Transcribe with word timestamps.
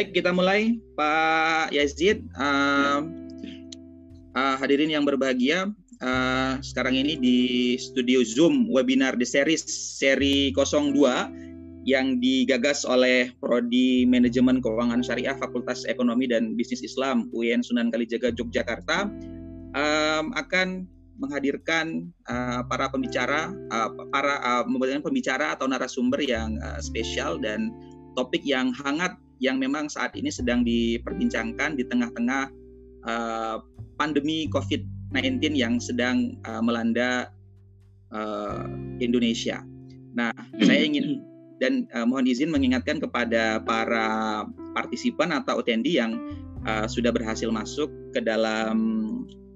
baik 0.00 0.16
kita 0.16 0.32
mulai 0.32 0.80
Pak 0.96 1.76
Yazid. 1.76 2.24
Uh, 2.32 3.04
uh, 4.32 4.56
hadirin 4.56 4.88
yang 4.88 5.04
berbahagia, 5.04 5.68
uh, 6.00 6.56
sekarang 6.64 6.96
ini 6.96 7.20
di 7.20 7.38
studio 7.76 8.24
Zoom 8.24 8.64
webinar 8.72 9.20
The 9.20 9.28
Series 9.28 9.60
seri 9.68 10.56
02 10.56 11.84
yang 11.84 12.16
digagas 12.16 12.88
oleh 12.88 13.28
Prodi 13.44 14.08
Manajemen 14.08 14.64
Keuangan 14.64 15.04
Syariah 15.04 15.36
Fakultas 15.36 15.84
Ekonomi 15.84 16.32
dan 16.32 16.56
Bisnis 16.56 16.80
Islam 16.80 17.28
UIN 17.36 17.60
Sunan 17.60 17.92
Kalijaga 17.92 18.32
Yogyakarta 18.32 19.04
um, 19.76 20.32
akan 20.32 20.88
menghadirkan 21.20 22.08
uh, 22.24 22.64
para 22.64 22.88
pembicara, 22.88 23.52
uh, 23.68 23.92
para 24.08 24.64
uh, 24.64 25.00
pembicara 25.04 25.52
atau 25.52 25.68
narasumber 25.68 26.24
yang 26.24 26.56
uh, 26.64 26.80
spesial 26.80 27.36
dan 27.36 27.68
topik 28.16 28.40
yang 28.48 28.72
hangat 28.72 29.12
yang 29.40 29.56
memang 29.56 29.88
saat 29.88 30.12
ini 30.14 30.28
sedang 30.28 30.62
diperbincangkan 30.62 31.74
di 31.74 31.84
tengah-tengah 31.88 32.44
uh, 33.08 33.56
pandemi 33.96 34.46
COVID-19 34.52 35.56
yang 35.56 35.80
sedang 35.80 36.36
uh, 36.44 36.60
melanda 36.60 37.32
uh, 38.12 38.68
Indonesia. 39.00 39.64
Nah, 40.12 40.30
saya 40.60 40.84
ingin 40.84 41.24
dan 41.60 41.84
uh, 41.92 42.08
mohon 42.08 42.24
izin 42.24 42.48
mengingatkan 42.48 43.00
kepada 43.00 43.60
para 43.60 44.44
partisipan 44.72 45.32
atau 45.32 45.60
attendee 45.60 46.00
yang 46.00 46.16
uh, 46.64 46.88
sudah 46.88 47.12
berhasil 47.12 47.52
masuk 47.52 47.88
ke 48.16 48.20
dalam 48.24 48.76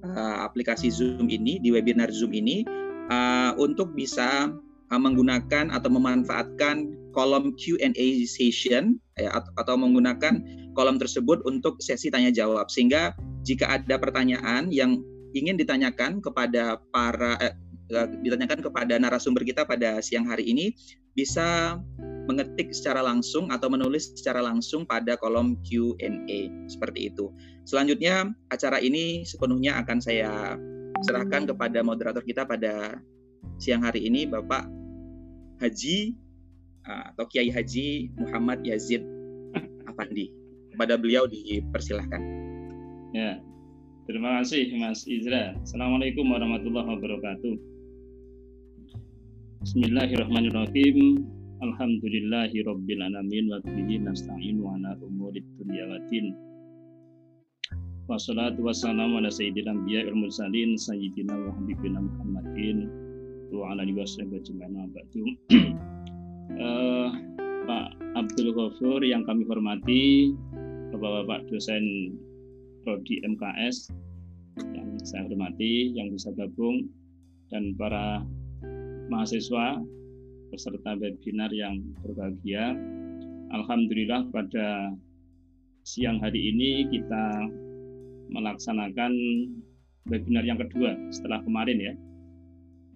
uh, 0.05 0.44
aplikasi 0.44 0.92
Zoom 0.92 1.33
ini 1.33 1.56
di 1.61 1.72
webinar 1.72 2.12
Zoom 2.12 2.37
ini 2.37 2.64
uh, 3.09 3.56
untuk 3.56 3.97
bisa 3.97 4.53
uh, 4.91 5.01
menggunakan 5.01 5.73
atau 5.73 5.89
memanfaatkan 5.89 6.93
kolom 7.15 7.55
Q&A 7.55 8.09
session 8.27 8.99
ya, 9.15 9.31
atau 9.57 9.75
menggunakan 9.79 10.43
kolom 10.75 10.99
tersebut 10.99 11.41
untuk 11.47 11.79
sesi 11.79 12.11
tanya 12.11 12.35
jawab 12.35 12.67
sehingga 12.67 13.15
jika 13.47 13.71
ada 13.79 13.97
pertanyaan 13.97 14.69
yang 14.75 14.99
ingin 15.35 15.55
ditanyakan 15.55 16.19
kepada 16.19 16.83
para 16.91 17.39
eh, 17.39 17.55
ditanyakan 18.25 18.65
kepada 18.65 18.99
narasumber 18.99 19.47
kita 19.47 19.62
pada 19.62 20.03
siang 20.03 20.27
hari 20.27 20.51
ini 20.51 20.75
bisa 21.15 21.79
mengetik 22.25 22.73
secara 22.73 23.05
langsung 23.05 23.53
atau 23.53 23.69
menulis 23.69 24.17
secara 24.17 24.41
langsung 24.41 24.89
pada 24.89 25.15
kolom 25.21 25.61
Q&A 25.62 26.41
seperti 26.67 27.12
itu. 27.12 27.31
Selanjutnya 27.69 28.33
acara 28.49 28.81
ini 28.81 29.23
sepenuhnya 29.29 29.77
akan 29.85 29.99
saya 30.01 30.57
serahkan 31.05 31.45
kepada 31.45 31.85
moderator 31.85 32.25
kita 32.25 32.49
pada 32.49 32.99
siang 33.59 33.83
hari 33.84 34.06
ini 34.06 34.28
Bapak 34.28 34.67
Haji 35.62 36.17
uh, 36.84 37.14
atau 37.14 37.25
Kiai 37.31 37.48
Haji 37.48 38.12
Muhammad 38.19 38.61
Yazid 38.67 39.03
Afandi. 39.89 40.28
Kepada 40.75 40.98
beliau 40.98 41.31
dipersilahkan. 41.31 42.19
Ya, 43.15 43.39
terima 44.11 44.42
kasih 44.42 44.75
Mas 44.75 45.06
Izra. 45.06 45.55
Assalamualaikum 45.62 46.27
warahmatullahi 46.27 46.98
wabarakatuh. 46.98 47.55
Bismillahirrahmanirrahim. 49.62 51.22
Alhamdulillahi 51.62 52.67
rabbil 52.67 53.00
alamin 53.06 53.55
wa 53.55 53.62
bihi 53.62 54.03
nasta'in 54.03 54.59
wa 54.59 54.75
ala 54.75 54.98
umurid 54.98 55.47
dunya 55.62 55.87
wa 55.87 56.03
din. 56.11 56.34
Wassalatu 58.11 58.67
wassalamu 58.67 59.22
ala 59.22 59.31
sayyidil 59.31 59.70
anbiya 59.70 60.11
mursalin 60.11 60.77
sayyidina 60.77 61.33
wa 61.33 61.55
habibina 61.56 62.03
Muhammadin 62.03 63.03
wa 63.54 63.72
ala 63.72 63.87
alihi 63.87 63.98
wasallam 64.03 64.91
ba'du. 64.91 65.22
uh, 66.59 67.10
Pak 67.69 67.87
Abdul 68.19 68.53
Ghafur 68.53 69.00
yang 69.00 69.25
kami 69.25 69.48
hormati, 69.48 70.37
Bapak-bapak 70.92 71.48
dosen 71.48 72.14
prodi 72.84 73.25
MKS 73.25 73.88
yang 74.76 75.00
saya 75.03 75.26
hormati, 75.26 75.97
yang 75.97 76.12
bisa 76.12 76.31
gabung 76.37 76.87
dan 77.48 77.72
para 77.75 78.22
mahasiswa 79.09 79.81
peserta 80.53 80.94
webinar 81.00 81.50
yang 81.50 81.81
berbahagia. 82.04 82.76
Alhamdulillah 83.50 84.28
pada 84.31 84.93
siang 85.88 86.20
hari 86.20 86.53
ini 86.53 86.88
kita 86.93 87.48
melaksanakan 88.28 89.12
webinar 90.09 90.44
yang 90.44 90.60
kedua 90.60 90.97
setelah 91.09 91.41
kemarin 91.44 91.81
ya 91.81 91.94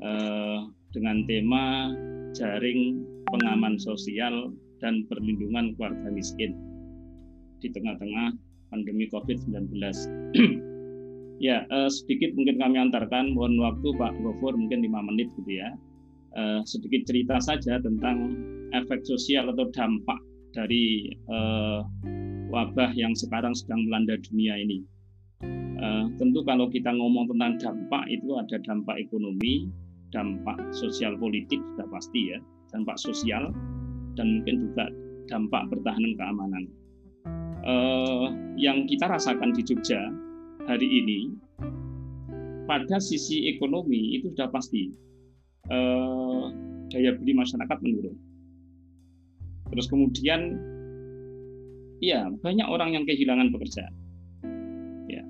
eh, 0.02 0.58
dengan 0.94 1.22
tema 1.28 1.94
jaring 2.34 3.02
pengaman 3.28 3.76
sosial 3.76 4.52
dan 4.78 5.04
perlindungan 5.10 5.74
keluarga 5.74 6.08
miskin 6.10 6.54
di 7.58 7.68
tengah-tengah 7.74 8.34
pandemi 8.70 9.10
COVID-19. 9.10 9.74
ya, 11.46 11.66
eh, 11.66 11.90
sedikit 11.90 12.32
mungkin 12.38 12.56
kami 12.56 12.76
antarkan, 12.78 13.34
mohon 13.34 13.58
waktu 13.58 13.88
Pak 13.98 14.16
Gofur 14.22 14.54
mungkin 14.54 14.86
lima 14.86 15.02
menit 15.02 15.28
gitu 15.36 15.52
ya 15.58 15.74
uh, 16.38 16.60
sedikit 16.64 17.06
cerita 17.08 17.36
saja 17.40 17.80
tentang 17.80 18.36
efek 18.76 19.02
sosial 19.06 19.48
atau 19.50 19.66
dampak 19.72 20.20
dari 20.52 21.12
uh, 21.30 21.84
wabah 22.48 22.92
yang 22.96 23.12
sekarang 23.12 23.52
sedang 23.52 23.84
melanda 23.88 24.18
dunia 24.28 24.58
ini. 24.58 24.84
Uh, 25.78 26.10
tentu 26.18 26.42
kalau 26.42 26.66
kita 26.66 26.90
ngomong 26.90 27.30
tentang 27.30 27.54
dampak 27.62 28.04
itu 28.10 28.34
ada 28.34 28.58
dampak 28.66 28.98
ekonomi, 28.98 29.70
dampak 30.14 30.58
sosial 30.72 31.16
politik 31.20 31.60
sudah 31.74 31.86
pasti 31.92 32.32
ya, 32.32 32.38
dampak 32.72 32.96
sosial 32.96 33.52
dan 34.16 34.40
mungkin 34.40 34.56
juga 34.70 34.84
dampak 35.28 35.62
pertahanan 35.68 36.12
keamanan. 36.16 36.64
Uh, 37.68 38.32
yang 38.56 38.88
kita 38.88 39.04
rasakan 39.10 39.52
di 39.52 39.60
Jogja 39.60 40.00
hari 40.64 40.88
ini 40.88 41.36
pada 42.68 43.00
sisi 43.00 43.48
ekonomi 43.48 44.20
itu 44.20 44.28
sudah 44.36 44.52
pasti 44.52 44.92
eh, 45.72 46.44
daya 46.92 47.16
beli 47.16 47.32
masyarakat 47.32 47.78
menurun. 47.80 48.16
Terus 49.72 49.86
kemudian, 49.88 50.40
ya 52.04 52.28
banyak 52.44 52.68
orang 52.68 52.92
yang 52.92 53.04
kehilangan 53.08 53.48
pekerjaan. 53.52 53.94
Ya, 55.08 55.24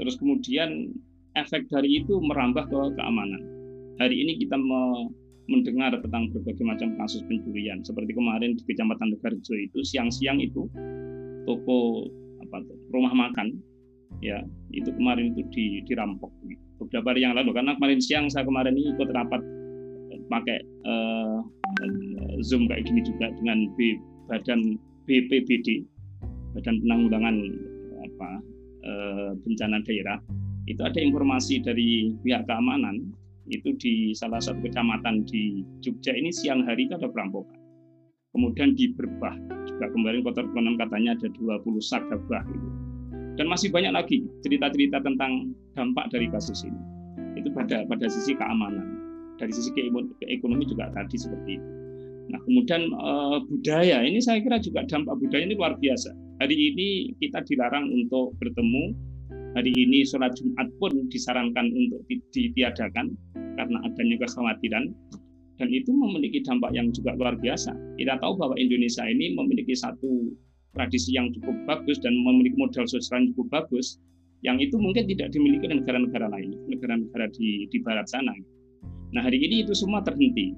terus 0.00 0.16
kemudian 0.16 0.96
efek 1.36 1.68
dari 1.68 2.00
itu 2.04 2.16
merambah 2.20 2.68
ke 2.68 2.80
keamanan. 2.96 3.57
Hari 3.98 4.14
ini 4.14 4.38
kita 4.38 4.54
me 4.58 5.10
mendengar 5.48 5.96
tentang 5.96 6.28
berbagai 6.28 6.60
macam 6.60 6.92
kasus 7.00 7.24
pencurian. 7.24 7.80
Seperti 7.80 8.12
kemarin 8.12 8.52
di 8.52 8.62
Kecamatan 8.68 9.16
Negarjo 9.16 9.54
itu 9.56 9.80
siang-siang 9.80 10.44
itu 10.44 10.68
toko 11.48 12.04
apa 12.44 12.60
rumah 12.92 13.16
makan 13.16 13.56
ya 14.20 14.44
itu 14.76 14.92
kemarin 14.92 15.32
itu 15.32 15.84
dirampok 15.88 16.28
beberapa 16.80 17.12
hari 17.12 17.24
yang 17.24 17.32
lalu 17.32 17.56
karena 17.56 17.76
kemarin 17.80 18.00
siang 18.00 18.28
saya 18.28 18.44
kemarin 18.44 18.76
ini 18.76 18.92
ikut 18.92 19.08
rapat 19.12 19.40
pakai 20.28 20.60
uh, 20.84 21.40
Zoom 22.44 22.68
kayak 22.68 22.86
gini 22.86 23.00
juga 23.02 23.32
dengan 23.40 23.66
B, 23.74 23.98
badan 24.28 24.76
BPBD, 25.08 25.82
Badan 26.54 26.76
Penanggulangan 26.84 27.36
apa 28.04 28.30
uh, 28.84 29.30
bencana 29.42 29.82
daerah. 29.82 30.20
Itu 30.68 30.84
ada 30.84 31.00
informasi 31.00 31.64
dari 31.64 32.12
pihak 32.20 32.44
keamanan 32.44 33.08
itu 33.48 33.74
di 33.80 33.94
salah 34.12 34.38
satu 34.38 34.60
kecamatan 34.64 35.24
di 35.28 35.64
Jogja 35.80 36.12
ini 36.14 36.30
siang 36.30 36.64
hari 36.64 36.86
itu 36.86 36.96
ada 36.96 37.08
perampokan. 37.08 37.56
Kemudian 38.36 38.76
di 38.76 38.92
Berbah 38.92 39.34
juga 39.64 39.88
kemarin 39.90 40.20
kota 40.22 40.44
ekonom 40.44 40.76
katanya 40.76 41.16
ada 41.16 41.28
20 41.32 41.64
sak 41.80 42.04
gabah 42.12 42.44
gitu. 42.44 42.68
Dan 43.40 43.46
masih 43.46 43.70
banyak 43.70 43.94
lagi 43.94 44.26
cerita-cerita 44.42 45.00
tentang 45.00 45.54
dampak 45.78 46.10
dari 46.12 46.28
kasus 46.28 46.66
ini. 46.66 46.80
Itu 47.38 47.54
pada 47.54 47.86
pada 47.86 48.06
sisi 48.10 48.34
keamanan 48.34 48.98
dari 49.38 49.54
sisi 49.54 49.70
ekonomi 50.26 50.66
juga 50.66 50.90
tadi 50.92 51.16
seperti 51.16 51.56
itu. 51.56 51.68
Nah, 52.28 52.40
kemudian 52.44 52.92
uh, 52.92 53.40
budaya 53.48 54.04
ini 54.04 54.20
saya 54.20 54.44
kira 54.44 54.60
juga 54.60 54.84
dampak 54.84 55.16
budaya 55.16 55.48
ini 55.48 55.56
luar 55.56 55.80
biasa. 55.80 56.12
Hari 56.44 56.52
ini 56.54 57.16
kita 57.24 57.40
dilarang 57.48 57.88
untuk 57.88 58.36
bertemu. 58.36 58.92
Hari 59.56 59.72
ini 59.72 60.04
sholat 60.04 60.36
Jumat 60.36 60.68
pun 60.76 61.08
disarankan 61.08 61.72
untuk 61.72 62.04
ditiadakan 62.36 63.16
karena 63.56 63.78
adanya 63.84 64.16
kekhawatiran 64.20 64.92
dan 65.58 65.68
itu 65.74 65.90
memiliki 65.90 66.44
dampak 66.44 66.70
yang 66.76 66.92
juga 66.94 67.16
luar 67.18 67.34
biasa. 67.40 67.74
Kita 67.98 68.20
tahu 68.22 68.38
bahwa 68.38 68.54
Indonesia 68.60 69.02
ini 69.08 69.34
memiliki 69.34 69.74
satu 69.74 70.30
tradisi 70.76 71.16
yang 71.16 71.32
cukup 71.34 71.56
bagus 71.66 71.98
dan 71.98 72.14
memiliki 72.14 72.54
modal 72.60 72.86
sosial 72.86 73.24
yang 73.24 73.34
cukup 73.34 73.46
bagus 73.50 73.98
yang 74.46 74.62
itu 74.62 74.78
mungkin 74.78 75.10
tidak 75.10 75.34
dimiliki 75.34 75.66
negara-negara 75.66 76.30
lain, 76.30 76.54
negara-negara 76.70 77.26
di, 77.34 77.66
di 77.74 77.78
barat 77.82 78.06
sana. 78.06 78.30
Nah 79.10 79.26
hari 79.26 79.42
ini 79.42 79.66
itu 79.66 79.74
semua 79.74 80.04
terhenti. 80.06 80.54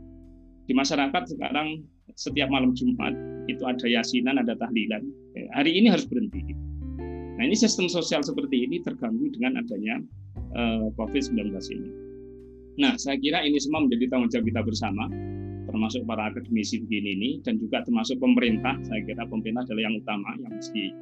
Di 0.69 0.77
masyarakat 0.77 1.33
sekarang 1.33 1.81
setiap 2.13 2.53
malam 2.53 2.77
Jumat 2.77 3.17
itu 3.49 3.65
ada 3.65 3.87
yasinan, 3.89 4.37
ada 4.37 4.53
tahlilan. 4.61 5.01
Eh, 5.39 5.49
hari 5.57 5.81
ini 5.81 5.89
harus 5.89 6.05
berhenti. 6.05 6.70
Nah 7.41 7.49
ini 7.49 7.57
sistem 7.57 7.89
sosial 7.89 8.21
seperti 8.21 8.69
ini 8.69 8.85
terganggu 8.85 9.33
dengan 9.33 9.65
adanya 9.65 9.97
uh, 10.53 10.61
eh, 10.61 10.87
COVID-19 11.01 11.57
ini. 11.73 11.91
Nah 12.85 13.01
saya 13.01 13.17
kira 13.17 13.41
ini 13.41 13.57
semua 13.57 13.89
menjadi 13.89 14.13
tanggung 14.13 14.29
jawab 14.29 14.45
kita 14.45 14.61
bersama, 14.61 15.09
termasuk 15.65 16.05
para 16.05 16.29
akademisi 16.29 16.85
begini 16.85 17.17
ini 17.17 17.31
dan 17.41 17.57
juga 17.57 17.81
termasuk 17.89 18.21
pemerintah 18.21 18.77
saya 18.85 19.01
kira 19.09 19.25
pemerintah 19.25 19.65
adalah 19.65 19.89
yang 19.89 19.97
utama 19.97 20.37
yang 20.37 20.53
mesti 20.53 20.93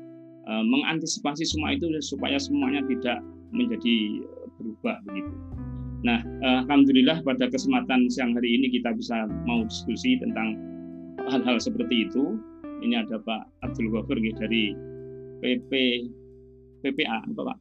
uh, 0.46 0.62
mengantisipasi 0.62 1.42
semua 1.42 1.74
itu 1.74 1.90
supaya 1.98 2.38
semuanya 2.38 2.86
tidak 2.86 3.18
menjadi 3.50 4.22
berubah 4.62 4.94
begitu. 5.10 5.34
Nah, 6.06 6.22
alhamdulillah 6.46 7.26
pada 7.26 7.50
kesempatan 7.50 8.06
siang 8.06 8.30
hari 8.38 8.54
ini 8.54 8.70
kita 8.70 8.94
bisa 8.94 9.26
mau 9.42 9.66
diskusi 9.66 10.14
tentang 10.22 10.54
hal-hal 11.26 11.58
seperti 11.58 12.06
itu. 12.06 12.38
Ini 12.86 13.02
ada 13.02 13.18
Pak 13.18 13.66
Abdul 13.66 13.90
Ghafur 13.90 14.22
dari 14.38 14.78
PP 15.42 15.72
PPA 16.84 17.24
apa 17.24 17.42
Pak? 17.54 17.58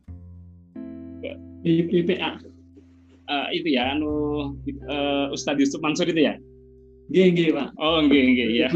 PPA. 1.66 2.32
Uh, 3.28 3.48
itu 3.52 3.76
ya, 3.76 3.92
anu 3.92 4.12
uh, 4.88 5.28
Ustadz 5.36 5.60
Yusuf 5.60 5.84
Mansur 5.84 6.08
itu 6.08 6.32
ya? 6.32 6.40
Geng, 7.12 7.36
Pak. 7.52 7.76
Oh, 7.76 8.00
geng, 8.08 8.36
geng, 8.40 8.52
ya. 8.56 8.72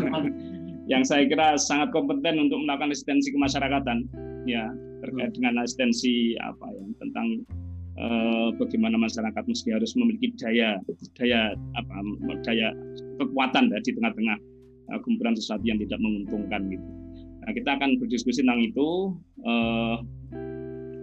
yang 0.91 1.07
saya 1.07 1.23
kira 1.23 1.55
sangat 1.55 1.95
kompeten 1.95 2.35
untuk 2.35 2.59
melakukan 2.59 2.91
asistensi 2.91 3.31
kemasyarakatan, 3.31 4.11
ya 4.43 4.67
terkait 5.01 5.33
hmm. 5.33 5.37
dengan 5.41 5.53
asistensi 5.65 6.37
apa 6.39 6.65
ya 6.71 6.83
tentang 7.01 7.27
uh, 7.97 8.49
bagaimana 8.55 8.95
masyarakat 9.01 9.43
mesti 9.49 9.73
harus 9.73 9.97
memiliki 9.97 10.33
daya 10.37 10.77
daya 11.17 11.57
apa 11.75 11.93
daya 12.45 12.69
kekuatan 13.17 13.73
ya, 13.73 13.79
di 13.81 13.91
tengah-tengah 13.97 14.37
uh, 14.93 14.99
gempuran 15.01 15.33
sesuatu 15.35 15.65
yang 15.65 15.81
tidak 15.81 15.99
menguntungkan 15.99 16.69
gitu. 16.69 16.87
Nah, 17.41 17.51
kita 17.57 17.77
akan 17.77 17.97
berdiskusi 17.97 18.45
tentang 18.45 18.61
itu. 18.61 19.17
Uh, 19.41 19.97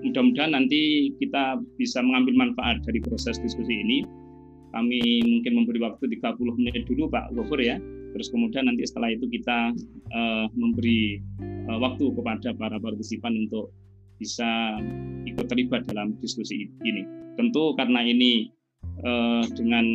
mudah-mudahan 0.07 0.55
nanti 0.55 1.13
kita 1.19 1.59
bisa 1.75 1.99
mengambil 1.99 2.47
manfaat 2.47 2.79
dari 2.87 3.03
proses 3.03 3.43
diskusi 3.43 3.75
ini. 3.75 3.99
Kami 4.71 5.25
mungkin 5.25 5.65
memberi 5.65 5.81
waktu 5.83 6.07
30 6.07 6.39
menit 6.61 6.87
dulu 6.87 7.11
Pak 7.11 7.35
Gofur 7.35 7.59
ya. 7.59 7.81
Terus 8.15 8.29
kemudian 8.31 8.71
nanti 8.71 8.87
setelah 8.87 9.11
itu 9.13 9.27
kita 9.27 9.75
uh, 10.15 10.47
memberi 10.55 11.19
uh, 11.67 11.79
waktu 11.83 12.09
kepada 12.15 12.55
para 12.55 12.77
partisipan 12.79 13.35
untuk 13.49 13.75
bisa 14.19 14.79
ikut 15.27 15.47
terlibat 15.51 15.87
dalam 15.91 16.15
diskusi 16.23 16.69
ini. 16.85 17.03
Tentu 17.35 17.75
karena 17.75 18.03
ini 18.03 18.51
uh, 19.03 19.43
dengan 19.55 19.87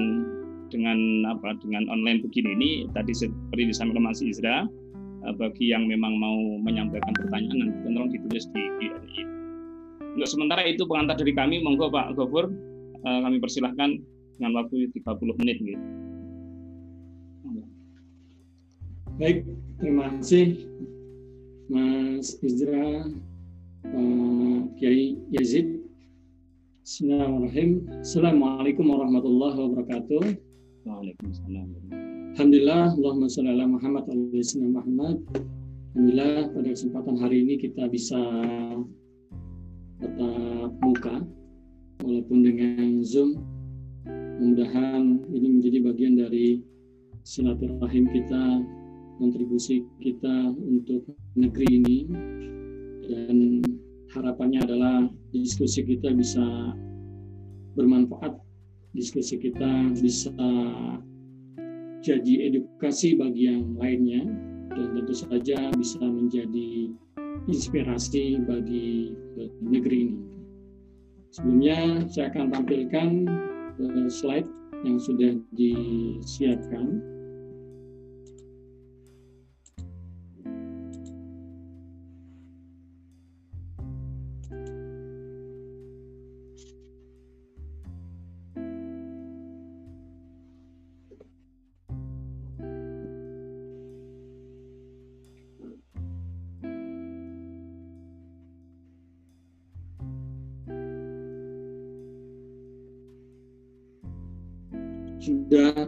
dengan 0.74 0.98
apa 1.30 1.54
dengan 1.62 1.86
online 1.94 2.26
begini 2.26 2.50
ini 2.58 2.72
tadi 2.98 3.14
seperti 3.14 3.70
disampaikan 3.70 4.10
Mas 4.10 4.26
Izra 4.26 4.66
uh, 4.66 4.83
bagi 5.40 5.72
yang 5.72 5.88
memang 5.88 6.20
mau 6.20 6.60
menyampaikan 6.60 7.16
pertanyaan 7.16 7.72
nanti 7.72 7.78
tolong 7.88 8.08
ditulis 8.12 8.46
di, 8.52 8.64
di 8.84 8.88
untuk 10.14 10.30
sementara 10.30 10.62
itu 10.70 10.86
pengantar 10.86 11.18
dari 11.18 11.34
kami, 11.34 11.66
monggo 11.66 11.90
Pak 11.90 12.14
Gofur, 12.14 12.54
uh, 13.02 13.20
kami 13.26 13.42
persilahkan 13.42 13.98
dengan 14.38 14.52
waktu 14.62 14.94
30 14.94 15.42
menit. 15.42 15.58
Gitu. 15.58 15.82
Baik, 19.18 19.46
terima 19.82 20.14
kasih 20.22 20.70
Mas 21.70 22.38
Izra, 22.46 23.10
uh, 23.90 24.58
Kiai 24.78 25.18
Yazid. 25.34 25.82
Bismillahirrahmanirrahim. 26.86 27.90
Assalamualaikum 28.06 28.86
warahmatullahi 28.94 29.58
wabarakatuh. 29.66 30.24
Waalaikumsalam. 30.86 32.13
Alhamdulillah, 32.34 32.98
Allahumma 32.98 33.30
sholli 33.30 33.54
ala 33.54 33.70
Muhammad 33.70 34.10
Muhammad. 34.10 35.22
Alhamdulillah 35.94 36.50
pada 36.50 36.70
kesempatan 36.74 37.16
hari 37.22 37.46
ini 37.46 37.62
kita 37.62 37.86
bisa 37.94 38.18
tetap 40.02 40.74
muka 40.82 41.22
walaupun 42.02 42.42
dengan 42.42 43.06
Zoom 43.06 43.38
mudah-mudahan 44.42 45.22
ini 45.30 45.48
menjadi 45.62 45.78
bagian 45.86 46.18
dari 46.18 46.66
silaturahim 47.22 48.10
kita 48.10 48.66
kontribusi 49.22 49.86
kita 50.02 50.58
untuk 50.58 51.06
negeri 51.38 51.70
ini 51.70 51.98
dan 53.14 53.62
harapannya 54.10 54.66
adalah 54.66 55.06
diskusi 55.30 55.86
kita 55.86 56.10
bisa 56.18 56.74
bermanfaat 57.78 58.42
diskusi 58.98 59.38
kita 59.38 59.94
bisa 60.02 60.34
jadi 62.04 62.52
edukasi 62.52 63.16
bagi 63.16 63.48
yang 63.48 63.80
lainnya 63.80 64.28
dan 64.76 64.88
tentu 65.00 65.16
saja 65.16 65.72
bisa 65.80 66.04
menjadi 66.04 66.92
inspirasi 67.48 68.44
bagi 68.44 69.16
negeri 69.64 70.12
ini. 70.12 70.18
Sebelumnya 71.34 72.06
saya 72.12 72.30
akan 72.30 72.46
tampilkan 72.54 73.10
uh, 73.82 74.10
slide 74.12 74.46
yang 74.84 75.00
sudah 75.00 75.40
disiapkan. 75.56 77.00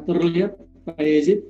Terlihat 0.05 0.51
Pak 0.85 1.01
Yazid? 1.01 1.41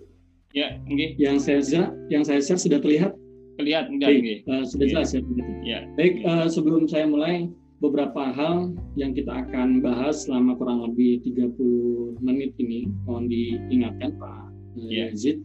Ya, 0.55 0.79
okay. 0.87 1.19
Yang 1.19 1.37
saya 1.43 1.61
share, 1.61 1.89
yang 2.07 2.23
saya 2.23 2.39
share 2.39 2.55
sudah 2.55 2.79
terlihat? 2.79 3.11
Terlihat 3.59 3.91
enggak? 3.91 4.15
Baik, 4.15 4.47
uh, 4.47 4.63
sudah 4.63 4.85
jelas 4.87 5.11
ya. 5.11 5.21
ya. 5.67 5.79
Baik, 5.99 6.23
uh, 6.23 6.47
sebelum 6.47 6.87
saya 6.87 7.03
mulai 7.07 7.51
beberapa 7.83 8.31
hal 8.31 8.71
yang 8.95 9.11
kita 9.11 9.31
akan 9.45 9.83
bahas 9.83 10.23
selama 10.23 10.55
kurang 10.55 10.87
lebih 10.87 11.19
30 11.27 12.23
menit 12.23 12.55
ini 12.55 12.87
mohon 13.03 13.27
diingatkan 13.27 14.15
Pak 14.15 14.47
ya. 14.79 15.11
Yazid 15.11 15.43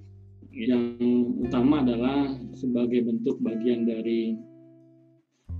ya. 0.54 0.78
yang 0.78 0.94
utama 1.42 1.82
adalah 1.82 2.38
sebagai 2.54 3.02
bentuk 3.02 3.42
bagian 3.42 3.82
dari 3.82 4.38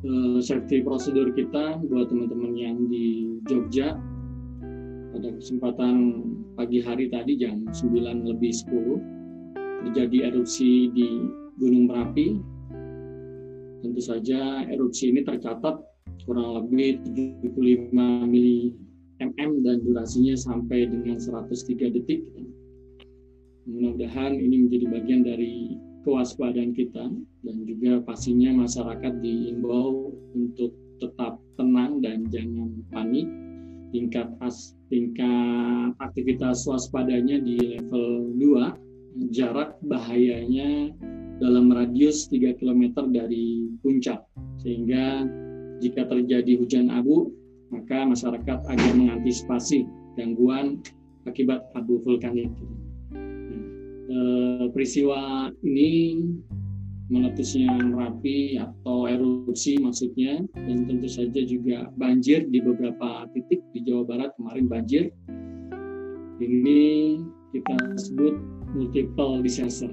uh, 0.06 0.38
safety 0.38 0.86
prosedur 0.86 1.34
kita 1.34 1.82
buat 1.90 2.06
teman-teman 2.06 2.54
yang 2.54 2.86
di 2.86 3.34
Jogja 3.50 3.98
pada 5.10 5.28
kesempatan 5.42 6.22
pagi 6.60 6.84
hari 6.84 7.08
tadi 7.08 7.40
jam 7.40 7.64
9 7.72 8.28
lebih 8.36 8.52
10 8.52 9.00
terjadi 9.80 10.28
erupsi 10.28 10.92
di 10.92 11.24
Gunung 11.56 11.88
Merapi. 11.88 12.36
Tentu 13.80 14.00
saja 14.04 14.68
erupsi 14.68 15.08
ini 15.08 15.24
tercatat 15.24 15.80
kurang 16.28 16.60
lebih 16.60 17.00
75 17.48 17.96
mili 18.28 18.76
mm 19.24 19.64
dan 19.64 19.80
durasinya 19.88 20.36
sampai 20.36 20.84
dengan 20.84 21.16
103 21.16 21.96
detik. 21.96 22.28
Mudah-mudahan 23.64 24.36
ini 24.36 24.68
menjadi 24.68 24.86
bagian 24.92 25.24
dari 25.24 25.80
kewaspadaan 26.04 26.76
kita 26.76 27.08
dan 27.40 27.56
juga 27.64 28.04
pastinya 28.04 28.52
masyarakat 28.52 29.16
diimbau 29.24 30.12
untuk 30.36 30.76
tetap 31.00 31.40
tenang 31.56 32.04
dan 32.04 32.28
jangan 32.28 32.84
panik 32.92 33.24
tingkat 33.90 34.30
as, 34.42 34.74
tingkat 34.88 35.94
aktivitas 36.02 36.66
waspadanya 36.66 37.38
di 37.42 37.78
level 37.78 38.34
2 38.38 39.30
jarak 39.34 39.74
bahayanya 39.86 40.94
dalam 41.42 41.72
radius 41.72 42.28
3 42.30 42.58
km 42.60 43.10
dari 43.10 43.70
puncak 43.80 44.22
sehingga 44.60 45.24
jika 45.80 46.04
terjadi 46.06 46.60
hujan 46.60 46.92
abu 46.92 47.32
maka 47.70 48.02
masyarakat 48.04 48.58
agar 48.66 48.92
mengantisipasi 48.98 49.86
gangguan 50.18 50.82
akibat 51.24 51.64
abu 51.78 52.02
vulkanik. 52.02 52.50
Eh, 54.10 54.66
peristiwa 54.74 55.48
ini 55.62 56.18
meletusnya 57.10 57.70
Merapi 57.90 58.58
atau 58.58 59.06
erupsi 59.06 59.78
maksudnya 59.78 60.42
dan 60.54 60.86
tentu 60.86 61.06
saja 61.10 61.42
juga 61.46 61.90
banjir 61.94 62.46
di 62.50 62.58
beberapa 62.58 63.26
titik 63.34 63.62
di 63.80 63.88
Jawa 63.88 64.04
Barat 64.04 64.30
kemarin 64.36 64.68
banjir. 64.68 65.04
Ini 66.40 66.80
kita 67.56 67.76
sebut 67.96 68.36
multiple 68.76 69.40
disaster. 69.40 69.88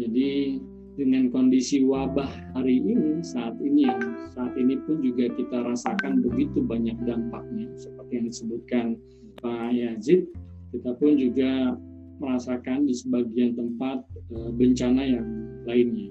Jadi 0.00 0.60
dengan 0.96 1.28
kondisi 1.28 1.84
wabah 1.84 2.56
hari 2.56 2.80
ini 2.80 3.20
saat 3.20 3.60
ini 3.60 3.84
yang 3.84 4.00
saat 4.32 4.56
ini 4.56 4.80
pun 4.88 5.04
juga 5.04 5.28
kita 5.36 5.68
rasakan 5.68 6.24
begitu 6.24 6.64
banyak 6.64 6.96
dampaknya. 7.04 7.68
Seperti 7.76 8.12
yang 8.16 8.26
disebutkan 8.32 8.84
Pak 9.44 9.76
Yazid 9.76 10.32
kita 10.72 10.96
pun 10.96 11.20
juga 11.20 11.76
merasakan 12.16 12.88
di 12.88 12.96
sebagian 12.96 13.52
tempat 13.56 14.00
eh, 14.32 14.50
bencana 14.56 15.02
yang 15.04 15.28
lainnya. 15.68 16.08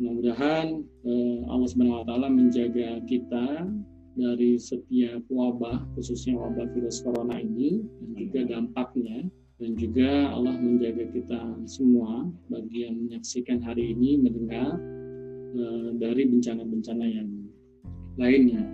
Mudah-mudahan 0.00 0.84
eh, 1.08 1.38
Allah 1.48 1.68
Subhanahu 1.68 2.04
wa 2.04 2.06
taala 2.08 2.28
menjaga 2.28 3.00
kita 3.08 3.68
dari 4.20 4.60
setiap 4.60 5.24
wabah 5.32 5.80
khususnya 5.96 6.36
wabah 6.36 6.68
virus 6.76 7.00
corona 7.00 7.40
ini 7.40 7.80
dan 7.80 8.10
juga 8.20 8.40
dampaknya. 8.52 9.26
Dan 9.60 9.76
juga 9.76 10.32
Allah 10.32 10.56
menjaga 10.56 11.04
kita 11.12 11.40
semua 11.68 12.24
bagi 12.48 12.88
yang 12.88 12.96
menyaksikan 12.96 13.60
hari 13.60 13.92
ini 13.92 14.16
mendengar 14.16 14.80
uh, 15.52 15.88
dari 16.00 16.24
bencana-bencana 16.24 17.04
yang 17.04 17.28
lainnya. 18.16 18.64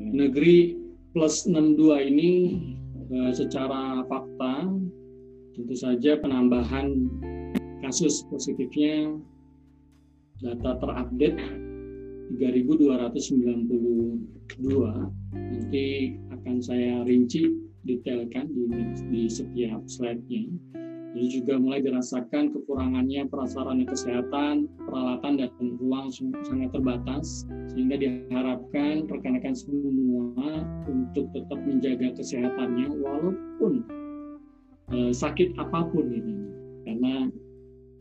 Negeri 0.00 0.80
plus 1.12 1.44
62 1.44 2.08
ini 2.08 2.30
uh, 3.12 3.36
secara 3.36 4.00
fakta 4.08 4.72
tentu 5.54 5.76
saja 5.76 6.16
penambahan 6.16 7.04
kasus 7.84 8.24
positifnya 8.32 9.12
data 10.40 10.80
terupdate 10.80 11.63
3292 12.32 14.24
nanti 15.34 15.86
akan 16.32 16.56
saya 16.62 17.04
rinci 17.04 17.52
detailkan 17.84 18.48
di, 18.48 18.64
di 19.12 19.22
setiap 19.28 19.84
slide-nya. 19.84 20.48
Jadi 21.14 21.30
juga 21.30 21.54
mulai 21.62 21.78
dirasakan 21.78 22.50
kekurangannya 22.50 23.30
prasarana 23.30 23.86
kesehatan, 23.86 24.66
peralatan 24.82 25.38
dan 25.38 25.50
ruang 25.78 26.10
sangat 26.42 26.74
terbatas, 26.74 27.46
sehingga 27.70 28.02
diharapkan 28.02 29.06
rekan-rekan 29.06 29.54
semua 29.54 30.66
untuk 30.90 31.30
tetap 31.30 31.62
menjaga 31.62 32.18
kesehatannya 32.18 32.98
walaupun 32.98 33.86
eh, 34.90 35.14
sakit 35.14 35.54
apa 35.54 35.86
pun 35.86 36.10
ini, 36.10 36.34
karena 36.82 37.30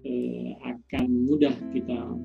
eh, 0.09 0.57
akan 0.65 1.05
mudah 1.29 1.53
kita 1.69 2.17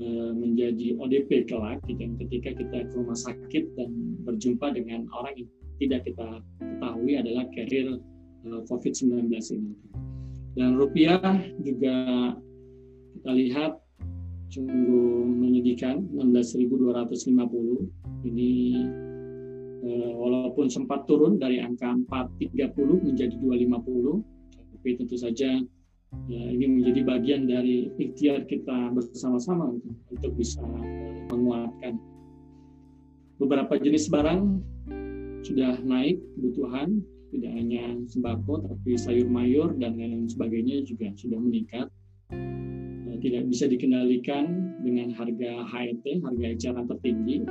menjadi 0.00 0.98
ODP 0.98 1.46
kelak 1.46 1.78
ketika 1.86 2.50
kita 2.56 2.78
ke 2.88 2.92
rumah 2.96 3.14
sakit 3.14 3.76
dan 3.76 3.92
berjumpa 4.24 4.74
dengan 4.74 5.06
orang 5.12 5.36
yang 5.36 5.48
tidak 5.82 6.06
kita 6.06 6.38
ketahui 6.62 7.18
adalah 7.18 7.44
carrier 7.50 7.98
eh, 8.46 8.60
COVID-19 8.70 9.34
ini. 9.58 9.74
Dan 10.52 10.76
rupiah 10.76 11.40
juga 11.64 11.96
kita 13.18 13.32
lihat 13.32 13.72
sungguh 14.52 15.24
menyedihkan 15.42 16.12
16.250 16.12 18.28
ini 18.28 18.84
eh, 19.82 20.12
walaupun 20.14 20.68
sempat 20.68 21.08
turun 21.08 21.40
dari 21.40 21.58
angka 21.58 21.96
430 22.06 23.08
menjadi 23.10 23.34
250 23.40 24.22
tapi 24.52 24.88
tentu 24.98 25.16
saja 25.16 25.62
ya, 26.28 26.42
ini 26.52 26.66
menjadi 26.80 27.00
bagian 27.04 27.42
dari 27.48 27.90
ikhtiar 27.98 28.44
kita 28.46 28.92
bersama-sama 28.94 29.76
untuk 30.10 30.32
bisa 30.36 30.62
eh, 30.62 31.26
menguatkan. 31.32 31.98
Beberapa 33.42 33.74
jenis 33.80 34.06
barang 34.06 34.42
sudah 35.42 35.82
naik 35.82 36.22
kebutuhan 36.38 37.02
tidak 37.32 37.52
hanya 37.56 37.96
sembako 38.12 38.60
tapi 38.60 38.94
sayur 38.94 39.26
mayur 39.26 39.72
dan 39.80 39.96
lain 39.96 40.28
sebagainya 40.28 40.84
juga 40.84 41.10
sudah 41.16 41.40
meningkat. 41.40 41.88
Eh, 42.32 43.16
tidak 43.24 43.48
bisa 43.48 43.64
dikendalikan 43.66 44.76
dengan 44.84 45.16
harga 45.16 45.64
HET 45.72 46.04
harga 46.04 46.46
eceran 46.46 46.86
tertinggi. 46.86 47.48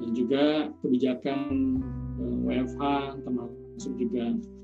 Dan 0.00 0.10
juga 0.16 0.70
kebijakan 0.80 1.38
eh, 2.22 2.36
WFH 2.46 2.82
termasuk 3.26 3.92
juga 3.98 4.38
eh, 4.38 4.59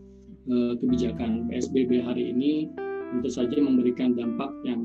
kebijakan 0.50 1.50
PSBB 1.50 2.02
hari 2.02 2.30
ini 2.30 2.70
tentu 3.12 3.30
saja 3.30 3.56
memberikan 3.58 4.14
dampak 4.14 4.50
yang 4.62 4.82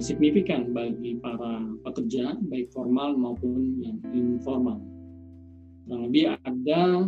signifikan 0.00 0.72
bagi 0.72 1.18
para 1.20 1.60
pekerja 1.84 2.34
baik 2.48 2.72
formal 2.72 3.16
maupun 3.18 3.76
yang 3.82 3.98
informal. 4.14 4.80
Kurang 5.84 6.08
lebih 6.08 6.32
ada 6.46 7.04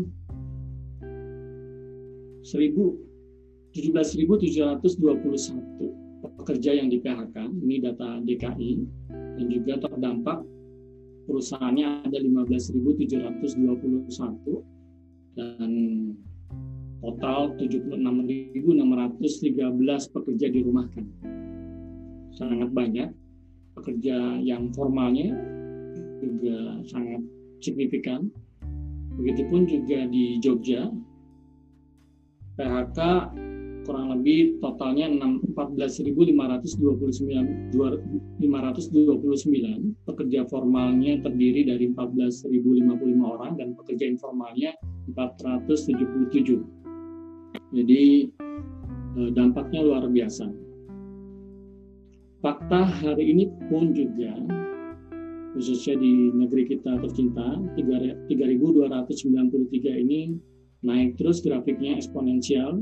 17.721 2.45 4.85
pekerja 6.37 6.77
yang 6.77 6.93
di 6.93 7.01
PHK, 7.03 7.37
ini 7.65 7.81
data 7.83 8.21
DKI, 8.23 8.87
dan 9.11 9.51
juga 9.51 9.83
terdampak 9.83 10.47
perusahaannya 11.27 12.07
ada 12.07 12.19
15.721 12.23 14.63
dan 15.35 15.71
total 17.01 17.57
76.613 17.61 20.15
pekerja 20.15 20.47
dirumahkan. 20.53 21.05
Sangat 22.37 22.71
banyak 22.73 23.11
pekerja 23.77 24.41
yang 24.41 24.73
formalnya 24.73 25.37
juga 26.21 26.81
sangat 26.89 27.21
signifikan 27.61 28.33
Begitupun 29.17 29.65
juga 29.65 30.05
di 30.13 30.37
Jogja, 30.45 30.93
PHK 32.61 33.01
kurang 33.89 34.13
lebih 34.19 34.59
totalnya 34.61 35.09
14.529 35.09 36.29
pekerja 40.05 40.41
formalnya 40.51 41.23
terdiri 41.23 41.63
dari 41.65 41.89
14.055 41.95 43.25
orang 43.25 43.57
dan 43.57 43.73
pekerja 43.79 44.05
informalnya 44.11 44.75
477 45.15 46.86
jadi 47.77 48.33
eh, 49.21 49.31
dampaknya 49.37 49.85
luar 49.85 50.09
biasa 50.09 50.49
fakta 52.41 52.89
hari 53.05 53.37
ini 53.37 53.53
pun 53.69 53.93
juga 53.93 54.33
khususnya 55.57 55.97
di 56.01 56.33
negeri 56.37 56.69
kita 56.69 57.01
tercinta 57.01 57.61
3293 57.77 58.33
ini 60.05 60.37
naik 60.85 61.17
terus 61.21 61.45
grafiknya 61.45 62.01
eksponensial 62.01 62.81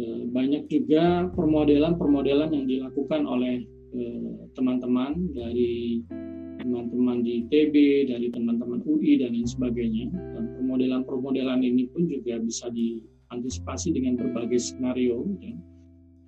eh, 0.00 0.22
banyak 0.32 0.64
juga 0.72 1.28
permodelan-permodelan 1.36 2.52
yang 2.56 2.64
dilakukan 2.64 3.28
oleh 3.28 3.64
eh, 3.92 4.32
teman-teman 4.56 5.32
dari 5.36 6.04
teman-teman 6.58 7.22
di 7.22 7.46
TB, 7.48 7.74
dari 8.12 8.28
teman-teman 8.34 8.82
UI 8.84 9.22
dan 9.22 9.32
lain 9.32 9.46
sebagainya. 9.46 10.10
Dan 10.10 10.52
permodelan-permodelan 10.58 11.62
ini 11.62 11.86
pun 11.88 12.10
juga 12.10 12.42
bisa 12.42 12.68
diantisipasi 13.28 13.92
dengan 13.92 14.16
berbagai 14.16 14.56
skenario. 14.56 15.28
Ya. 15.44 15.54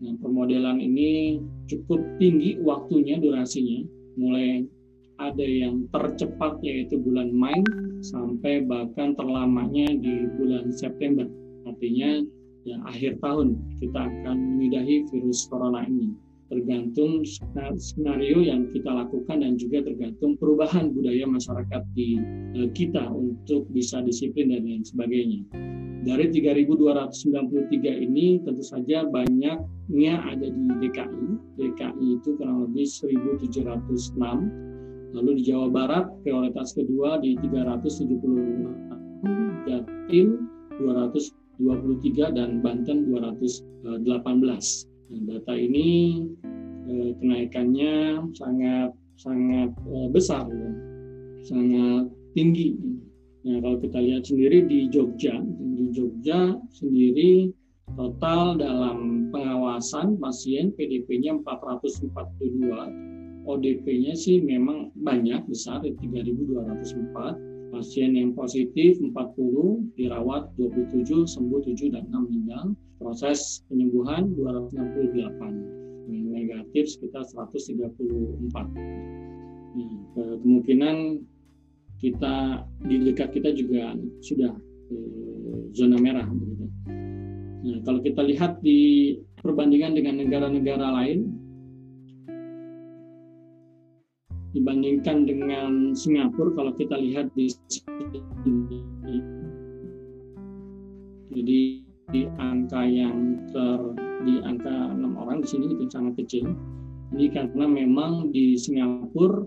Nah, 0.00 0.14
permodelan 0.21 0.80
ini 0.80 1.40
cukup 1.69 2.00
tinggi 2.16 2.57
waktunya, 2.61 3.21
durasinya, 3.21 3.85
mulai 4.16 4.64
ada 5.21 5.45
yang 5.45 5.85
tercepat 5.92 6.61
yaitu 6.64 6.97
bulan 6.97 7.28
Mei 7.28 7.61
sampai 8.00 8.64
bahkan 8.64 9.12
terlamanya 9.12 9.92
di 10.00 10.25
bulan 10.40 10.73
September. 10.73 11.28
Artinya 11.69 12.25
ya 12.64 12.80
akhir 12.88 13.21
tahun 13.21 13.57
kita 13.80 14.00
akan 14.00 14.37
menyudahi 14.57 15.04
virus 15.12 15.45
corona 15.52 15.85
ini. 15.85 16.09
Tergantung 16.50 17.23
skenario 17.78 18.42
yang 18.42 18.66
kita 18.75 18.90
lakukan 18.90 19.38
dan 19.38 19.54
juga 19.54 19.87
tergantung 19.87 20.35
perubahan 20.35 20.90
budaya 20.90 21.23
masyarakat 21.30 21.83
di 21.95 22.19
eh, 22.59 22.66
kita 22.75 23.07
untuk 23.07 23.71
bisa 23.71 24.02
disiplin 24.02 24.50
dan 24.50 24.66
lain 24.66 24.83
sebagainya. 24.83 25.47
Dari 26.00 26.33
3.293 26.33 28.09
ini 28.09 28.40
tentu 28.42 28.64
saja 28.64 29.04
banyaknya 29.07 30.14
ada 30.26 30.49
di 30.49 30.64
DKI. 30.80 31.28
DKI 31.61 32.07
itu 32.19 32.35
kurang 32.40 32.66
lebih 32.66 32.88
1.706 32.88 34.71
Lalu 35.11 35.42
di 35.42 35.50
Jawa 35.50 35.66
Barat 35.71 36.07
prioritas 36.23 36.75
kedua 36.75 37.19
di 37.19 37.35
370 37.42 39.66
Jatim 39.66 40.38
223 40.78 42.38
dan 42.38 42.62
Banten 42.62 43.11
218. 43.11 44.89
Nah, 45.11 45.21
data 45.26 45.59
ini 45.59 46.23
eh, 46.87 47.11
kenaikannya 47.19 48.23
sangat 48.38 48.95
sangat 49.19 49.75
eh, 49.75 50.09
besar, 50.14 50.47
ya. 50.47 50.71
sangat 51.43 52.07
tinggi. 52.38 52.79
Nah, 53.43 53.59
kalau 53.59 53.76
kita 53.83 53.99
lihat 53.99 54.23
sendiri 54.31 54.62
di 54.71 54.87
Jogja, 54.87 55.35
di 55.75 55.90
Jogja 55.90 56.55
sendiri 56.71 57.50
total 57.99 58.55
dalam 58.55 59.29
pengawasan 59.35 60.14
pasien 60.23 60.71
PDP-nya 60.79 61.43
442 61.43 63.11
ODP-nya 63.50 64.14
sih 64.14 64.38
memang 64.45 64.95
banyak 65.00 65.43
besar 65.50 65.83
3.204 65.83 67.75
pasien 67.75 68.14
yang 68.14 68.31
positif 68.37 68.99
40 69.00 69.97
dirawat 69.99 70.52
27 70.59 71.26
sembuh 71.26 71.61
7 71.64 71.95
dan 71.95 72.07
6 72.11 72.26
meninggal 72.31 72.76
proses 73.00 73.64
penyembuhan 73.73 74.37
268 74.37 75.80
negatif 76.11 76.85
sekitar 76.92 77.25
134 77.25 77.88
nah, 79.75 80.37
kemungkinan 80.45 81.25
kita 82.00 82.64
di 82.88 82.97
dekat 83.09 83.33
kita 83.37 83.52
juga 83.52 83.92
sudah 84.25 84.52
eh, 84.92 85.61
zona 85.76 86.00
merah. 86.00 86.25
Nah, 87.61 87.78
kalau 87.85 88.00
kita 88.00 88.25
lihat 88.25 88.64
di 88.64 89.21
perbandingan 89.45 89.92
dengan 89.92 90.16
negara-negara 90.25 90.97
lain, 90.97 91.28
dibandingkan 94.57 95.28
dengan 95.28 95.92
Singapura 95.92 96.57
kalau 96.57 96.73
kita 96.75 96.97
lihat 96.97 97.28
di 97.37 97.52
sini. 97.69 98.80
Jadi 101.30 101.89
di 102.11 102.26
angka 102.38 102.83
yang 102.85 103.38
ter 103.55 103.81
di 104.26 104.43
angka 104.45 104.93
enam 104.93 105.17
orang 105.17 105.40
di 105.40 105.49
sini 105.49 105.73
itu 105.73 105.88
sangat 105.88 106.21
kecil. 106.21 106.52
Ini 107.11 107.26
karena 107.35 107.67
memang 107.67 108.31
di 108.31 108.55
Singapura 108.55 109.43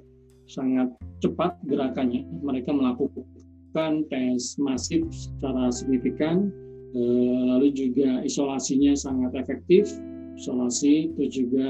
sangat 0.51 0.91
cepat 1.23 1.55
gerakannya. 1.67 2.27
Mereka 2.43 2.75
melakukan 2.75 3.93
tes 4.11 4.59
masif 4.59 5.07
secara 5.11 5.71
signifikan, 5.71 6.51
eh, 6.91 7.39
lalu 7.47 7.71
juga 7.71 8.19
isolasinya 8.27 8.91
sangat 8.97 9.31
efektif. 9.39 9.87
Isolasi 10.33 11.13
itu 11.13 11.45
juga 11.45 11.69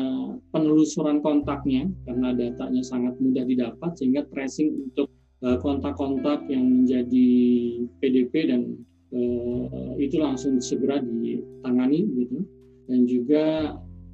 penelusuran 0.55 1.19
kontaknya 1.19 1.91
karena 2.07 2.31
datanya 2.31 2.79
sangat 2.79 3.13
mudah 3.19 3.43
didapat 3.43 3.91
sehingga 3.99 4.23
tracing 4.31 4.71
untuk 4.89 5.11
eh, 5.43 5.59
kontak-kontak 5.59 6.47
yang 6.47 6.63
menjadi 6.63 7.29
PDP 7.99 8.33
dan 8.49 8.79
eh, 9.13 9.91
itu 10.01 10.17
langsung 10.17 10.57
segera 10.57 10.97
ditangani 10.99 12.09
gitu 12.17 12.43
dan 12.89 12.99
juga 13.07 13.45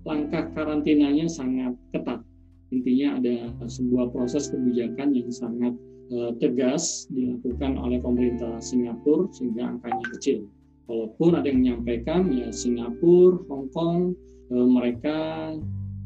langkah 0.04 0.52
karantinanya 0.54 1.26
sangat 1.28 1.74
ketat 1.96 2.22
intinya 2.70 3.18
ada 3.18 3.50
sebuah 3.66 4.14
proses 4.14 4.54
kebijakan 4.54 5.18
yang 5.18 5.30
sangat 5.34 5.74
uh, 6.14 6.32
tegas 6.38 7.10
dilakukan 7.10 7.78
oleh 7.78 7.98
pemerintah 8.02 8.62
Singapura 8.62 9.30
sehingga 9.34 9.78
angkanya 9.78 10.06
kecil. 10.18 10.46
Walaupun 10.90 11.38
ada 11.38 11.46
yang 11.46 11.62
menyampaikan 11.62 12.30
ya 12.34 12.50
Singapura, 12.50 13.42
Hong 13.50 13.70
Kong 13.74 14.14
uh, 14.54 14.68
mereka 14.70 15.18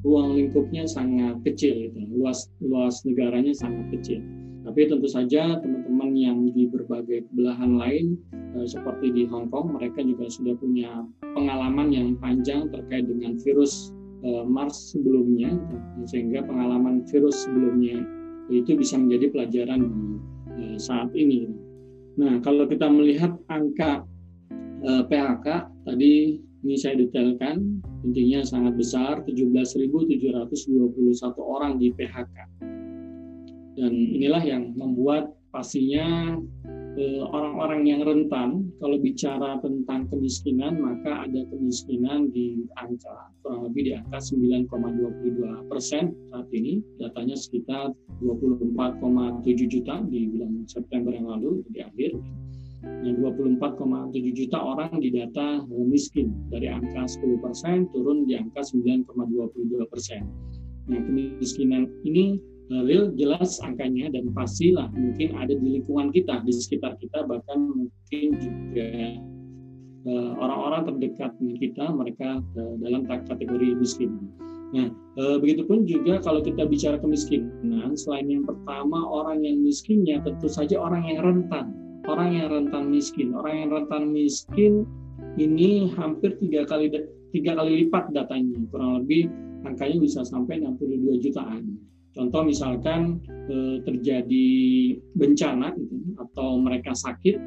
ruang 0.03 0.35
lingkupnya 0.35 0.83
sangat 0.83 1.39
kecil 1.47 1.91
itu, 1.91 1.99
luas 2.11 2.51
luas 2.59 3.03
negaranya 3.07 3.55
sangat 3.55 3.87
kecil. 3.99 4.19
Tapi 4.63 4.87
tentu 4.87 5.11
saja 5.11 5.59
teman-teman 5.59 6.15
yang 6.15 6.37
di 6.55 6.71
berbagai 6.71 7.27
belahan 7.35 7.75
lain 7.75 8.15
uh, 8.55 8.63
seperti 8.63 9.11
di 9.11 9.23
Hong 9.27 9.51
Kong 9.51 9.75
mereka 9.75 9.99
juga 9.99 10.31
sudah 10.31 10.55
punya 10.55 11.03
pengalaman 11.35 11.91
yang 11.91 12.15
panjang 12.17 12.71
terkait 12.71 13.03
dengan 13.03 13.35
virus 13.43 13.91
Eh, 14.23 14.45
Mars 14.47 14.95
sebelumnya 14.95 15.51
sehingga 16.07 16.47
pengalaman 16.47 17.03
virus 17.11 17.43
sebelumnya 17.43 18.07
itu 18.47 18.71
bisa 18.79 18.95
menjadi 18.95 19.27
pelajaran 19.35 19.83
eh, 20.55 20.79
saat 20.79 21.11
ini. 21.11 21.51
Nah, 22.15 22.39
kalau 22.39 22.63
kita 22.63 22.87
melihat 22.87 23.35
angka 23.51 24.07
eh, 24.79 25.03
PHK 25.11 25.47
tadi 25.83 26.39
ini 26.39 26.75
saya 26.79 27.03
detailkan 27.03 27.83
intinya 28.07 28.47
sangat 28.47 28.79
besar 28.79 29.27
17.721 29.27 30.23
orang 31.43 31.75
di 31.75 31.91
PHK. 31.91 32.63
Dan 33.73 33.93
inilah 33.93 34.43
yang 34.45 34.73
membuat 34.77 35.33
pastinya 35.49 36.37
Eh, 36.93 37.25
orang-orang 37.25 37.89
yang 37.89 38.05
rentan, 38.05 38.69
kalau 38.77 39.01
bicara 39.01 39.57
tentang 39.65 40.05
kemiskinan, 40.13 40.77
maka 40.77 41.25
ada 41.25 41.41
kemiskinan 41.49 42.29
di 42.29 42.69
angka 42.77 43.33
kurang 43.41 43.65
lebih 43.65 43.89
di 43.89 43.91
angka 43.97 44.21
9,22 44.21 45.65
persen 45.73 46.13
saat 46.29 46.45
ini. 46.53 46.85
Datanya 47.01 47.33
sekitar 47.33 47.97
24,7 48.21 49.65
juta 49.65 50.05
di 50.05 50.29
bulan 50.37 50.69
September 50.69 51.09
yang 51.17 51.33
lalu 51.33 51.65
di 51.73 51.81
akhir. 51.81 52.13
Nah, 52.85 53.09
24,7 53.17 54.29
juta 54.37 54.61
orang 54.61 54.93
didata 55.01 55.65
miskin 55.89 56.29
dari 56.53 56.69
angka 56.69 57.09
10 57.09 57.41
persen 57.41 57.89
turun 57.89 58.29
di 58.29 58.37
angka 58.37 58.61
9,22 58.61 59.81
persen. 59.89 60.29
Nah, 60.93 61.01
kemiskinan 61.09 61.89
ini 62.05 62.37
real 62.71 63.11
jelas 63.19 63.59
angkanya 63.59 64.07
dan 64.13 64.31
pastilah 64.31 64.87
mungkin 64.95 65.35
ada 65.35 65.51
di 65.51 65.79
lingkungan 65.79 66.15
kita 66.15 66.41
di 66.47 66.51
sekitar 66.55 66.95
kita 66.97 67.27
bahkan 67.27 67.59
mungkin 67.59 68.27
juga 68.39 68.91
uh, 70.07 70.31
orang-orang 70.39 70.81
terdekat 70.87 71.31
dengan 71.37 71.57
kita 71.59 71.85
mereka 71.91 72.29
uh, 72.39 72.75
dalam 72.79 73.03
kategori 73.07 73.75
miskin. 73.75 74.15
Nah, 74.73 74.89
begitupun 75.13 75.85
juga 75.85 76.17
kalau 76.17 76.41
kita 76.41 76.65
bicara 76.65 76.97
kemiskinan, 76.97 77.93
selain 77.93 78.25
yang 78.25 78.41
pertama 78.41 79.05
orang 79.05 79.45
yang 79.45 79.61
miskinnya 79.61 80.17
tentu 80.25 80.49
saja 80.49 80.81
orang 80.81 81.05
yang 81.05 81.21
rentan, 81.21 81.77
orang 82.09 82.33
yang 82.33 82.49
rentan 82.49 82.89
miskin, 82.89 83.37
orang 83.37 83.53
yang 83.53 83.69
rentan 83.69 84.09
miskin 84.09 84.81
ini 85.37 85.93
hampir 85.93 86.33
tiga 86.41 86.65
kali 86.65 86.89
tiga 87.29 87.53
kali 87.53 87.85
lipat 87.85 88.17
datanya, 88.17 88.65
kurang 88.73 89.05
lebih 89.05 89.29
angkanya 89.61 89.97
bisa 90.01 90.25
sampai 90.25 90.57
62 90.65 91.21
jutaan. 91.21 91.77
Contoh 92.13 92.45
misalkan 92.45 93.17
eh, 93.49 93.81
terjadi 93.81 94.47
bencana 95.17 95.73
gitu, 95.73 95.97
atau 96.21 96.61
mereka 96.61 96.93
sakit, 96.93 97.41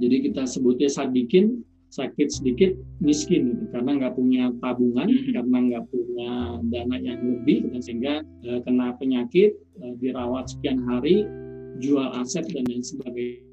jadi 0.00 0.16
kita 0.28 0.44
sebutnya 0.44 0.88
sadikin, 0.92 1.64
sakit 1.88 2.28
sedikit 2.28 2.76
miskin 3.00 3.56
gitu, 3.56 3.64
karena 3.72 3.96
nggak 3.96 4.14
punya 4.20 4.52
tabungan, 4.60 5.08
mm-hmm. 5.08 5.32
karena 5.32 5.56
nggak 5.64 5.84
punya 5.88 6.32
dana 6.68 6.96
yang 7.00 7.20
lebih, 7.24 7.72
dan 7.72 7.80
sehingga 7.80 8.14
eh, 8.44 8.60
kena 8.68 8.92
penyakit, 9.00 9.56
eh, 9.56 9.94
dirawat 10.00 10.52
sekian 10.52 10.84
hari, 10.84 11.24
jual 11.80 12.12
aset 12.20 12.44
dan 12.52 12.68
lain 12.68 12.84
sebagainya. 12.84 13.48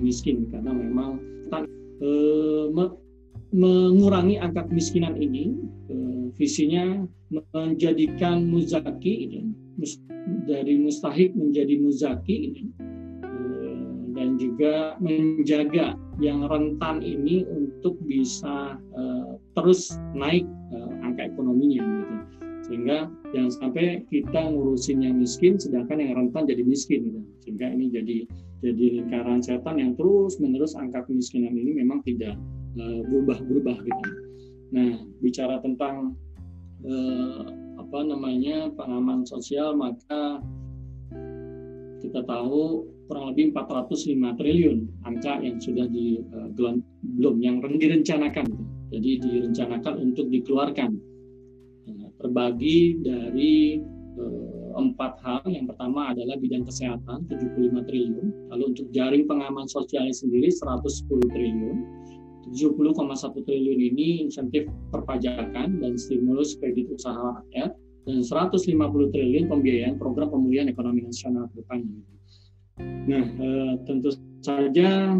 Miskin 0.00 0.48
karena 0.52 0.72
memang 0.72 1.18
e, 2.00 2.10
me, 2.72 2.84
mengurangi 3.54 4.36
angka 4.40 4.68
kemiskinan 4.68 5.16
ini 5.16 5.56
e, 5.88 5.96
visinya 6.36 7.06
menjadikan 7.54 8.46
muzaki 8.46 9.28
ini 9.28 9.40
dari 10.46 10.78
mustahik 10.80 11.32
menjadi 11.34 11.78
muzaki 11.80 12.36
ini 12.52 12.62
e, 13.24 13.30
dan 14.16 14.36
juga 14.40 14.96
menjaga 15.00 15.96
yang 16.20 16.48
rentan 16.48 17.04
ini 17.04 17.44
untuk 17.48 18.00
bisa 18.04 18.80
e, 18.96 19.02
terus 19.56 19.96
naik 20.16 20.44
e, 20.72 20.76
angka 21.04 21.28
ekonominya 21.28 21.80
gitu 21.84 22.16
sehingga 22.66 23.06
jangan 23.30 23.52
sampai 23.54 24.02
kita 24.10 24.40
ngurusin 24.50 25.06
yang 25.06 25.22
miskin 25.22 25.54
sedangkan 25.54 26.02
yang 26.02 26.18
rentan 26.18 26.50
jadi 26.50 26.66
miskin 26.66 27.06
gitu. 27.06 27.20
sehingga 27.46 27.70
ini 27.70 27.86
jadi 27.94 28.16
jadi 28.64 29.00
lingkaran 29.00 29.44
setan 29.44 29.76
yang 29.76 29.92
terus 29.96 30.40
menerus 30.40 30.72
angka 30.76 31.04
kemiskinan 31.04 31.52
ini 31.52 31.76
memang 31.76 32.00
tidak 32.04 32.36
uh, 32.80 33.00
berubah-berubah 33.08 33.76
gitu. 33.84 34.04
Nah 34.72 35.04
bicara 35.20 35.60
tentang 35.60 36.16
uh, 36.84 37.44
apa 37.76 37.98
namanya 38.02 38.72
pengaman 38.72 39.28
sosial 39.28 39.76
maka 39.76 40.40
kita 42.00 42.20
tahu 42.24 42.88
kurang 43.06 43.32
lebih 43.32 43.54
405 43.54 44.40
triliun 44.40 44.78
angka 45.06 45.38
yang 45.44 45.60
sudah 45.60 45.86
di 45.86 46.24
uh, 46.32 46.50
belum 47.20 47.36
yang 47.44 47.62
direncanakan 47.62 48.48
jadi 48.90 49.10
direncanakan 49.22 49.94
untuk 50.00 50.26
dikeluarkan 50.32 50.96
terbagi 52.20 53.00
dari 53.04 53.78
eh, 54.16 54.55
empat 54.76 55.18
hal. 55.24 55.42
Yang 55.48 55.74
pertama 55.74 56.12
adalah 56.12 56.36
bidang 56.36 56.68
kesehatan 56.68 57.24
75 57.32 57.88
triliun, 57.88 58.26
lalu 58.52 58.64
untuk 58.76 58.86
jaring 58.92 59.24
pengaman 59.24 59.64
sosialnya 59.66 60.12
sendiri 60.12 60.52
110 60.52 61.08
triliun. 61.32 61.78
70,1 62.46 63.42
triliun 63.42 63.80
ini 63.82 64.22
insentif 64.22 64.70
perpajakan 64.94 65.82
dan 65.82 65.92
stimulus 65.98 66.54
kredit 66.62 66.86
usaha 66.94 67.42
rakyat 67.42 67.74
dan 68.06 68.22
150 68.22 68.70
triliun 69.10 69.50
pembiayaan 69.50 69.98
program 69.98 70.30
pemulihan 70.30 70.70
ekonomi 70.70 71.02
nasional 71.02 71.50
ke 71.50 71.58
depannya. 71.58 71.98
Nah, 73.10 73.24
eh, 73.24 73.72
tentu 73.88 74.14
saja 74.44 75.18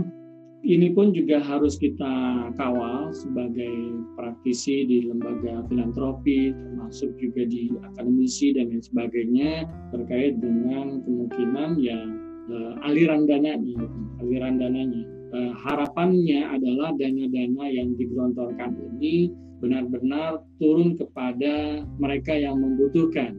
ini 0.64 0.88
pun 0.94 1.12
juga 1.12 1.42
harus 1.42 1.76
kita 1.76 2.08
kawal 2.56 3.12
sebagai 3.12 4.00
praktisi 4.16 4.88
di 4.88 5.04
lembaga 5.04 5.62
filantropi, 5.68 6.56
termasuk 6.56 7.12
juga 7.20 7.44
di 7.44 7.68
akademisi 7.84 8.56
dan 8.56 8.72
lain 8.72 8.80
sebagainya 8.80 9.68
terkait 9.92 10.40
dengan 10.40 11.04
kemungkinan 11.04 11.76
ya 11.76 12.00
uh, 12.48 12.72
aliran 12.88 13.28
dananya, 13.28 13.84
aliran 14.24 14.56
dananya. 14.56 15.04
Uh, 15.34 15.52
harapannya 15.66 16.46
adalah 16.48 16.94
dana-dana 16.96 17.64
yang 17.68 17.92
digelontorkan 17.98 18.78
ini 18.96 19.34
benar-benar 19.60 20.40
turun 20.62 20.94
kepada 20.94 21.82
mereka 21.98 22.32
yang 22.32 22.62
membutuhkan 22.62 23.34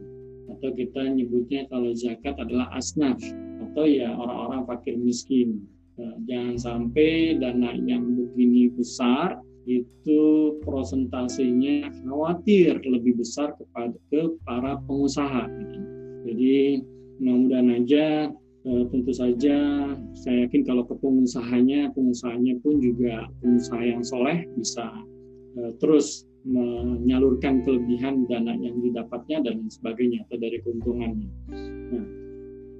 atau 0.52 0.70
kita 0.74 1.14
nyebutnya 1.14 1.64
kalau 1.70 1.94
zakat 1.94 2.34
adalah 2.36 2.68
asnaf 2.74 3.16
atau 3.70 3.84
ya 3.86 4.10
orang-orang 4.12 4.66
fakir 4.66 4.98
miskin 4.98 5.62
Eh, 5.62 5.77
jangan 6.26 6.56
sampai 6.58 7.38
dana 7.38 7.74
yang 7.74 8.14
begini 8.14 8.70
besar 8.74 9.42
itu 9.68 10.20
prosentasenya 10.64 11.92
khawatir 12.08 12.80
lebih 12.88 13.20
besar 13.20 13.52
kepada 13.60 13.92
ke 14.08 14.32
para 14.48 14.80
pengusaha. 14.88 15.44
Jadi 16.24 16.80
mudah-mudahan 17.20 17.68
aja 17.84 18.06
eh, 18.64 18.84
tentu 18.88 19.12
saja 19.12 19.56
saya 20.16 20.48
yakin 20.48 20.64
kalau 20.64 20.88
ke 20.88 20.96
pengusahanya, 20.96 21.92
pengusahanya 21.92 22.56
pun 22.64 22.80
juga 22.80 23.28
pengusaha 23.44 23.82
yang 23.84 24.00
soleh 24.00 24.48
bisa 24.56 24.88
eh, 25.60 25.72
terus 25.84 26.24
menyalurkan 26.48 27.60
kelebihan 27.60 28.24
dana 28.24 28.56
yang 28.56 28.80
didapatnya 28.80 29.44
dan 29.44 29.68
sebagainya 29.68 30.24
atau 30.24 30.40
dari 30.40 30.64
keuntungannya. 30.64 31.28
Nah, 31.92 32.06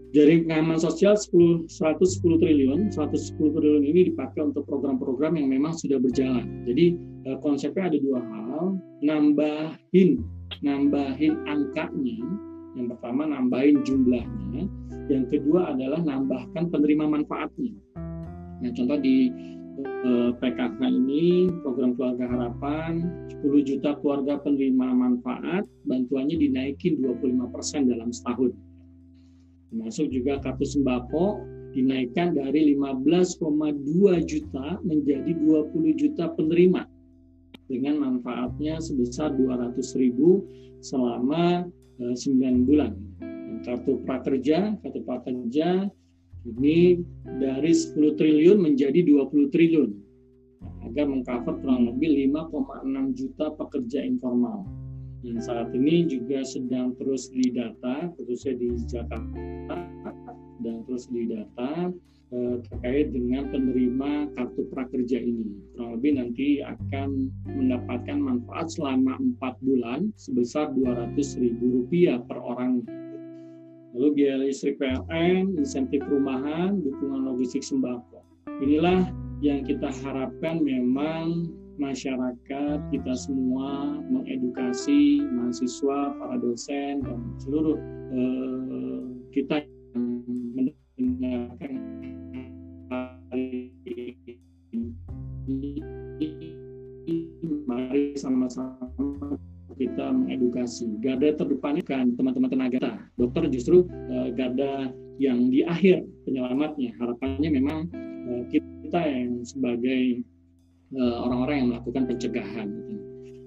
dari 0.09 0.40
pengaman 0.40 0.81
sosial 0.81 1.21
10, 1.21 1.68
110 1.68 2.40
triliun, 2.40 2.88
110 2.88 3.37
triliun 3.37 3.85
ini 3.85 4.09
dipakai 4.12 4.40
untuk 4.40 4.64
program-program 4.64 5.37
yang 5.37 5.53
memang 5.53 5.77
sudah 5.77 6.01
berjalan. 6.01 6.64
Jadi 6.64 6.97
eh, 7.29 7.38
konsepnya 7.44 7.92
ada 7.92 7.99
dua 8.01 8.21
hal, 8.25 8.81
nambahin, 9.05 10.25
nambahin 10.64 11.35
angkanya. 11.44 12.25
Yang 12.79 12.87
pertama 12.97 13.29
nambahin 13.29 13.85
jumlahnya, 13.85 14.64
yang 15.12 15.29
kedua 15.29 15.77
adalah 15.77 16.01
nambahkan 16.01 16.73
penerima 16.73 17.05
manfaatnya. 17.05 17.75
Nah, 18.64 18.71
contoh 18.73 18.99
di 19.05 19.29
eh, 20.09 20.31
PKK 20.40 20.81
ini 20.88 21.53
program 21.61 21.92
keluarga 22.01 22.25
harapan 22.33 23.05
10 23.44 23.68
juta 23.68 23.92
keluarga 24.01 24.40
penerima 24.40 24.88
manfaat 24.88 25.68
bantuannya 25.85 26.40
dinaikin 26.40 26.97
25% 27.05 27.92
dalam 27.92 28.09
setahun 28.09 28.57
termasuk 29.68 30.09
juga 30.09 30.40
kartu 30.40 30.64
sembako 30.64 31.44
dinaikkan 31.76 32.33
dari 32.33 32.72
15,2 32.74 34.24
juta 34.24 34.81
menjadi 34.83 35.31
20 35.37 36.00
juta 36.00 36.33
penerima 36.33 36.88
dengan 37.68 38.00
manfaatnya 38.00 38.81
sebesar 38.81 39.37
200 39.37 39.76
ribu 40.00 40.42
selama 40.81 41.68
9 42.00 42.16
eh, 42.16 42.57
bulan. 42.64 42.92
Kartu 43.66 44.00
prakerja, 44.07 44.78
kartu 44.81 45.00
prakerja 45.04 45.90
ini 46.48 47.02
dari 47.42 47.72
10 47.74 48.16
triliun 48.16 48.59
menjadi 48.62 49.04
20 49.04 49.52
triliun 49.52 49.90
agar 50.88 51.04
mengcover 51.04 51.61
kurang 51.61 51.92
lebih 51.92 52.33
5,6 52.33 53.18
juta 53.18 53.46
pekerja 53.59 54.00
informal 54.07 54.64
yang 55.26 55.42
saat 55.42 55.74
ini 55.74 56.07
juga 56.07 56.46
sedang 56.46 56.94
terus 56.94 57.26
didata, 57.35 58.14
khususnya 58.14 58.54
di 58.54 58.68
Jakarta, 58.87 59.78
dan 60.62 60.76
terus 60.87 61.11
didata 61.11 61.90
eh, 62.31 62.57
terkait 62.70 63.11
dengan 63.11 63.50
penerima 63.50 64.31
kartu 64.38 64.62
prakerja 64.70 65.18
ini. 65.18 65.59
Kurang 65.74 65.98
lebih 65.98 66.12
nanti 66.22 66.48
akan 66.62 67.35
mendapatkan 67.50 68.18
manfaat 68.18 68.70
selama 68.70 69.18
empat 69.18 69.59
bulan 69.62 70.14
sebesar 70.14 70.70
Rp200.000 70.78 72.26
per 72.31 72.38
orang. 72.38 72.87
Lalu 73.96 74.09
biaya 74.14 74.46
listrik 74.46 74.78
PLN, 74.78 75.59
insentif 75.59 76.04
perumahan, 76.07 76.78
dukungan 76.78 77.26
logistik 77.26 77.66
sembako. 77.66 78.22
Inilah 78.62 79.11
yang 79.42 79.66
kita 79.66 79.90
harapkan 80.04 80.62
memang 80.62 81.50
masyarakat 81.78 82.78
kita 82.90 83.14
semua 83.14 84.02
mengedukasi 84.10 85.22
mahasiswa, 85.30 86.12
para 86.18 86.36
dosen 86.42 87.00
dan 87.06 87.18
seluruh 87.38 87.78
eh, 88.12 89.02
kita 89.32 89.62
yang 89.94 90.04
mendengarkan 90.98 91.74
mari 97.68 98.12
sama-sama 98.18 98.82
kita 99.78 100.10
mengedukasi. 100.10 100.90
Garda 100.98 101.38
terdepan 101.38 101.78
kan 101.86 102.12
teman-teman 102.18 102.50
tenaga 102.50 102.98
dokter 103.14 103.46
justru 103.48 103.86
eh, 104.10 104.34
garda 104.34 104.90
yang 105.22 105.48
di 105.48 105.62
akhir 105.62 106.02
penyelamatnya. 106.26 106.90
Harapannya 106.98 107.48
memang 107.48 107.78
eh, 107.94 108.42
kita 108.50 109.00
yang 109.06 109.46
sebagai 109.46 110.26
orang-orang 110.96 111.64
yang 111.64 111.68
melakukan 111.74 112.09
pencegahan. 112.09 112.68
Gitu. 112.70 112.98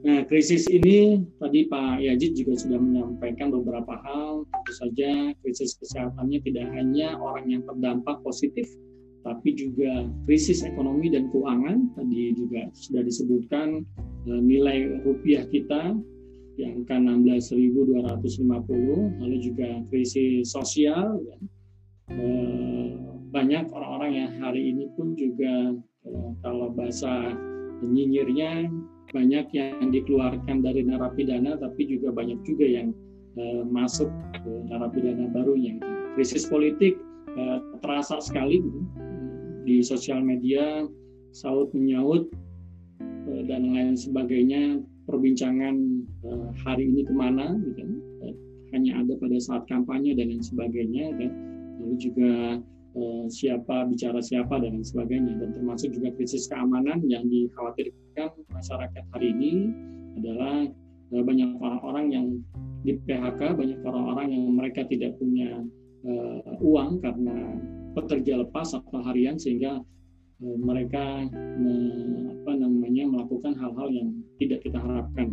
Nah, 0.01 0.25
krisis 0.25 0.65
ini 0.65 1.21
tadi 1.38 1.69
Pak 1.69 2.01
Yajid 2.01 2.34
juga 2.34 2.58
sudah 2.58 2.82
menyampaikan 2.82 3.54
beberapa 3.54 4.01
hal. 4.01 4.49
Tentu 4.49 4.73
saja 4.73 5.30
krisis 5.45 5.77
kesehatannya 5.77 6.41
tidak 6.41 6.73
hanya 6.73 7.21
orang 7.21 7.54
yang 7.54 7.62
terdampak 7.69 8.17
positif, 8.25 8.65
tapi 9.21 9.54
juga 9.54 10.10
krisis 10.25 10.65
ekonomi 10.65 11.13
dan 11.13 11.30
keuangan. 11.30 11.93
Tadi 11.93 12.34
juga 12.34 12.65
sudah 12.73 13.06
disebutkan 13.06 13.86
eh, 14.25 14.41
nilai 14.41 15.06
rupiah 15.06 15.45
kita 15.54 15.93
yang 16.58 16.82
angka 16.82 16.97
16.250, 16.97 19.21
lalu 19.21 19.38
juga 19.38 19.86
krisis 19.93 20.49
sosial. 20.49 21.21
Ya. 21.30 21.38
Banyak 23.32 23.71
orang-orang 23.71 24.12
yang 24.17 24.32
hari 24.43 24.75
ini 24.75 24.91
pun 24.97 25.15
juga 25.15 25.77
kalau 26.41 26.73
bahasa 26.73 27.37
nyinyirnya 27.81 28.69
banyak 29.11 29.45
yang 29.53 29.89
dikeluarkan 29.91 30.63
dari 30.63 30.81
narapidana, 30.87 31.59
tapi 31.59 31.85
juga 31.85 32.15
banyak 32.15 32.39
juga 32.47 32.65
yang 32.65 32.95
uh, 33.37 33.61
masuk 33.67 34.07
ke 34.39 34.51
narapidana 34.71 35.27
barunya. 35.29 35.77
Krisis 36.15 36.47
politik 36.47 36.97
uh, 37.35 37.59
terasa 37.83 38.21
sekali 38.23 38.61
gitu. 38.63 38.81
di 39.61 39.77
sosial 39.85 40.25
media, 40.25 40.89
saut 41.37 41.69
menyaut 41.77 42.25
dan 43.45 43.69
lain 43.69 43.93
sebagainya. 43.93 44.81
Perbincangan 45.05 45.75
hari 46.63 46.87
ini 46.87 47.03
ke 47.03 47.13
mana, 47.13 47.57
gitu. 47.61 47.83
Hanya 48.71 49.03
ada 49.03 49.13
pada 49.19 49.37
saat 49.37 49.67
kampanye 49.67 50.15
dan 50.15 50.31
lain 50.33 50.41
sebagainya. 50.45 51.13
Dan 51.19 51.29
lalu 51.77 51.95
juga 51.99 52.31
Eh, 52.41 52.57
siapa 53.32 53.88
bicara 53.88 54.19
siapa 54.19 54.60
dan 54.60 54.84
sebagainya. 54.84 55.39
Dan 55.39 55.56
termasuk 55.56 55.95
juga 55.95 56.12
krisis 56.15 56.47
keamanan 56.51 57.04
yang 57.08 57.27
dikhawatirkan 57.32 58.36
masyarakat 58.51 59.04
hari 59.15 59.27
ini 59.32 59.71
adalah 60.19 60.67
eh, 61.12 61.23
banyak 61.23 61.49
orang-orang 61.60 62.06
yang 62.12 62.27
di 62.82 62.97
PHK 63.06 63.54
banyak 63.54 63.80
orang-orang 63.86 64.34
yang 64.34 64.43
mereka 64.58 64.82
tidak 64.89 65.13
punya 65.21 65.62
uh, 66.01 66.41
uang 66.65 66.97
karena 67.06 67.62
pekerja 67.93 68.41
lepas 68.41 68.73
atau 68.73 69.06
harian 69.06 69.38
sehingga 69.38 69.77
uh, 70.41 70.58
mereka 70.58 71.30
me, 71.62 71.73
apa 72.41 72.58
namanya 72.58 73.06
melakukan 73.06 73.54
hal-hal 73.54 73.89
yang 73.93 74.10
tidak 74.41 74.65
kita 74.65 74.82
harapkan. 74.82 75.30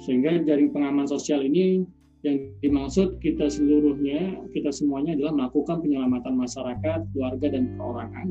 Sehingga 0.00 0.40
jaring 0.48 0.72
pengaman 0.72 1.04
sosial 1.04 1.44
ini 1.44 1.84
yang 2.20 2.52
dimaksud 2.60 3.16
kita 3.24 3.48
seluruhnya, 3.48 4.44
kita 4.52 4.68
semuanya 4.68 5.16
adalah 5.16 5.44
melakukan 5.44 5.80
penyelamatan 5.80 6.36
masyarakat, 6.36 7.00
keluarga 7.16 7.46
dan 7.48 7.72
perorangan 7.80 8.28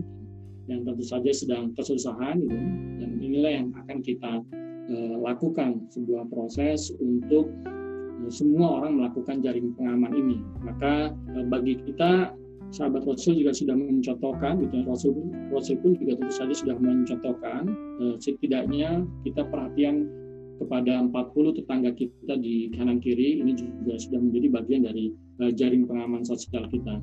yang 0.69 0.86
tentu 0.86 1.02
saja 1.02 1.32
sedang 1.34 1.73
kesusahan 1.73 2.38
gitu. 2.45 2.54
dan 3.02 3.12
inilah 3.17 3.52
yang 3.58 3.67
akan 3.73 3.97
kita 4.06 4.45
uh, 4.93 5.15
lakukan 5.25 5.89
sebuah 5.89 6.30
proses 6.30 6.93
untuk 7.02 7.49
uh, 7.65 8.30
semua 8.30 8.78
orang 8.78 9.02
melakukan 9.02 9.41
jaring 9.41 9.73
pengaman 9.73 10.13
ini. 10.13 10.38
Maka 10.62 11.10
uh, 11.34 11.45
bagi 11.49 11.82
kita 11.89 12.38
sahabat 12.69 13.02
Rasul 13.10 13.41
juga 13.41 13.49
sudah 13.49 13.73
mencontohkan, 13.73 14.62
gitu. 14.62 14.86
Rasul, 14.86 15.17
Rasul 15.49 15.82
pun 15.82 15.97
juga 15.97 16.21
tentu 16.21 16.34
saja 16.38 16.54
sudah 16.54 16.78
mencontohkan 16.78 17.65
setidaknya 18.21 19.10
kita 19.25 19.41
perhatian 19.49 20.06
kepada 20.60 21.00
40 21.08 21.58
tetangga 21.63 21.91
kita 21.95 22.36
di 22.36 22.67
kanan 22.76 23.00
kiri 23.00 23.39
ini 23.39 23.56
juga 23.56 23.95
sudah 23.95 24.19
menjadi 24.19 24.48
bagian 24.52 24.82
dari 24.84 25.15
uh, 25.39 25.52
jaring 25.56 25.88
pengaman 25.88 26.22
sosial 26.28 26.67
kita. 26.67 27.00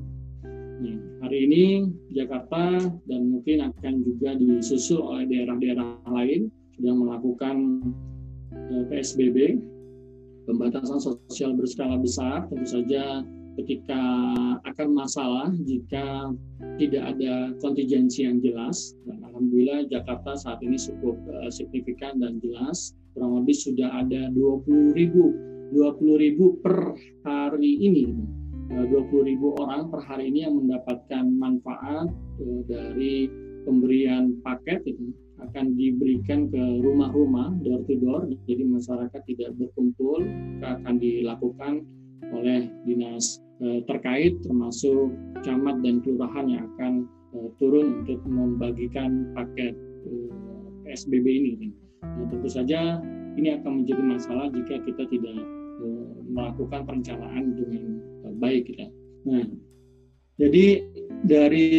Nah, 0.77 0.97
hari 1.25 1.49
ini 1.49 1.89
Jakarta 2.13 2.77
dan 3.09 3.21
mungkin 3.33 3.65
akan 3.65 4.05
juga 4.05 4.37
disusul 4.37 5.01
oleh 5.01 5.25
daerah-daerah 5.25 6.05
lain 6.05 6.53
sudah 6.77 6.93
melakukan 6.93 7.55
uh, 8.53 8.73
eh, 8.77 8.83
PSBB, 8.93 9.57
pembatasan 10.45 11.01
sosial 11.01 11.57
berskala 11.57 11.97
besar. 11.97 12.45
Tentu 12.53 12.69
saja 12.69 13.25
ketika 13.57 14.01
akan 14.69 14.93
masalah 14.93 15.49
jika 15.65 16.29
tidak 16.77 17.17
ada 17.17 17.57
kontingensi 17.57 18.29
yang 18.29 18.37
jelas. 18.37 18.93
Dan 19.09 19.25
Alhamdulillah 19.25 19.89
Jakarta 19.89 20.37
saat 20.37 20.61
ini 20.61 20.77
cukup 20.77 21.17
uh, 21.33 21.49
signifikan 21.49 22.21
dan 22.21 22.37
jelas 22.37 22.93
kurang 23.17 23.41
lebih 23.41 23.57
sudah 23.57 23.89
ada 23.97 24.29
20 24.29 24.93
ribu 24.93 25.33
20 25.73 26.21
ribu 26.21 26.61
per 26.61 26.93
hari 27.25 27.81
ini 27.81 28.13
20 28.69 28.93
eh, 28.93 29.23
ribu 29.33 29.57
orang 29.57 29.89
per 29.89 30.05
hari 30.05 30.29
ini 30.29 30.45
yang 30.45 30.61
mendapatkan 30.61 31.25
manfaat 31.25 32.13
eh, 32.37 32.61
dari 32.69 33.25
pemberian 33.65 34.37
paket 34.45 34.85
itu 34.85 35.09
akan 35.41 35.73
diberikan 35.73 36.45
ke 36.53 36.61
rumah-rumah 36.85 37.57
door 37.65 37.81
to 37.89 37.97
door 37.97 38.29
jadi 38.45 38.61
masyarakat 38.69 39.21
tidak 39.25 39.49
berkumpul 39.57 40.21
akan 40.61 41.01
dilakukan 41.01 41.81
oleh 42.37 42.69
dinas 42.85 43.41
eh, 43.65 43.81
terkait 43.89 44.37
termasuk 44.45 45.09
camat 45.41 45.81
dan 45.81 46.05
kelurahan 46.05 46.45
yang 46.45 46.69
akan 46.77 46.93
turun 47.57 48.01
untuk 48.01 48.23
membagikan 48.25 49.29
paket 49.35 49.75
PSBB 50.87 51.27
ini. 51.27 51.86
Nah, 52.15 52.25
tentu 52.31 52.49
saja 52.49 53.01
ini 53.37 53.53
akan 53.59 53.83
menjadi 53.83 54.01
masalah 54.01 54.47
jika 54.49 54.81
kita 54.81 55.03
tidak 55.11 55.37
uh, 55.83 56.15
melakukan 56.31 56.87
perencanaan 56.87 57.53
dengan 57.53 57.83
uh, 58.25 58.33
baik. 58.39 58.71
Ya. 58.71 58.87
Nah, 59.27 59.45
jadi 60.37 60.87
dari 61.27 61.69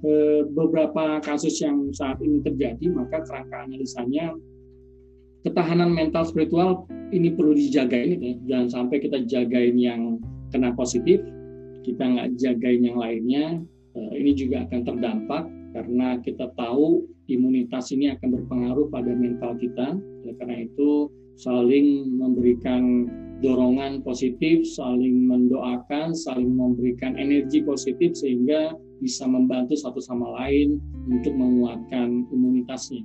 uh, 0.00 0.48
beberapa 0.50 1.20
kasus 1.20 1.60
yang 1.60 1.92
saat 1.92 2.18
ini 2.24 2.40
terjadi, 2.42 2.88
maka 2.90 3.22
kerangka 3.22 3.66
analisanya 3.66 4.34
ketahanan 5.46 5.94
mental 5.94 6.26
spiritual 6.26 6.90
ini 7.14 7.30
perlu 7.30 7.54
dijaga 7.54 7.94
ini 7.94 8.42
jangan 8.50 8.66
sampai 8.66 8.98
kita 8.98 9.22
jagain 9.30 9.78
yang 9.78 10.18
kena 10.50 10.74
positif 10.74 11.22
kita 11.86 12.02
nggak 12.02 12.34
jagain 12.34 12.82
yang 12.82 12.98
lainnya 12.98 13.62
ini 13.94 14.34
juga 14.34 14.66
akan 14.66 14.80
terdampak 14.82 15.46
karena 15.70 16.18
kita 16.24 16.50
tahu 16.58 17.06
imunitas 17.26 17.90
ini 17.90 18.10
akan 18.14 18.28
berpengaruh 18.40 18.86
pada 18.90 19.10
mental 19.12 19.58
kita 19.58 19.98
oleh 19.98 20.34
karena 20.38 20.56
itu 20.66 21.10
saling 21.36 22.16
memberikan 22.16 23.06
dorongan 23.44 24.00
positif, 24.00 24.64
saling 24.64 25.28
mendoakan, 25.28 26.16
saling 26.16 26.56
memberikan 26.56 27.20
energi 27.20 27.60
positif 27.60 28.16
sehingga 28.16 28.72
bisa 29.04 29.28
membantu 29.28 29.76
satu 29.76 30.00
sama 30.00 30.24
lain 30.40 30.80
untuk 31.04 31.36
menguatkan 31.36 32.24
imunitasnya. 32.32 33.04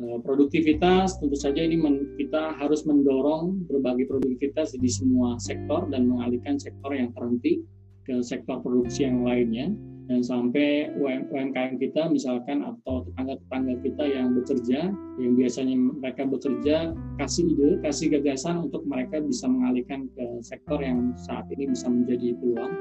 Eh, 0.00 0.18
produktivitas 0.24 1.20
tentu 1.20 1.36
saja 1.36 1.60
ini 1.60 1.76
kita 2.16 2.56
harus 2.56 2.88
mendorong 2.88 3.68
berbagai 3.68 4.08
produktivitas 4.08 4.72
di 4.80 4.88
semua 4.88 5.36
sektor 5.36 5.84
dan 5.92 6.08
mengalihkan 6.08 6.56
sektor 6.56 6.96
yang 6.96 7.12
terhenti 7.12 7.60
ke 8.08 8.24
sektor 8.24 8.64
produksi 8.64 9.04
yang 9.04 9.20
lainnya 9.28 9.76
dan 10.10 10.26
sampai 10.26 10.90
UMKM 10.98 11.78
kita 11.78 12.10
misalkan 12.10 12.66
atau 12.66 13.06
tetangga-tetangga 13.06 13.74
kita 13.86 14.04
yang 14.10 14.34
bekerja 14.34 14.90
yang 15.22 15.32
biasanya 15.38 15.78
mereka 15.78 16.26
bekerja 16.26 16.90
kasih 17.22 17.46
ide, 17.46 17.78
kasih 17.86 18.18
gagasan 18.18 18.66
untuk 18.66 18.82
mereka 18.90 19.22
bisa 19.22 19.46
mengalihkan 19.46 20.10
ke 20.18 20.42
sektor 20.42 20.82
yang 20.82 21.14
saat 21.14 21.46
ini 21.54 21.70
bisa 21.70 21.86
menjadi 21.86 22.34
peluang 22.42 22.74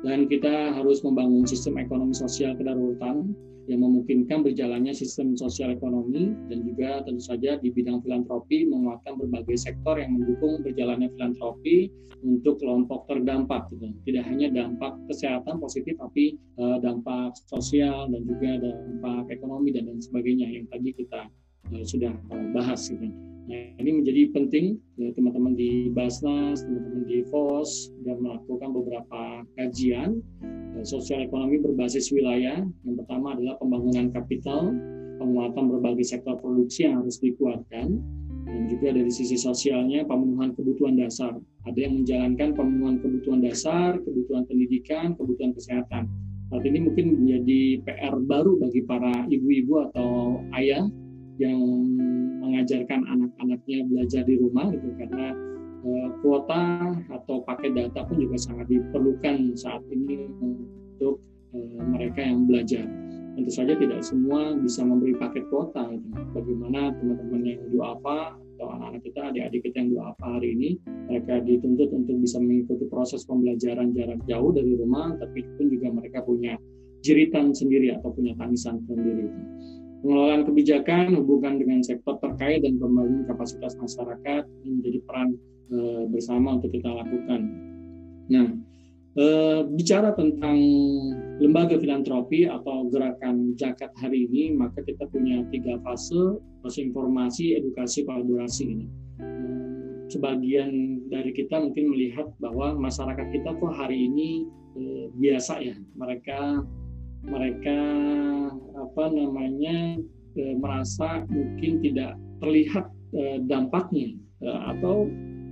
dan 0.00 0.24
kita 0.28 0.72
harus 0.72 1.04
membangun 1.04 1.44
sistem 1.44 1.76
ekonomi 1.76 2.16
sosial 2.16 2.56
kedaruratan 2.56 3.36
yang 3.68 3.86
memungkinkan 3.86 4.42
berjalannya 4.42 4.90
sistem 4.90 5.38
sosial 5.38 5.70
ekonomi 5.70 6.34
dan 6.50 6.66
juga 6.66 7.06
tentu 7.06 7.22
saja 7.22 7.54
di 7.60 7.70
bidang 7.70 8.02
filantropi 8.02 8.66
menguatkan 8.66 9.14
berbagai 9.14 9.60
sektor 9.60 9.94
yang 10.00 10.18
mendukung 10.18 10.58
berjalannya 10.66 11.06
filantropi 11.14 11.92
untuk 12.26 12.58
kelompok 12.60 13.06
terdampak 13.06 13.70
gitu. 13.70 13.94
Tidak 14.04 14.24
hanya 14.26 14.50
dampak 14.50 14.98
kesehatan 15.06 15.62
positif 15.62 15.94
tapi 16.02 16.36
uh, 16.58 16.82
dampak 16.82 17.36
sosial 17.46 18.10
dan 18.10 18.26
juga 18.26 18.58
dampak 18.58 19.38
ekonomi 19.38 19.70
dan 19.70 19.86
lain 19.86 20.02
sebagainya 20.02 20.50
yang 20.50 20.66
tadi 20.68 20.90
kita 20.90 21.30
uh, 21.72 21.84
sudah 21.86 22.12
uh, 22.30 22.46
bahas 22.52 22.90
gitu. 22.90 23.10
Nah, 23.50 23.66
ini 23.82 23.90
menjadi 23.98 24.30
penting 24.30 24.78
ya, 24.94 25.10
teman-teman 25.10 25.58
di 25.58 25.90
Basnas, 25.90 26.62
teman-teman 26.62 27.02
di 27.02 27.26
FOS 27.34 27.90
dan 28.06 28.22
melakukan 28.22 28.70
beberapa 28.70 29.42
kajian 29.58 30.22
eh, 30.78 30.86
sosial 30.86 31.26
ekonomi 31.26 31.58
berbasis 31.58 32.14
wilayah. 32.14 32.62
Yang 32.86 32.96
pertama 33.02 33.34
adalah 33.34 33.58
pembangunan 33.58 34.14
kapital, 34.14 34.70
penguatan 35.18 35.66
berbagai 35.66 36.06
sektor 36.06 36.38
produksi 36.38 36.86
yang 36.86 37.02
harus 37.02 37.18
dikuatkan, 37.18 37.98
dan 38.46 38.62
juga 38.70 38.94
dari 38.94 39.10
sisi 39.10 39.34
sosialnya 39.34 40.06
pemenuhan 40.06 40.54
kebutuhan 40.54 40.94
dasar. 40.94 41.34
Ada 41.66 41.90
yang 41.90 42.06
menjalankan 42.06 42.54
pemenuhan 42.54 43.02
kebutuhan 43.02 43.42
dasar, 43.42 43.98
kebutuhan 43.98 44.46
pendidikan, 44.46 45.18
kebutuhan 45.18 45.58
kesehatan. 45.58 46.06
Saat 46.54 46.66
ini 46.66 46.86
mungkin 46.86 47.18
menjadi 47.18 47.82
PR 47.82 48.14
baru 48.26 48.62
bagi 48.62 48.82
para 48.86 49.26
ibu-ibu 49.26 49.90
atau 49.90 50.38
ayah 50.54 50.86
yang 51.40 51.60
mengajarkan 52.44 53.00
anak-anaknya 53.08 53.88
belajar 53.88 54.22
di 54.28 54.36
rumah 54.36 54.68
gitu 54.68 54.92
karena 55.00 55.32
uh, 55.80 56.08
kuota 56.20 56.92
atau 57.08 57.40
paket 57.48 57.72
data 57.72 58.04
pun 58.04 58.20
juga 58.20 58.36
sangat 58.36 58.68
diperlukan 58.68 59.56
saat 59.56 59.80
ini 59.88 60.28
untuk 60.44 61.16
uh, 61.56 61.80
mereka 61.96 62.20
yang 62.20 62.44
belajar. 62.44 62.84
Tentu 63.40 63.52
saja 63.56 63.72
tidak 63.72 64.04
semua 64.04 64.52
bisa 64.58 64.84
memberi 64.84 65.16
paket 65.16 65.48
kuota. 65.48 65.88
Gitu. 65.88 66.04
Bagaimana 66.36 66.92
teman-teman 67.00 67.40
yang 67.46 67.60
apa 67.80 68.36
atau 68.36 68.66
anak-anak 68.76 69.00
kita, 69.08 69.20
adik-adik 69.32 69.60
kita 69.64 69.76
yang 69.80 70.04
apa 70.04 70.26
hari 70.36 70.52
ini, 70.52 70.70
mereka 71.08 71.40
dituntut 71.40 71.88
untuk 71.96 72.20
bisa 72.20 72.36
mengikuti 72.36 72.84
proses 72.92 73.24
pembelajaran 73.24 73.96
jarak 73.96 74.20
jauh 74.28 74.52
dari 74.52 74.76
rumah, 74.76 75.16
tapi 75.16 75.40
pun 75.56 75.72
juga 75.72 75.88
mereka 75.88 76.20
punya 76.20 76.60
jeritan 77.00 77.56
sendiri 77.56 77.96
atau 77.96 78.12
punya 78.12 78.36
tangisan 78.36 78.84
sendiri. 78.84 79.32
Gitu 79.32 79.79
pengelolaan 80.00 80.48
kebijakan 80.48 81.12
hubungan 81.16 81.60
dengan 81.60 81.80
sektor 81.84 82.16
terkait 82.24 82.64
dan 82.64 82.80
pembangunan 82.80 83.28
kapasitas 83.28 83.76
masyarakat 83.76 84.48
menjadi 84.64 84.98
peran 85.04 85.36
e, 85.68 85.76
bersama 86.08 86.56
untuk 86.56 86.72
kita 86.72 86.88
lakukan. 86.88 87.40
Nah, 88.32 88.48
e, 89.16 89.24
bicara 89.76 90.16
tentang 90.16 90.56
lembaga 91.40 91.76
filantropi 91.76 92.48
atau 92.48 92.88
gerakan 92.88 93.52
zakat 93.60 93.92
hari 94.00 94.24
ini, 94.28 94.56
maka 94.56 94.80
kita 94.84 95.04
punya 95.12 95.44
tiga 95.52 95.76
fase: 95.84 96.40
fase 96.64 96.80
informasi, 96.80 97.60
edukasi, 97.60 98.04
kolaborasi 98.08 98.64
ini. 98.64 98.86
Sebagian 100.10 101.06
dari 101.06 101.30
kita 101.30 101.60
mungkin 101.60 101.94
melihat 101.94 102.26
bahwa 102.42 102.74
masyarakat 102.74 103.30
kita 103.30 103.54
kok 103.54 103.74
hari 103.76 104.08
ini 104.10 104.48
e, 104.74 105.12
biasa 105.12 105.60
ya, 105.60 105.76
mereka 105.94 106.64
mereka 107.24 107.78
apa 108.76 109.04
namanya 109.12 110.00
e, 110.36 110.42
merasa 110.56 111.24
mungkin 111.28 111.84
tidak 111.84 112.16
terlihat 112.40 112.88
e, 113.12 113.42
dampaknya 113.44 114.16
e, 114.40 114.48
atau 114.48 115.08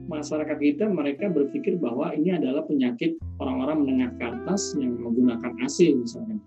masyarakat 0.08 0.56
kita 0.56 0.88
mereka 0.88 1.28
berpikir 1.28 1.76
bahwa 1.76 2.16
ini 2.16 2.32
adalah 2.32 2.64
penyakit 2.64 3.20
orang-orang 3.36 3.84
menengah 3.84 4.10
ke 4.16 4.24
atas 4.24 4.72
yang 4.80 4.96
menggunakan 4.96 5.52
AC 5.60 5.92
misalnya 5.92 6.40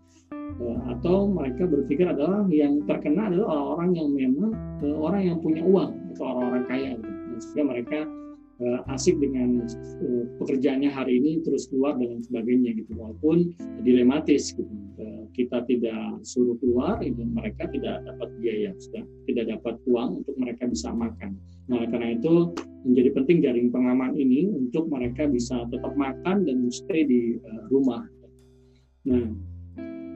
e, 0.58 0.66
atau 0.98 1.30
mereka 1.30 1.70
berpikir 1.70 2.10
adalah 2.10 2.50
yang 2.50 2.82
terkena 2.90 3.30
adalah 3.30 3.54
orang-orang 3.54 3.90
yang 3.94 4.10
memang 4.10 4.52
e, 4.82 4.86
orang 4.90 5.22
yang 5.22 5.38
punya 5.38 5.62
uang 5.62 5.92
atau 6.18 6.24
orang-orang 6.26 6.64
kaya 6.66 6.92
gitu. 6.98 7.38
sehingga 7.38 7.64
mereka 7.70 8.00
asik 8.94 9.18
dengan 9.18 9.66
uh, 9.66 10.24
pekerjaannya 10.38 10.92
hari 10.94 11.18
ini 11.18 11.42
terus 11.42 11.66
keluar 11.70 11.98
dan 11.98 12.22
sebagainya 12.22 12.78
gitu. 12.78 12.94
Walaupun 12.98 13.54
dilematis 13.82 14.54
gitu. 14.54 14.70
Uh, 15.02 15.26
kita 15.32 15.64
tidak 15.66 16.22
suruh 16.28 16.60
keluar 16.60 17.00
itu 17.02 17.24
mereka 17.24 17.66
tidak 17.72 18.04
dapat 18.04 18.30
biaya 18.44 18.76
sudah 18.78 19.02
tidak 19.26 19.58
dapat 19.58 19.76
uang 19.88 20.22
untuk 20.22 20.36
mereka 20.38 20.68
bisa 20.68 20.92
makan. 20.92 21.40
Nah 21.72 21.88
karena 21.88 22.20
itu 22.20 22.52
menjadi 22.84 23.10
penting 23.16 23.38
jaring 23.42 23.68
pengaman 23.72 24.14
ini 24.20 24.52
untuk 24.52 24.92
mereka 24.92 25.26
bisa 25.26 25.66
tetap 25.72 25.96
makan 25.96 26.44
dan 26.44 26.68
stay 26.68 27.08
di 27.08 27.40
rumah. 27.72 28.04
Nah 29.08 29.32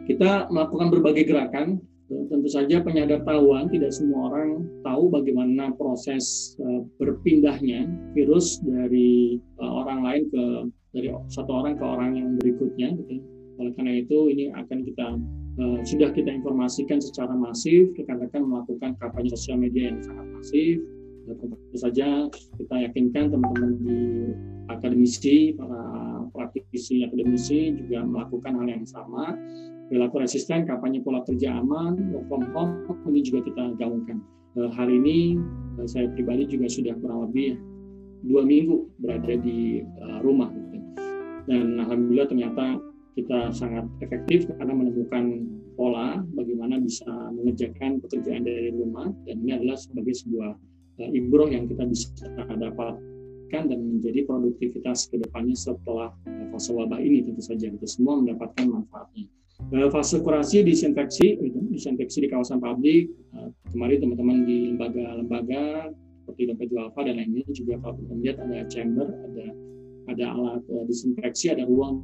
kita 0.06 0.52
melakukan 0.54 0.94
berbagai 0.94 1.24
gerakan 1.32 1.82
tentu 2.06 2.50
saja 2.50 2.86
penyadar 2.86 3.26
tahuan 3.26 3.66
tidak 3.74 3.90
semua 3.90 4.30
orang 4.30 4.62
tahu 4.86 5.10
bagaimana 5.10 5.74
proses 5.74 6.54
uh, 6.62 6.86
berpindahnya 7.02 7.90
virus 8.14 8.62
dari 8.62 9.42
uh, 9.58 9.74
orang 9.82 10.06
lain 10.06 10.24
ke 10.30 10.44
dari 10.94 11.10
satu 11.34 11.52
orang 11.52 11.76
ke 11.76 11.84
orang 11.84 12.12
yang 12.16 12.28
berikutnya 12.40 12.94
gitu. 12.94 13.20
Oleh 13.58 13.72
karena 13.74 13.94
itu 14.06 14.18
ini 14.30 14.46
akan 14.54 14.78
kita 14.86 15.08
uh, 15.58 15.80
sudah 15.82 16.14
kita 16.14 16.30
informasikan 16.30 17.02
secara 17.02 17.34
masif 17.34 17.90
rekan-rekan 17.98 18.46
melakukan 18.46 18.94
kampanye 19.02 19.34
sosial 19.34 19.58
media 19.58 19.90
yang 19.90 20.00
sangat 20.06 20.28
masif. 20.30 20.78
Tentu 21.26 21.78
saja 21.82 22.30
kita 22.30 22.76
yakinkan 22.86 23.34
teman-teman 23.34 23.82
di 23.82 24.00
akademisi, 24.70 25.58
para 25.58 25.82
praktisi 26.30 27.02
akademisi 27.02 27.74
juga 27.82 28.06
melakukan 28.06 28.54
hal 28.62 28.68
yang 28.70 28.86
sama 28.86 29.34
perilaku 29.90 30.22
resisten, 30.22 30.66
kampanye 30.66 31.02
pola 31.02 31.22
kerja 31.26 31.62
aman, 31.62 31.98
work 32.12 32.26
from 32.30 32.44
home, 32.54 32.74
ini 33.10 33.22
juga 33.22 33.46
kita 33.46 33.78
gaungkan. 33.78 34.18
Eh, 34.56 34.72
hari 34.72 34.96
ini 35.04 35.18
eh, 35.84 35.88
saya 35.88 36.08
pribadi 36.16 36.48
juga 36.48 36.72
sudah 36.72 36.96
kurang 37.04 37.28
lebih 37.30 37.60
dua 38.26 38.48
minggu 38.48 38.88
berada 39.04 39.36
di 39.36 39.84
eh, 39.84 40.20
rumah. 40.24 40.48
Gitu. 40.48 40.78
Dan 41.46 41.78
alhamdulillah 41.78 42.28
ternyata 42.32 42.80
kita 43.20 43.52
sangat 43.52 43.86
efektif 44.00 44.48
karena 44.60 44.74
menemukan 44.76 45.46
pola 45.76 46.24
bagaimana 46.36 46.80
bisa 46.80 47.08
mengerjakan 47.36 48.00
pekerjaan 48.00 48.44
dari 48.48 48.72
rumah 48.76 49.12
dan 49.28 49.44
ini 49.44 49.60
adalah 49.60 49.76
sebagai 49.80 50.16
sebuah 50.16 50.52
ibroh 51.12 51.48
yang 51.52 51.68
kita 51.68 51.84
bisa 51.88 52.12
dapatkan 52.56 53.64
dan 53.72 53.80
menjadi 53.80 54.24
produktivitas 54.24 55.12
ke 55.12 55.20
depannya 55.20 55.56
setelah 55.56 56.12
fase 56.52 56.72
wabah 56.72 57.00
ini 57.00 57.28
tentu 57.28 57.44
saja 57.44 57.68
kita 57.68 57.88
semua 57.88 58.20
mendapatkan 58.20 58.68
manfaatnya. 58.68 59.28
Eh, 59.56 59.90
fase 59.90 60.20
kurasi 60.20 60.62
disinfeksi 60.62 61.40
itu 61.40 61.60
disinfeksi 61.72 62.22
di 62.22 62.30
kawasan 62.30 62.60
pabrik. 62.60 63.10
Uh, 63.34 63.50
kemarin 63.72 64.04
teman-teman 64.04 64.38
di 64.44 64.76
lembaga-lembaga 64.76 65.90
seperti 66.22 66.42
dompet 66.52 66.68
dualfa 66.70 67.02
dan 67.08 67.18
lainnya 67.18 67.42
juga 67.50 67.80
kalau 67.82 67.96
kita 67.98 68.14
lihat 68.20 68.38
ada 68.44 68.58
chamber 68.68 69.08
ada 69.10 69.46
ada 70.12 70.26
alat 70.38 70.62
uh, 70.70 70.84
disinfeksi 70.86 71.56
ada 71.56 71.64
ruang 71.66 72.04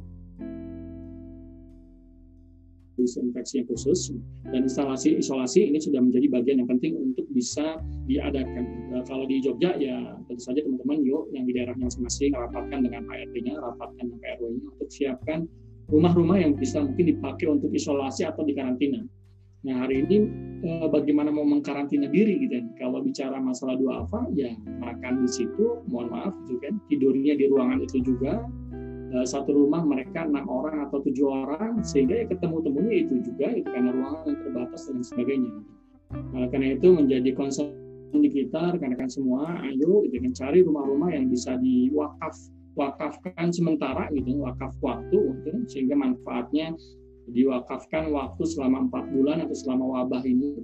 disinfeksi 2.98 3.62
yang 3.62 3.68
khusus. 3.68 4.10
Dan 4.48 4.66
instalasi 4.66 5.22
isolasi 5.22 5.68
ini 5.68 5.78
sudah 5.78 6.02
menjadi 6.02 6.28
bagian 6.32 6.56
yang 6.64 6.70
penting 6.72 6.98
untuk 6.98 7.28
bisa 7.30 7.78
diadakan. 8.10 8.64
Kalau 9.06 9.24
di 9.28 9.38
Jogja 9.44 9.76
ya 9.76 10.18
tentu 10.26 10.42
saja 10.42 10.60
teman-teman 10.64 11.04
yuk 11.04 11.30
yang 11.36 11.44
di 11.46 11.52
daerahnya 11.56 11.88
masing-masing 11.88 12.32
rapatkan 12.32 12.84
dengan 12.84 13.06
Pak 13.06 13.28
RT-nya, 13.32 13.54
rapatkan 13.60 14.04
dengan 14.08 14.18
PRW-nya 14.18 14.66
untuk 14.76 14.88
siapkan 14.92 15.48
rumah-rumah 15.90 16.38
yang 16.38 16.54
bisa 16.54 16.82
mungkin 16.82 17.16
dipakai 17.16 17.46
untuk 17.50 17.72
isolasi 17.74 18.22
atau 18.28 18.46
di 18.46 18.54
karantina. 18.54 19.02
Nah 19.62 19.86
hari 19.86 20.02
ini 20.02 20.16
eh, 20.66 20.88
bagaimana 20.90 21.30
mau 21.30 21.46
mengkarantina 21.46 22.10
diri 22.10 22.42
gitu 22.42 22.58
kan? 22.58 22.66
Kalau 22.78 22.98
bicara 23.02 23.38
masalah 23.38 23.78
dua 23.78 24.02
apa, 24.02 24.26
ya 24.34 24.50
makan 24.82 25.22
di 25.22 25.30
situ, 25.30 25.82
mohon 25.86 26.10
maaf 26.10 26.34
gitu 26.46 26.58
kan, 26.62 26.74
tidurnya 26.90 27.38
di 27.38 27.46
ruangan 27.46 27.78
itu 27.82 28.02
juga 28.02 28.42
eh, 29.14 29.26
satu 29.26 29.54
rumah 29.54 29.86
mereka 29.86 30.26
enam 30.26 30.50
orang 30.50 30.82
atau 30.90 30.98
tujuh 31.06 31.26
orang 31.30 31.78
sehingga 31.86 32.22
ya 32.22 32.26
ketemu 32.26 32.56
temunya 32.66 32.96
itu 33.06 33.14
juga 33.22 33.46
itu 33.54 33.68
karena 33.70 33.90
ruangan 33.94 34.22
yang 34.26 34.38
terbatas 34.42 34.82
dan 34.90 35.02
sebagainya. 35.02 35.52
Nah, 36.12 36.44
karena 36.52 36.76
itu 36.76 36.92
menjadi 36.92 37.30
concern 37.32 37.72
di 38.12 38.28
kita 38.28 38.76
rekan-rekan 38.76 39.08
semua, 39.08 39.56
ayo 39.64 40.04
gitu 40.04 40.20
kan 40.20 40.32
cari 40.36 40.60
rumah-rumah 40.60 41.08
yang 41.16 41.32
bisa 41.32 41.56
diwakaf 41.56 42.36
wakafkan 42.74 43.52
sementara 43.52 44.08
gitu, 44.12 44.40
wakaf 44.42 44.72
waktu 44.80 45.18
gitu, 45.18 45.50
sehingga 45.68 45.96
manfaatnya 45.96 46.72
diwakafkan 47.30 48.10
waktu 48.10 48.42
selama 48.48 48.90
empat 48.90 49.04
bulan 49.14 49.44
atau 49.46 49.56
selama 49.56 49.84
wabah 50.00 50.22
ini. 50.26 50.58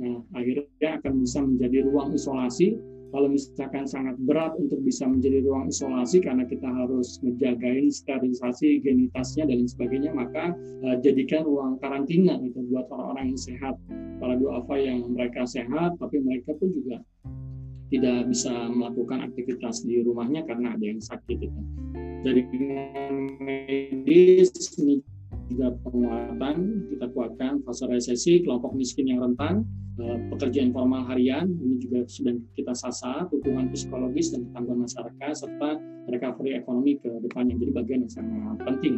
Nah, 0.00 0.24
akhirnya 0.32 0.96
akan 1.02 1.12
bisa 1.20 1.44
menjadi 1.44 1.84
ruang 1.84 2.16
isolasi. 2.16 2.80
Kalau 3.10 3.26
misalkan 3.26 3.90
sangat 3.90 4.14
berat 4.22 4.54
untuk 4.54 4.86
bisa 4.86 5.02
menjadi 5.02 5.42
ruang 5.42 5.66
isolasi 5.66 6.22
karena 6.22 6.46
kita 6.46 6.64
harus 6.70 7.18
menjagain 7.26 7.90
sterilisasi, 7.90 8.78
higienitasnya 8.78 9.50
dan 9.50 9.66
sebagainya, 9.66 10.14
maka 10.14 10.54
uh, 10.86 10.94
jadikan 11.02 11.42
ruang 11.42 11.74
karantina 11.82 12.38
itu 12.38 12.62
buat 12.70 12.86
orang-orang 12.86 13.34
yang 13.34 13.40
sehat. 13.42 13.74
Para 14.22 14.38
duafa 14.38 14.78
yang 14.78 15.10
mereka 15.10 15.42
sehat, 15.42 15.98
tapi 15.98 16.22
mereka 16.22 16.54
pun 16.54 16.70
juga 16.70 17.02
tidak 17.90 18.30
bisa 18.30 18.54
melakukan 18.70 19.26
aktivitas 19.26 19.82
di 19.82 20.00
rumahnya 20.00 20.46
karena 20.46 20.78
ada 20.78 20.84
yang 20.86 21.02
sakit. 21.02 21.50
Jadi 22.22 22.40
medis 23.42 24.54
ini 24.78 25.02
juga 25.50 25.74
penguatan 25.82 26.86
kita 26.94 27.06
kuatkan 27.10 27.52
fase 27.66 27.84
resesi 27.90 28.46
kelompok 28.46 28.72
miskin 28.78 29.10
yang 29.10 29.18
rentan 29.18 29.66
eh, 29.98 30.18
pekerja 30.30 30.62
informal 30.62 31.02
harian 31.10 31.50
ini 31.58 31.82
juga 31.82 32.06
sudah 32.06 32.38
kita 32.54 32.72
sasar 32.72 33.26
dukungan 33.34 33.74
psikologis 33.74 34.30
dan 34.30 34.46
tanggungan 34.54 34.86
masyarakat 34.86 35.32
serta 35.34 35.82
recovery 36.06 36.54
ekonomi 36.54 37.02
ke 37.02 37.10
depannya 37.26 37.58
jadi 37.58 37.72
bagian 37.74 38.00
yang 38.06 38.14
sangat 38.14 38.56
penting 38.62 38.96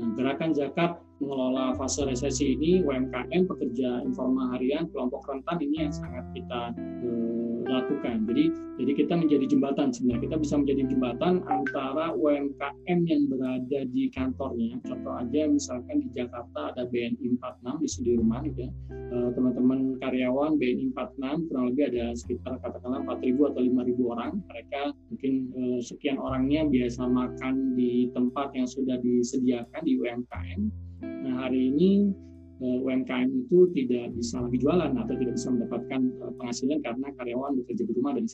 nah, 0.00 0.08
gerakan 0.16 0.50
zakat 0.56 0.96
mengelola 1.20 1.76
fase 1.76 2.08
resesi 2.08 2.56
ini 2.56 2.80
UMKM 2.80 3.44
pekerja 3.44 4.00
informal 4.00 4.56
harian 4.56 4.88
kelompok 4.88 5.28
rentan 5.28 5.60
ini 5.60 5.84
yang 5.84 5.92
sangat 5.92 6.24
kita 6.32 6.72
eh, 6.80 7.39
lakukan. 7.70 8.26
Jadi 8.26 8.44
jadi 8.80 8.92
kita 8.96 9.14
menjadi 9.14 9.44
jembatan 9.46 9.92
sebenarnya. 9.94 10.22
Kita 10.26 10.36
bisa 10.40 10.54
menjadi 10.56 10.82
jembatan 10.88 11.34
antara 11.46 12.16
UMKM 12.16 12.98
yang 13.06 13.22
berada 13.28 13.80
di 13.92 14.08
kantornya. 14.10 14.80
Contoh 14.88 15.14
aja 15.20 15.40
misalkan 15.46 16.02
di 16.02 16.08
Jakarta 16.10 16.74
ada 16.74 16.88
BNI 16.88 17.36
46 17.38 17.82
di 17.84 17.88
Sudirman 17.88 18.42
ya. 18.56 18.68
Eh, 18.90 19.28
teman-teman 19.36 20.00
karyawan 20.00 20.56
BNI 20.56 20.96
46 20.96 21.46
kurang 21.50 21.64
lebih 21.72 21.84
ada 21.92 22.04
sekitar 22.16 22.56
katakanlah 22.64 23.04
4.000 23.04 23.50
atau 23.52 23.60
5.000 23.62 24.12
orang. 24.16 24.32
Mereka 24.48 24.82
mungkin 25.12 25.32
eh, 25.54 25.78
sekian 25.84 26.16
orangnya 26.16 26.66
biasa 26.66 27.04
makan 27.04 27.76
di 27.76 28.08
tempat 28.16 28.54
yang 28.56 28.66
sudah 28.66 28.96
disediakan 29.02 29.82
di 29.84 29.92
UMKM. 30.00 30.60
Nah, 31.00 31.46
hari 31.46 31.68
ini 31.68 32.12
UMKM 32.60 33.28
itu 33.48 33.72
tidak 33.72 34.12
bisa 34.12 34.36
lagi 34.44 34.60
jualan 34.60 34.92
atau 34.92 35.14
tidak 35.16 35.34
bisa 35.40 35.48
mendapatkan 35.48 36.00
eh, 36.12 36.32
penghasilan 36.36 36.78
karena 36.84 37.08
karyawan 37.16 37.52
bekerja 37.64 37.82
di 37.88 37.92
rumah 37.96 38.12
dan. 38.12 38.26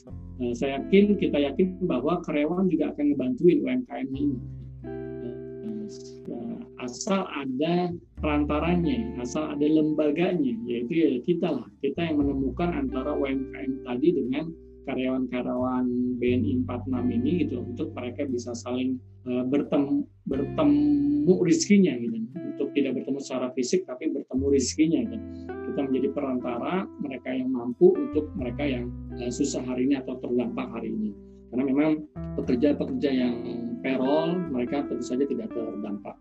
Eh, 0.43 0.53
saya 0.53 0.83
yakin 0.83 1.15
kita 1.15 1.37
yakin 1.39 1.67
bahwa 1.87 2.19
karyawan 2.27 2.67
juga 2.67 2.91
akan 2.91 3.05
ngebantuin 3.15 3.57
UMKM 3.63 4.07
ini. 4.11 4.37
Asal 6.77 7.25
ada 7.31 7.95
perantaranya, 8.19 9.17
asal 9.23 9.55
ada 9.55 9.65
lembaganya, 9.65 10.53
yaitu 10.67 10.93
ya 10.93 11.09
kita 11.23 11.47
lah, 11.47 11.67
kita 11.79 11.99
yang 12.11 12.19
menemukan 12.21 12.69
antara 12.75 13.15
UMKM 13.15 13.87
tadi 13.87 14.07
dengan 14.13 14.51
karyawan-karyawan 14.87 15.85
BNI 16.17 16.63
46 16.63 17.17
ini 17.19 17.31
gitu 17.43 17.61
untuk 17.61 17.91
mereka 17.91 18.23
bisa 18.23 18.55
saling 18.55 18.95
bertemu 19.27 20.07
bertemu 20.23 21.33
rizkinya 21.43 21.93
gitu 21.99 22.17
untuk 22.57 22.73
tidak 22.73 22.97
bertemu 22.97 23.19
secara 23.21 23.47
fisik 23.53 23.85
tapi 23.85 24.09
bertemu 24.09 24.45
rizkinya 24.49 25.01
kan. 25.13 25.21
Kita 25.69 25.79
menjadi 25.85 26.09
perantara 26.09 26.89
mereka 26.97 27.29
yang 27.29 27.53
mampu 27.53 27.93
untuk 27.93 28.33
mereka 28.33 28.65
yang 28.65 28.89
uh, 29.21 29.29
susah 29.29 29.61
hari 29.61 29.85
ini 29.85 30.01
atau 30.01 30.17
terdampak 30.17 30.65
hari 30.73 30.89
ini. 30.89 31.13
Karena 31.53 31.63
memang 31.69 31.91
pekerja-pekerja 32.33 33.09
yang 33.13 33.35
payroll 33.85 34.41
mereka 34.49 34.89
tentu 34.89 35.05
saja 35.05 35.23
tidak 35.29 35.53
terdampak. 35.53 36.17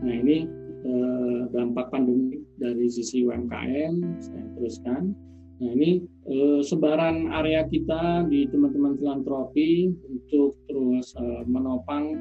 Nah 0.00 0.14
ini 0.16 0.48
uh, 0.88 1.52
dampak 1.52 1.92
pandemi 1.92 2.40
dari 2.56 2.88
sisi 2.88 3.28
UMKM 3.28 3.94
saya 4.24 4.44
teruskan. 4.56 5.12
Nah 5.56 5.70
ini 5.72 6.04
uh, 6.28 6.60
sebaran 6.60 7.32
area 7.32 7.64
kita 7.64 8.28
di 8.28 8.44
teman-teman 8.52 9.00
filantropi 9.00 9.88
untuk 10.04 10.60
terus 10.68 11.16
uh, 11.16 11.42
menopang 11.48 12.12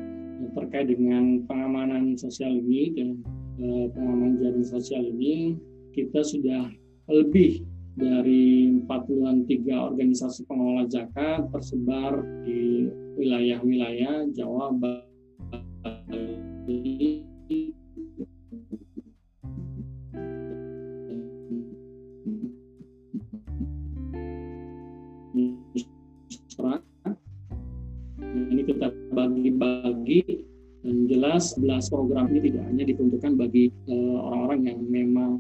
terkait 0.56 0.88
dengan 0.88 1.44
pengamanan 1.48 2.16
sosial 2.16 2.56
ini 2.56 2.96
dan 2.96 3.10
uh, 3.60 3.92
pengamanan 3.92 4.40
jaring 4.40 4.68
sosial 4.68 5.04
ini. 5.04 5.60
Kita 5.92 6.24
sudah 6.24 6.72
lebih 7.12 7.64
dari 7.96 8.68
43 8.84 9.48
organisasi 9.72 10.44
pengelola 10.48 10.84
zakat 10.92 11.48
tersebar 11.56 12.20
di 12.44 12.92
wilayah-wilayah 13.16 14.28
Jawa, 14.36 14.76
Bali, 14.76 16.35
bagi-bagi 30.06 30.46
dan 30.86 31.10
jelas 31.10 31.58
11 31.58 31.90
program 31.90 32.26
ini 32.30 32.54
tidak 32.54 32.64
hanya 32.70 32.84
diperuntukkan 32.86 33.34
bagi 33.42 33.74
eh, 33.90 34.18
orang-orang 34.22 34.60
uh, 34.62 34.66
yang 34.70 34.80
memang 34.86 35.32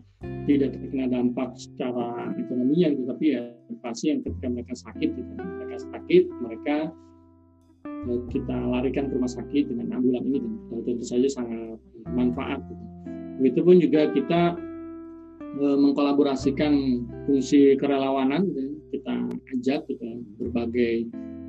tidak 0.50 0.74
terkena 0.74 1.06
dampak 1.06 1.54
secara 1.54 2.34
ekonomi 2.34 2.82
yang 2.82 2.98
tetapi 2.98 3.26
ya 3.38 3.54
pasti 3.86 4.10
yang 4.10 4.26
ketika 4.26 4.50
mereka 4.50 4.74
sakit 4.74 5.10
gitu. 5.14 5.32
mereka 5.38 5.78
sakit 5.86 6.24
mereka 6.42 6.78
uh, 8.10 8.22
kita 8.34 8.58
larikan 8.58 9.06
ke 9.06 9.14
rumah 9.14 9.30
sakit 9.30 9.70
dengan 9.70 10.02
ambulan 10.02 10.26
ini 10.26 10.42
dan 10.42 10.54
uh, 10.74 10.82
tentu 10.82 11.06
saja 11.06 11.30
sangat 11.30 11.78
manfaat 12.10 12.66
gitu. 12.66 12.86
Begitupun 13.46 13.76
juga 13.78 14.02
kita 14.18 14.42
uh, 15.62 15.78
mengkolaborasikan 15.78 17.06
fungsi 17.30 17.78
kerelawanan 17.78 18.50
gitu. 18.50 18.74
kita 18.98 19.14
ajak 19.54 19.82
gitu, 19.94 20.26
berbagai 20.42 21.06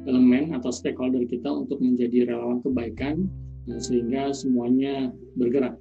elemen 0.07 0.55
atau 0.55 0.71
stakeholder 0.71 1.27
kita 1.27 1.51
untuk 1.51 1.83
menjadi 1.83 2.31
relawan 2.31 2.63
kebaikan 2.63 3.27
nah, 3.67 3.79
sehingga 3.79 4.31
semuanya 4.33 5.11
bergerak. 5.35 5.77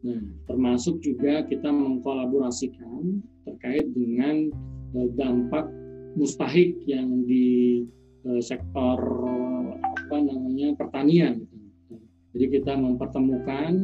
Nah, 0.00 0.22
termasuk 0.48 1.02
juga 1.04 1.44
kita 1.44 1.68
mengkolaborasikan 1.68 3.20
terkait 3.44 3.84
dengan 3.92 4.48
uh, 4.96 5.08
dampak 5.18 5.68
mustahik 6.16 6.72
yang 6.88 7.26
di 7.28 7.84
uh, 8.24 8.40
sektor 8.40 8.96
apa 9.84 10.16
namanya 10.16 10.72
pertanian. 10.80 11.44
Jadi 12.30 12.46
kita 12.62 12.78
mempertemukan 12.78 13.74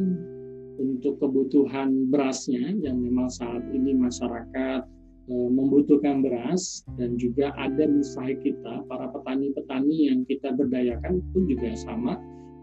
untuk 0.79 1.19
kebutuhan 1.19 2.07
berasnya 2.07 2.71
yang 2.79 3.03
memang 3.03 3.27
saat 3.27 3.59
ini 3.75 3.91
masyarakat 3.91 4.87
Eh, 4.87 4.96
membutuhkan 5.27 6.23
beras 6.23 6.87
dan 6.95 7.19
juga 7.19 7.51
ada 7.59 7.83
mustahik 7.83 8.39
kita 8.47 8.87
para 8.87 9.11
petani-petani 9.11 10.07
yang 10.07 10.23
kita 10.23 10.55
berdayakan 10.55 11.19
pun 11.35 11.43
juga 11.51 11.75
sama. 11.75 12.15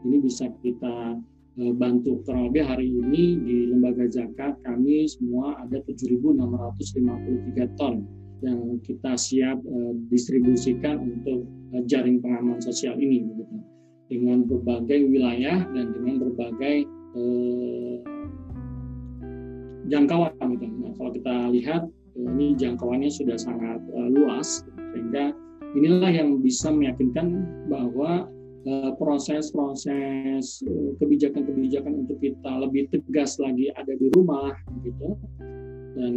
Ini 0.04 0.16
bisa 0.24 0.48
kita 0.64 1.20
eh, 1.60 1.72
bantu. 1.76 2.24
Kurang 2.24 2.48
lebih 2.48 2.64
hari 2.64 2.88
ini 2.88 3.36
di 3.44 3.56
lembaga 3.68 4.08
zakat 4.08 4.56
kami 4.64 5.04
semua 5.04 5.60
ada 5.60 5.76
7.653 5.84 7.76
ton 7.76 8.04
yang 8.40 8.80
kita 8.80 9.12
siap 9.12 9.60
eh, 9.60 9.92
distribusikan 10.08 11.04
untuk 11.04 11.44
jaring 11.84 12.24
pengaman 12.24 12.64
sosial 12.64 12.96
ini 12.96 13.28
dengan 14.08 14.44
berbagai 14.48 15.04
wilayah 15.04 15.68
dan 15.72 15.92
dengan 15.92 16.14
berbagai 16.28 16.88
eh, 17.16 17.96
jangkauan 19.92 20.32
gitu. 20.56 20.64
Nah, 20.80 20.92
kalau 20.96 21.10
kita 21.12 21.34
lihat 21.52 21.82
ini 22.14 22.54
jangkauannya 22.54 23.10
sudah 23.10 23.38
sangat 23.38 23.82
uh, 23.94 24.08
luas 24.10 24.62
sehingga 24.94 25.34
inilah 25.74 26.10
yang 26.10 26.38
bisa 26.38 26.70
meyakinkan 26.70 27.42
bahwa 27.66 28.30
eh, 28.62 28.90
proses-proses 28.94 30.62
uh, 30.64 30.90
kebijakan-kebijakan 31.02 32.06
untuk 32.06 32.22
kita 32.22 32.62
lebih 32.62 32.86
tegas 32.94 33.36
lagi 33.42 33.74
ada 33.74 33.90
di 33.98 34.06
rumah 34.14 34.54
gitu. 34.86 35.18
Dan 35.98 36.14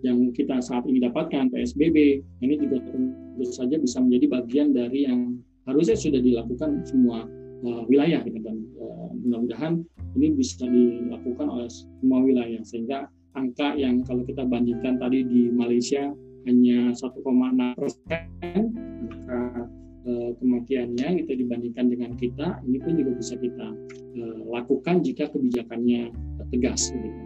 yang 0.00 0.32
kita 0.32 0.64
saat 0.64 0.88
ini 0.88 1.04
dapatkan 1.04 1.52
PSBB 1.52 2.24
ini 2.40 2.54
juga 2.56 2.80
tentu 2.88 3.44
saja 3.44 3.76
bisa 3.76 4.00
menjadi 4.00 4.40
bagian 4.40 4.68
dari 4.72 5.04
yang 5.04 5.36
harusnya 5.68 6.00
sudah 6.00 6.20
dilakukan 6.24 6.80
semua 6.88 7.28
uh, 7.68 7.84
wilayah 7.92 8.24
gitu. 8.24 8.40
Dan 8.40 8.64
uh, 8.80 9.12
mudah-mudahan 9.20 9.84
ini 10.16 10.32
bisa 10.32 10.64
dilakukan 10.64 11.46
oleh 11.46 11.68
semua 11.68 12.24
wilayah 12.24 12.62
sehingga 12.64 13.12
angka 13.38 13.78
yang 13.78 14.02
kalau 14.02 14.26
kita 14.26 14.42
bandingkan 14.42 14.98
tadi 14.98 15.22
di 15.22 15.48
Malaysia 15.54 16.10
hanya 16.50 16.90
1,6 16.90 17.22
persen 17.78 18.62
angka 19.06 19.42
eh, 20.08 20.30
kematiannya 20.42 21.08
kita 21.24 21.32
dibandingkan 21.38 21.86
dengan 21.86 22.10
kita 22.18 22.58
ini 22.66 22.78
pun 22.82 22.92
juga 22.98 23.12
bisa 23.14 23.34
kita 23.38 23.68
eh, 24.18 24.40
lakukan 24.50 25.00
jika 25.06 25.30
kebijakannya 25.30 26.10
tegas. 26.50 26.90
Gitu. 26.90 27.22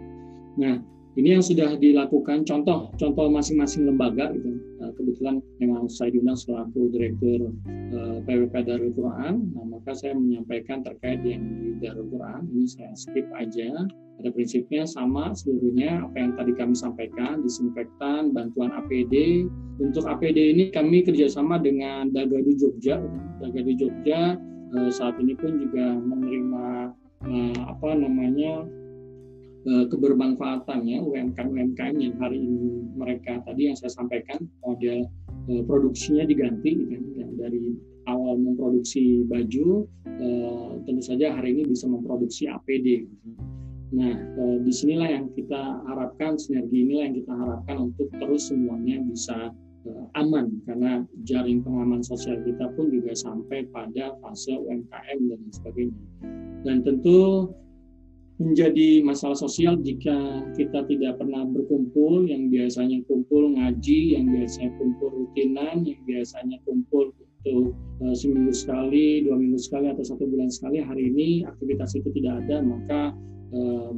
Nah 0.61 0.77
ini 1.13 1.37
yang 1.37 1.43
sudah 1.45 1.77
dilakukan 1.77 2.41
contoh 2.41 2.89
contoh 2.97 3.29
masing-masing 3.29 3.85
lembaga 3.85 4.33
gitu 4.33 4.57
nah, 4.81 4.89
kebetulan 4.97 5.35
memang 5.61 5.85
saya 5.85 6.09
diundang 6.09 6.37
selaku 6.37 6.89
direktur 6.89 7.53
eh, 7.69 8.17
PWP 8.25 8.53
Darul 8.65 8.93
Quran 8.97 9.53
nah 9.53 9.65
maka 9.69 9.93
saya 9.93 10.17
menyampaikan 10.17 10.81
terkait 10.81 11.21
yang 11.21 11.45
di 11.61 11.77
Darul 11.77 12.09
Quran 12.09 12.49
ini 12.49 12.65
saya 12.65 12.93
skip 12.97 13.29
aja 13.37 13.85
pada 14.23 14.31
prinsipnya 14.31 14.87
sama 14.87 15.35
seluruhnya 15.35 16.07
apa 16.07 16.15
yang 16.15 16.31
tadi 16.39 16.55
kami 16.55 16.71
sampaikan 16.79 17.43
disinfektan 17.43 18.31
bantuan 18.31 18.71
APD 18.71 19.43
untuk 19.83 20.07
APD 20.07 20.55
ini 20.55 20.71
kami 20.71 21.03
kerjasama 21.03 21.59
dengan 21.59 22.07
Dagadu 22.15 22.55
Jogja 22.55 23.03
Dagadu 23.43 23.75
Jogja 23.75 24.39
uh, 24.79 24.89
saat 24.95 25.19
ini 25.19 25.35
pun 25.35 25.59
juga 25.59 25.99
menerima 25.99 26.95
uh, 27.27 27.57
apa 27.67 27.99
namanya 27.99 28.63
Eh, 29.63 29.87
kebermanfaatannya 29.87 30.99
UMKM-UMKM 30.99 31.95
yang 31.95 32.19
hari 32.19 32.35
ini 32.35 32.83
mereka 32.99 33.39
tadi 33.47 33.71
yang 33.71 33.79
saya 33.79 33.95
sampaikan 33.95 34.43
model 34.59 35.07
eh, 35.47 35.63
produksinya 35.63 36.27
diganti 36.27 36.83
dari 37.39 37.71
awal 38.11 38.43
memproduksi 38.43 39.23
baju 39.23 39.87
eh, 40.19 40.71
tentu 40.83 40.99
saja 40.99 41.39
hari 41.39 41.55
ini 41.55 41.71
bisa 41.71 41.87
memproduksi 41.87 42.51
APD. 42.51 43.07
Nah, 43.91 44.15
di 44.63 44.71
sinilah 44.71 45.09
yang 45.11 45.27
kita 45.35 45.83
harapkan 45.85 46.39
sinergi 46.39 46.87
inilah 46.87 47.03
yang 47.11 47.17
kita 47.19 47.33
harapkan 47.35 47.77
untuk 47.91 48.07
terus 48.17 48.49
semuanya 48.49 49.03
bisa 49.03 49.51
aman 50.15 50.63
karena 50.63 51.03
jaring 51.27 51.59
pengaman 51.59 51.99
sosial 51.99 52.39
kita 52.47 52.71
pun 52.73 52.87
juga 52.87 53.11
sampai 53.11 53.67
pada 53.69 54.15
fase 54.23 54.55
UMKM 54.55 55.19
dan 55.27 55.39
sebagainya. 55.51 56.03
Dan 56.63 56.87
tentu 56.87 57.51
menjadi 58.41 59.05
masalah 59.05 59.37
sosial 59.37 59.77
jika 59.79 60.47
kita 60.57 60.83
tidak 60.89 61.21
pernah 61.21 61.45
berkumpul 61.45 62.25
yang 62.25 62.49
biasanya 62.49 63.05
kumpul 63.05 63.53
ngaji 63.53 64.17
yang 64.17 64.25
biasanya 64.25 64.73
kumpul 64.81 65.13
rutinan 65.13 65.85
yang 65.85 66.01
biasanya 66.03 66.57
kumpul 66.65 67.13
untuk 67.13 67.77
uh, 68.01 68.15
seminggu 68.17 68.49
sekali 68.49 69.21
dua 69.21 69.37
minggu 69.37 69.59
sekali 69.61 69.93
atau 69.93 70.01
satu 70.01 70.25
bulan 70.25 70.49
sekali 70.49 70.81
hari 70.81 71.13
ini 71.13 71.45
aktivitas 71.45 71.93
itu 71.93 72.09
tidak 72.17 72.41
ada 72.47 72.65
maka 72.65 73.01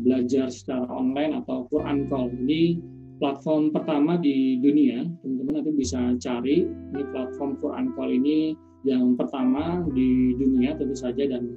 belajar 0.03 0.51
secara 0.51 0.83
online 0.91 1.39
atau 1.39 1.63
Quran 1.71 2.11
Call 2.11 2.35
ini 2.43 2.83
platform 3.23 3.71
pertama 3.71 4.19
di 4.19 4.59
dunia 4.59 5.07
teman-teman 5.23 5.63
nanti 5.63 5.71
bisa 5.71 6.11
cari 6.19 6.67
ini 6.67 7.03
platform 7.15 7.55
Quran 7.63 7.95
Call 7.95 8.11
ini 8.11 8.59
yang 8.83 9.15
pertama 9.15 9.81
di 9.95 10.35
dunia 10.37 10.75
tentu 10.75 10.93
saja 10.93 11.25
dan 11.25 11.47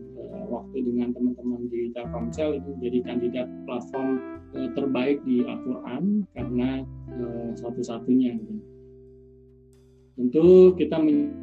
waktu 0.48 0.80
dengan 0.80 1.12
teman-teman 1.12 1.68
di 1.68 1.92
Telkomsel 1.92 2.56
itu 2.56 2.72
menjadi 2.80 3.04
kandidat 3.04 3.44
platform 3.68 4.16
uh, 4.56 4.72
terbaik 4.72 5.20
di 5.28 5.44
Al-Quran 5.44 6.24
karena 6.32 6.88
satu-satunya. 7.58 8.38
Tentu 10.18 10.74
kita 10.74 10.98
menyiapkan 10.98 11.38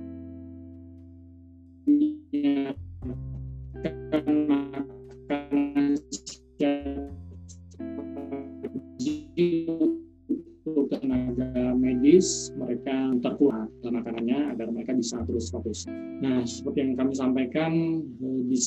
tenaga 10.89 11.77
medis 11.77 12.49
mereka 12.57 13.13
terkurang 13.21 13.69
makanannya 13.85 14.57
agar 14.57 14.67
mereka 14.73 14.97
bisa 14.97 15.21
terus 15.29 15.53
fokus. 15.53 15.85
Nah, 16.21 16.41
seperti 16.41 16.81
yang 16.81 16.93
kami 16.97 17.13
sampaikan 17.13 17.71
di 18.19 18.57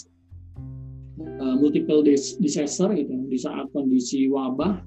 uh, 1.43 1.57
multiple 1.59 2.07
disaster 2.39 2.95
gitu. 2.95 3.15
Di 3.27 3.39
saat 3.39 3.67
kondisi 3.75 4.31
wabah 4.31 4.79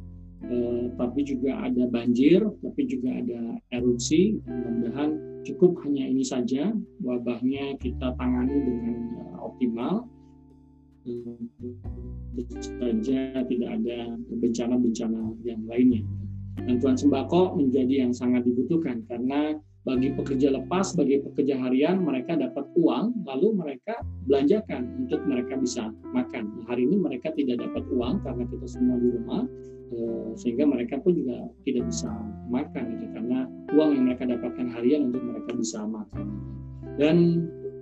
uh, 0.47 0.85
tapi 0.95 1.27
juga 1.27 1.67
ada 1.67 1.83
banjir 1.91 2.47
tapi 2.63 2.81
juga 2.87 3.11
ada 3.11 3.59
erupsi. 3.75 4.39
Mudah-mudahan 4.47 5.09
cukup 5.43 5.83
hanya 5.83 6.07
ini 6.07 6.23
saja 6.23 6.71
wabahnya 7.03 7.75
kita 7.81 8.13
tangani 8.15 8.55
dengan 8.55 8.95
optimal 9.41 10.07
saja 12.61 13.43
tidak 13.45 13.69
ada 13.81 13.97
bencana-bencana 14.39 15.21
yang 15.45 15.61
lainnya. 15.65 16.03
Bantuan 16.61 16.93
sembako 16.93 17.57
menjadi 17.57 18.05
yang 18.05 18.13
sangat 18.13 18.45
dibutuhkan 18.45 19.01
karena 19.09 19.57
bagi 19.81 20.13
pekerja 20.13 20.53
lepas, 20.53 20.93
bagi 20.93 21.25
pekerja 21.25 21.57
harian, 21.57 22.05
mereka 22.05 22.37
dapat 22.37 22.69
uang, 22.77 23.25
lalu 23.25 23.57
mereka 23.57 23.97
belanjakan 24.29 24.85
untuk 25.01 25.25
mereka 25.25 25.57
bisa 25.57 25.89
makan. 26.13 26.53
Nah, 26.53 26.65
hari 26.69 26.85
ini 26.85 27.01
mereka 27.01 27.33
tidak 27.33 27.65
dapat 27.65 27.89
uang 27.89 28.21
karena 28.21 28.45
kita 28.45 28.67
semua 28.69 29.01
di 29.01 29.09
rumah, 29.09 29.41
eh, 29.89 30.29
sehingga 30.37 30.69
mereka 30.69 31.01
pun 31.01 31.17
juga 31.17 31.49
tidak 31.65 31.89
bisa 31.89 32.13
makan, 32.53 32.83
gitu, 32.93 33.05
karena 33.09 33.49
uang 33.73 33.89
yang 33.97 34.05
mereka 34.05 34.23
dapatkan 34.29 34.67
harian 34.69 35.09
untuk 35.09 35.23
mereka 35.25 35.51
bisa 35.57 35.79
makan. 35.81 36.27
Dan 37.01 37.17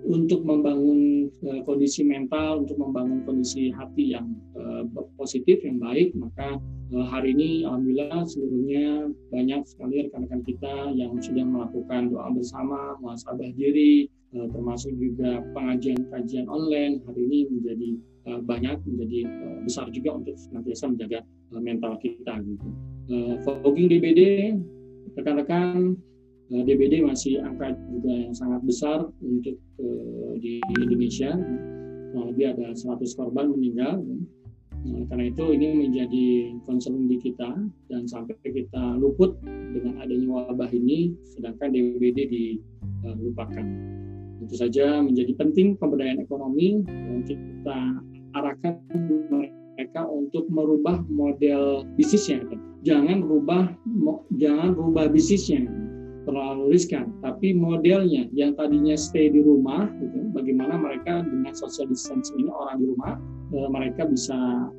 untuk 0.06 0.42
membangun 0.42 1.28
uh, 1.44 1.60
kondisi 1.68 2.00
mental, 2.02 2.64
untuk 2.64 2.80
membangun 2.80 3.20
kondisi 3.28 3.68
hati 3.72 4.16
yang 4.16 4.32
uh, 4.56 4.84
positif, 5.20 5.60
yang 5.60 5.76
baik, 5.76 6.16
maka 6.16 6.56
uh, 6.96 7.06
hari 7.06 7.36
ini 7.36 7.68
alhamdulillah 7.68 8.24
seluruhnya 8.24 9.12
banyak 9.28 9.60
sekali 9.68 10.08
rekan-rekan 10.08 10.42
kita 10.48 10.74
yang 10.96 11.12
sudah 11.20 11.44
melakukan 11.44 12.10
doa 12.10 12.28
bersama, 12.32 12.96
muhasabah 13.04 13.52
diri, 13.54 14.08
uh, 14.34 14.48
termasuk 14.50 14.92
juga 14.96 15.44
pengajian-kajian 15.52 16.48
online 16.48 17.04
hari 17.04 17.20
ini 17.28 17.38
menjadi 17.52 17.90
uh, 18.32 18.40
banyak, 18.40 18.76
menjadi 18.88 19.20
uh, 19.28 19.58
besar 19.64 19.86
juga 19.92 20.16
untuk 20.16 20.34
senantiasa 20.36 20.90
menjaga 20.90 21.20
uh, 21.52 21.60
mental 21.60 21.94
kita. 22.00 22.40
Gitu. 22.40 22.68
Uh, 23.10 23.34
fogging 23.42 23.90
DBD, 23.90 24.20
rekan-rekan 25.18 25.98
DBD 26.50 27.06
masih 27.06 27.38
angka 27.46 27.78
juga 27.86 28.10
yang 28.10 28.34
sangat 28.34 28.60
besar 28.66 29.06
untuk 29.22 29.54
uh, 29.78 30.34
di 30.42 30.58
Indonesia. 30.82 31.38
Nah, 32.10 32.26
lebih 32.26 32.58
ada 32.58 32.74
100 32.74 33.06
korban 33.14 33.54
meninggal. 33.54 34.02
Nah, 34.82 35.06
karena 35.06 35.30
itu 35.30 35.44
ini 35.54 35.86
menjadi 35.86 36.26
concern 36.66 37.06
di 37.06 37.22
kita 37.22 37.54
dan 37.86 38.02
sampai 38.10 38.34
kita 38.42 38.98
luput 38.98 39.38
dengan 39.46 40.02
adanya 40.02 40.26
wabah 40.26 40.66
ini, 40.74 41.14
sedangkan 41.22 41.70
DBD 41.70 42.18
dilupakan. 42.26 43.66
Tentu 44.42 44.56
saja 44.58 45.06
menjadi 45.06 45.30
penting 45.38 45.78
pemberdayaan 45.78 46.18
ekonomi 46.18 46.82
dan 46.82 47.22
kita 47.22 47.78
arahkan 48.34 48.74
mereka 49.30 50.02
untuk 50.02 50.50
merubah 50.50 50.98
model 51.06 51.86
bisnisnya. 51.94 52.42
Jangan 52.82 53.22
rubah 53.22 53.70
jangan 54.34 54.74
rubah 54.74 55.12
bisnisnya 55.12 55.89
terlalu 56.24 56.76
riskan. 56.76 57.12
Tapi 57.24 57.56
modelnya 57.56 58.28
yang 58.32 58.56
tadinya 58.56 58.94
stay 58.96 59.32
di 59.32 59.40
rumah, 59.40 59.88
gitu, 60.00 60.30
bagaimana 60.36 60.76
mereka 60.76 61.24
dengan 61.24 61.52
social 61.56 61.88
distancing 61.88 62.44
ini 62.44 62.50
orang 62.52 62.76
di 62.80 62.86
rumah, 62.88 63.14
e, 63.52 63.56
mereka 63.68 64.02
bisa 64.08 64.36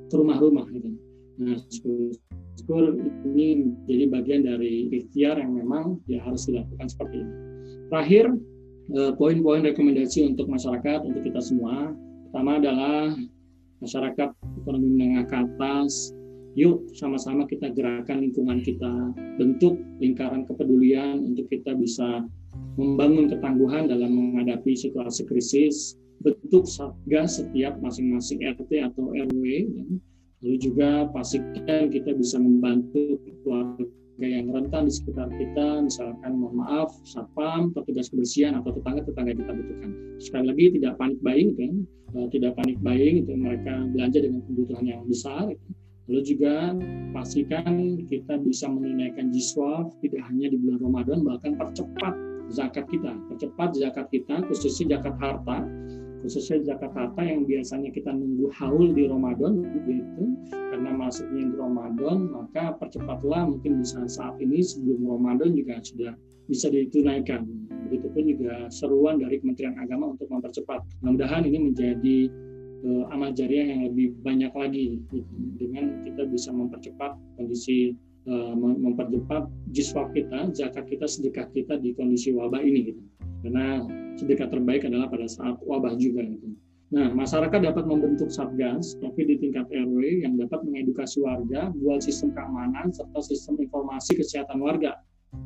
ke 0.10 0.16
rumah-rumah. 0.16 0.66
Gitu. 0.70 0.89
Nah, 1.42 1.58
syukur 1.72 3.00
ini 3.34 3.74
jadi 3.89 4.06
bagian 4.12 4.42
dari 4.46 4.92
ikhtiar 4.94 5.42
yang 5.42 5.58
memang 5.58 5.98
ya 6.06 6.22
harus 6.22 6.46
dilakukan 6.46 6.88
seperti 6.88 7.26
ini. 7.26 7.34
Terakhir, 7.89 8.26
e, 8.94 9.00
poin-poin 9.18 9.66
rekomendasi 9.66 10.36
untuk 10.36 10.46
masyarakat, 10.48 11.00
untuk 11.04 11.22
kita 11.26 11.42
semua. 11.42 11.96
Pertama 12.30 12.62
adalah 12.64 13.12
masyarakat 13.82 14.30
ekonomi 14.62 14.88
menengah 14.94 15.26
ke 15.28 15.36
atas 15.36 16.16
yuk 16.56 16.91
sama-sama 16.91 17.47
kita 17.47 17.72
gerakan 17.72 18.28
lingkungan 18.28 18.60
kita, 18.60 19.16
bentuk 19.39 19.80
lingkaran 20.04 20.43
kepedulian 20.43 21.24
untuk 21.24 21.47
kita 21.47 21.72
bisa 21.76 22.28
membangun 22.76 23.32
ketangguhan 23.32 23.88
dalam 23.88 24.12
menghadapi 24.12 24.76
situasi 24.76 25.24
krisis, 25.28 25.95
bentuk 26.20 26.68
satgas 26.68 27.39
setiap 27.39 27.80
masing-masing 27.80 28.43
RT 28.43 28.72
atau 28.84 29.16
RW, 29.16 29.43
ya. 29.72 29.86
lalu 30.43 30.58
juga 30.60 30.89
pastikan 31.16 31.88
kita 31.88 32.12
bisa 32.16 32.36
membantu 32.38 33.20
keluarga 33.43 33.88
yang 34.22 34.54
rentan 34.54 34.86
di 34.86 34.93
sekitar 34.93 35.32
kita, 35.34 35.82
misalkan 35.82 36.38
mohon 36.38 36.62
maaf, 36.62 36.93
satpam, 37.08 37.74
petugas 37.74 38.12
kebersihan 38.12 38.60
atau 38.60 38.76
tetangga-tetangga 38.76 39.34
kita 39.34 39.52
butuhkan. 39.56 39.91
Sekali 40.22 40.45
lagi 40.52 40.66
tidak 40.78 40.93
panik 41.02 41.20
buying, 41.26 41.52
kan? 41.58 41.74
tidak 42.30 42.60
panik 42.60 42.78
buying 42.84 43.24
itu 43.24 43.34
mereka 43.39 43.88
belanja 43.95 44.20
dengan 44.20 44.43
kebutuhan 44.45 44.84
yang 44.84 45.02
besar. 45.08 45.47
Gitu 45.49 45.81
Lalu 46.12 46.28
juga 46.28 46.76
pastikan 47.16 48.03
kita 48.03 48.36
bisa 48.43 48.68
menunaikan 48.68 49.32
jiswa 49.32 49.88
tidak 50.03 50.28
hanya 50.28 50.51
di 50.51 50.59
bulan 50.59 50.84
Ramadan, 50.84 51.24
bahkan 51.24 51.55
percepat 51.55 52.14
zakat 52.51 52.84
kita, 52.91 53.16
percepat 53.32 53.80
zakat 53.80 54.12
kita, 54.12 54.43
khususnya 54.51 54.99
zakat 54.99 55.16
harta, 55.24 55.64
khususnya 56.20 56.68
zakat 56.68 56.91
harta 56.91 57.22
yang 57.24 57.47
biasanya 57.47 57.95
kita 57.95 58.12
nunggu 58.12 58.51
haul 58.59 58.91
di 58.91 59.07
Ramadan 59.07 59.64
begitu 59.64 60.36
karena 60.51 60.91
masuknya 60.91 61.47
di 61.47 61.55
Ramadan 61.55 62.18
maka 62.28 62.76
percepatlah 62.76 63.47
mungkin 63.47 63.80
bisa 63.80 64.03
saat 64.12 64.36
ini 64.43 64.59
sebelum 64.59 65.07
Ramadan 65.07 65.55
juga 65.55 65.80
sudah 65.80 66.12
bisa 66.51 66.68
ditunaikan. 66.68 67.47
Begitupun 67.88 68.24
juga 68.28 68.68
seruan 68.68 69.24
dari 69.24 69.39
Kementerian 69.39 69.80
Agama 69.80 70.12
untuk 70.12 70.28
mempercepat. 70.28 70.84
Mudah-mudahan 70.99 71.47
ini 71.47 71.72
menjadi 71.72 72.18
uh, 72.86 73.14
amal 73.14 73.32
jariah 73.34 73.66
yang 73.72 73.88
lebih 73.90 74.14
banyak 74.22 74.52
lagi 74.54 75.02
gitu. 75.10 75.34
dengan 75.58 76.06
kita 76.06 76.28
bisa 76.30 76.50
mempercepat 76.54 77.18
kondisi 77.38 77.96
uh, 78.30 78.54
mempercepat 78.58 79.50
jiswa 79.74 80.10
kita 80.12 80.52
zakat 80.54 80.86
kita 80.90 81.06
sedekah 81.10 81.48
kita 81.54 81.78
di 81.80 81.94
kondisi 81.98 82.34
wabah 82.34 82.62
ini 82.62 82.94
gitu 82.94 83.02
karena 83.42 83.86
sedekah 84.22 84.48
terbaik 84.54 84.86
adalah 84.86 85.10
pada 85.10 85.26
saat 85.26 85.58
wabah 85.66 85.98
juga 85.98 86.22
gitu. 86.22 86.54
Nah, 86.92 87.08
masyarakat 87.08 87.72
dapat 87.72 87.88
membentuk 87.88 88.28
satgas, 88.28 89.00
tapi 89.00 89.24
di 89.24 89.40
tingkat 89.40 89.64
RW 89.72 90.28
yang 90.28 90.36
dapat 90.36 90.60
mengedukasi 90.68 91.24
warga, 91.24 91.72
buat 91.80 92.04
sistem 92.04 92.36
keamanan 92.36 92.92
serta 92.92 93.24
sistem 93.24 93.64
informasi 93.64 94.20
kesehatan 94.20 94.60
warga. 94.60 95.00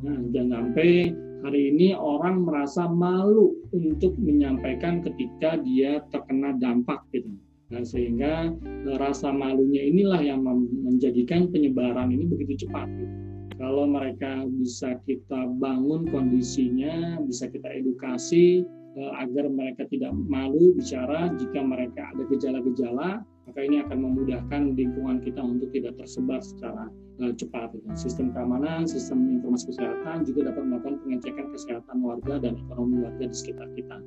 Nah, 0.04 0.20
dan 0.36 0.52
sampai 0.52 1.16
hari 1.46 1.62
ini 1.72 1.93
orang 1.96 2.43
merasa 2.43 2.89
malu 2.89 3.56
untuk 3.72 4.18
menyampaikan 4.18 5.06
ketika 5.06 5.62
dia 5.62 6.04
terkena 6.12 6.58
dampak 6.58 7.06
gitu. 7.14 7.30
Nah, 7.72 7.86
sehingga 7.86 8.52
eh, 8.66 8.98
rasa 8.98 9.32
malunya 9.32 9.86
inilah 9.86 10.22
yang 10.26 10.43
menjadikan 10.84 11.48
penyebaran 11.54 12.12
ini 12.12 12.28
begitu 12.28 12.68
cepat. 12.68 12.89
Gitu 12.91 13.26
kalau 13.56 13.88
mereka 13.88 14.43
bisa 14.52 15.00
kita 15.08 15.48
bangun 15.64 16.08
kondisinya, 16.12 17.24
bisa 17.24 17.48
kita 17.48 17.72
edukasi 17.72 18.68
eh, 19.00 19.12
agar 19.16 19.48
mereka 19.48 19.88
tidak 19.88 20.12
malu 20.28 20.76
bicara 20.76 21.32
jika 21.39 21.64
mereka 21.64 22.12
ada 22.12 22.24
gejala-gejala, 22.28 23.24
maka 23.46 23.60
ini 23.62 23.78
akan 23.86 23.98
memudahkan 24.02 24.62
lingkungan 24.74 25.22
kita 25.22 25.41
untuk 25.41 25.70
tidak 25.70 25.93
tersebar 26.02 26.41
secara 26.41 26.89
eh, 27.22 27.34
cepat. 27.38 27.78
Sistem 27.93 28.34
keamanan, 28.34 28.89
sistem 28.89 29.38
informasi 29.39 29.70
kesehatan 29.74 30.26
juga 30.26 30.50
dapat 30.50 30.64
melakukan 30.66 30.96
pengecekan 31.06 31.48
kesehatan 31.54 31.98
warga 32.02 32.41
dan 32.41 32.58
ekonomi 32.58 33.06
warga 33.06 33.26
di 33.30 33.36
sekitar 33.38 33.70
kita. 33.78 33.98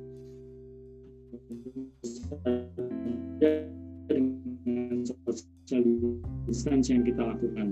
Dengan 4.09 5.05
social 5.07 5.83
distancing 6.49 7.01
yang 7.01 7.05
kita 7.07 7.21
lakukan 7.23 7.67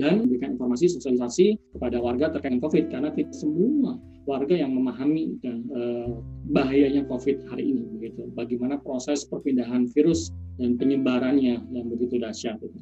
dan 0.00 0.24
memberikan 0.24 0.56
informasi 0.56 0.88
sosialisasi 0.96 1.60
kepada 1.76 2.00
warga 2.00 2.32
terkait 2.32 2.56
COVID 2.56 2.88
karena 2.88 3.12
tidak 3.12 3.36
semua 3.36 4.00
warga 4.24 4.56
yang 4.56 4.72
memahami 4.72 5.36
dan 5.44 5.60
eh, 5.68 6.08
bahayanya 6.48 7.04
COVID 7.04 7.44
hari 7.52 7.76
ini 7.76 7.84
begitu. 8.00 8.32
Bagaimana 8.32 8.80
proses 8.80 9.28
perpindahan 9.28 9.92
virus 9.92 10.32
dan 10.56 10.80
penyebarannya 10.80 11.60
yang 11.68 11.86
begitu 11.92 12.16
dahsyat 12.16 12.56
itu. 12.64 12.80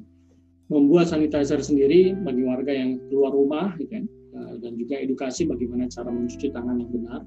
Membuat 0.69 1.11
sanitizer 1.11 1.59
sendiri 1.59 2.15
bagi 2.23 2.45
warga 2.45 2.71
yang 2.71 3.01
keluar 3.11 3.35
rumah 3.35 3.75
gitu 3.83 3.91
kan, 3.91 4.05
eh, 4.07 4.55
dan 4.63 4.79
juga 4.79 4.95
edukasi 5.03 5.43
bagaimana 5.51 5.91
cara 5.91 6.15
mencuci 6.15 6.55
tangan 6.55 6.79
yang 6.79 6.91
benar. 6.95 7.21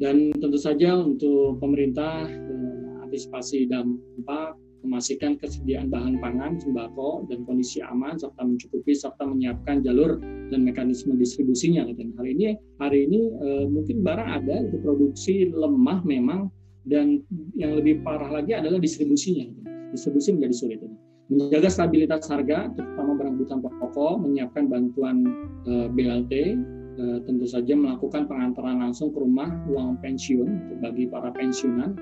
Dan 0.00 0.32
tentu 0.40 0.56
saja 0.56 0.96
untuk 0.96 1.60
pemerintah 1.60 2.24
eh, 2.24 3.04
antisipasi 3.04 3.68
dampak 3.68 4.56
memastikan 4.82 5.36
kesediaan 5.36 5.92
bahan 5.92 6.20
pangan, 6.20 6.56
sembako, 6.60 7.28
dan 7.28 7.44
kondisi 7.44 7.84
aman, 7.84 8.16
serta 8.16 8.40
mencukupi, 8.40 8.96
serta 8.96 9.28
menyiapkan 9.28 9.84
jalur 9.84 10.20
dan 10.50 10.60
mekanisme 10.64 11.14
distribusinya. 11.16 11.84
Dan 11.92 12.16
hari 12.16 12.36
ini, 12.36 12.56
hari 12.80 13.08
ini 13.08 13.20
e, 13.34 13.48
mungkin 13.68 14.00
barang 14.00 14.28
ada, 14.40 14.56
itu 14.64 14.76
produksi 14.80 15.48
lemah 15.52 16.00
memang, 16.04 16.48
dan 16.88 17.20
yang 17.54 17.76
lebih 17.76 18.00
parah 18.00 18.32
lagi 18.32 18.56
adalah 18.56 18.80
distribusinya. 18.80 19.46
Distribusi 19.92 20.32
menjadi 20.32 20.54
sulit. 20.56 20.80
Menjaga 21.30 21.70
stabilitas 21.70 22.26
harga, 22.26 22.72
terutama 22.74 23.14
barang 23.14 23.34
kebutuhan 23.38 23.60
pokok, 23.62 24.14
menyiapkan 24.24 24.66
bantuan 24.66 25.22
eh, 25.68 25.86
BLT, 25.92 26.32
eh, 26.98 27.18
tentu 27.28 27.46
saja 27.46 27.76
melakukan 27.76 28.26
pengantaran 28.26 28.82
langsung 28.82 29.14
ke 29.14 29.18
rumah 29.22 29.46
uang 29.70 30.02
pensiun 30.02 30.82
bagi 30.82 31.06
para 31.06 31.30
pensiunan 31.30 31.94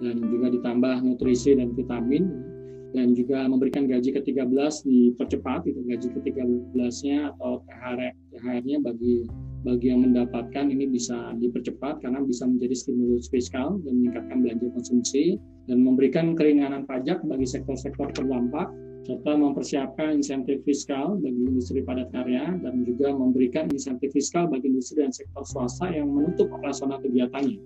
dan 0.00 0.16
juga 0.30 0.46
ditambah 0.54 1.04
nutrisi 1.04 1.58
dan 1.58 1.74
vitamin 1.76 2.52
dan 2.92 3.16
juga 3.16 3.48
memberikan 3.48 3.88
gaji 3.88 4.12
ke-13 4.12 4.84
dipercepat 4.84 5.64
itu 5.64 5.80
gaji 5.88 6.08
ke-13-nya 6.12 7.32
atau 7.32 7.64
THR-nya 7.64 8.84
bagi 8.84 9.26
bagi 9.62 9.94
yang 9.94 10.04
mendapatkan 10.04 10.68
ini 10.68 10.90
bisa 10.90 11.32
dipercepat 11.38 12.02
karena 12.02 12.20
bisa 12.26 12.44
menjadi 12.44 12.74
stimulus 12.74 13.30
fiskal 13.30 13.78
dan 13.86 13.92
meningkatkan 13.96 14.42
belanja 14.44 14.68
konsumsi 14.74 15.38
dan 15.70 15.78
memberikan 15.80 16.34
keringanan 16.34 16.84
pajak 16.84 17.22
bagi 17.24 17.46
sektor-sektor 17.46 18.10
terdampak 18.12 18.68
serta 19.02 19.34
mempersiapkan 19.34 20.22
insentif 20.22 20.62
fiskal 20.62 21.18
bagi 21.18 21.42
industri 21.46 21.82
padat 21.82 22.10
karya 22.14 22.54
dan 22.62 22.86
juga 22.86 23.10
memberikan 23.10 23.66
insentif 23.70 24.14
fiskal 24.14 24.46
bagi 24.46 24.70
industri 24.70 25.02
dan 25.02 25.10
sektor 25.10 25.42
swasta 25.42 25.90
yang 25.90 26.10
menutup 26.10 26.50
operasional 26.54 27.02
kegiatannya 27.02 27.58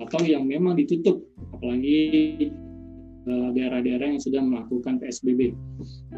atau 0.00 0.20
yang 0.24 0.44
memang 0.44 0.76
ditutup 0.76 1.24
apalagi 1.56 1.98
eh, 3.26 3.48
daerah-daerah 3.56 4.16
yang 4.16 4.22
sudah 4.22 4.42
melakukan 4.44 5.00
PSBB. 5.00 5.56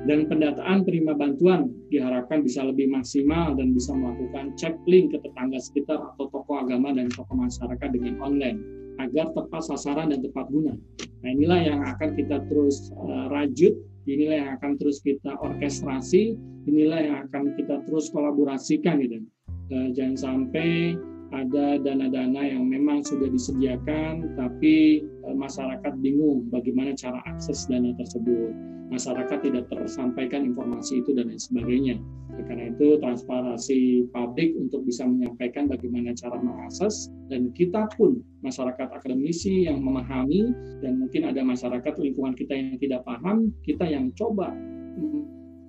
Dan 0.04 0.28
pendataan 0.28 0.84
terima 0.84 1.14
bantuan 1.14 1.70
diharapkan 1.88 2.42
bisa 2.42 2.66
lebih 2.66 2.90
maksimal 2.90 3.54
dan 3.54 3.72
bisa 3.72 3.94
melakukan 3.94 4.54
cek 4.58 4.76
link 4.90 5.14
ke 5.14 5.18
tetangga 5.22 5.58
sekitar 5.62 5.98
atau 6.14 6.28
tokoh 6.30 6.58
agama 6.60 6.92
dan 6.92 7.08
tokoh 7.10 7.38
masyarakat 7.38 7.88
dengan 7.94 8.18
online 8.20 8.58
agar 8.98 9.30
tepat 9.32 9.62
sasaran 9.62 10.10
dan 10.10 10.20
tepat 10.20 10.50
guna. 10.50 10.74
Nah 11.22 11.28
inilah 11.30 11.60
yang 11.62 11.80
akan 11.86 12.18
kita 12.18 12.42
terus 12.50 12.90
uh, 12.98 13.30
rajut, 13.30 13.74
inilah 14.10 14.36
yang 14.42 14.50
akan 14.58 14.74
terus 14.78 14.98
kita 15.02 15.38
orkestrasi, 15.38 16.34
inilah 16.66 17.00
yang 17.02 17.16
akan 17.30 17.54
kita 17.54 17.82
terus 17.86 18.10
kolaborasikan 18.10 18.98
gitu. 19.02 19.22
Uh, 19.70 19.88
jangan 19.94 20.16
sampai 20.18 20.98
ada 21.32 21.76
dana-dana 21.76 22.40
yang 22.40 22.64
memang 22.64 23.04
sudah 23.04 23.28
disediakan, 23.28 24.32
tapi 24.36 25.04
eh, 25.04 25.36
masyarakat 25.36 25.92
bingung 26.00 26.48
bagaimana 26.48 26.96
cara 26.96 27.20
akses 27.28 27.68
dana 27.68 27.92
tersebut. 27.96 28.52
Masyarakat 28.88 29.44
tidak 29.44 29.68
tersampaikan 29.68 30.48
informasi 30.48 31.04
itu 31.04 31.12
dan 31.12 31.28
lain 31.28 31.36
sebagainya. 31.36 32.00
Karena 32.48 32.72
itu 32.72 32.96
transparansi 33.02 34.08
publik 34.14 34.56
untuk 34.56 34.86
bisa 34.88 35.04
menyampaikan 35.04 35.68
bagaimana 35.68 36.16
cara 36.16 36.40
mengakses 36.40 37.12
dan 37.28 37.52
kita 37.52 37.90
pun 37.98 38.22
masyarakat 38.40 38.88
akademisi 38.88 39.68
yang 39.68 39.82
memahami 39.84 40.54
dan 40.80 41.02
mungkin 41.02 41.28
ada 41.28 41.44
masyarakat 41.44 41.98
lingkungan 42.00 42.32
kita 42.38 42.54
yang 42.56 42.78
tidak 42.80 43.02
paham, 43.04 43.52
kita 43.66 43.84
yang 43.84 44.08
coba 44.16 44.54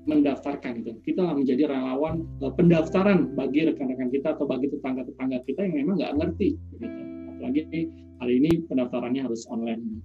mendaftarkan 0.09 0.81
gitu. 0.81 0.97
Kita 1.05 1.29
menjadi 1.29 1.69
relawan 1.69 2.25
uh, 2.41 2.49
pendaftaran 2.49 3.37
bagi 3.37 3.69
rekan-rekan 3.69 4.09
kita 4.09 4.33
atau 4.33 4.49
bagi 4.49 4.73
tetangga-tetangga 4.73 5.45
kita 5.45 5.69
yang 5.69 5.85
memang 5.85 5.95
nggak 6.01 6.13
ngerti 6.17 6.57
gitu. 6.73 6.85
Apalagi 7.37 7.61
hari 8.19 8.33
ini 8.41 8.51
pendaftarannya 8.65 9.21
harus 9.23 9.45
online. 9.47 10.01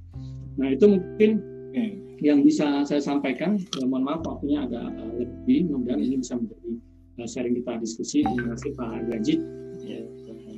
Nah, 0.60 0.70
itu 0.70 0.86
mungkin 0.86 1.54
yang 2.24 2.40
bisa 2.40 2.88
saya 2.88 3.02
sampaikan. 3.04 3.60
Ya, 3.76 3.84
mohon 3.84 4.08
maaf 4.08 4.24
waktunya 4.24 4.64
agak 4.64 4.86
uh, 4.96 5.12
lebih, 5.20 5.68
mudah 5.68 6.00
ini 6.00 6.20
bisa 6.24 6.40
menjadi 6.40 6.70
uh, 7.20 7.28
sharing 7.28 7.54
kita 7.60 7.72
diskusi. 7.84 8.24
Terima 8.24 8.56
kasih 8.56 8.70
Pak 8.78 8.90
Gajit, 9.12 9.40
ya, 9.84 10.00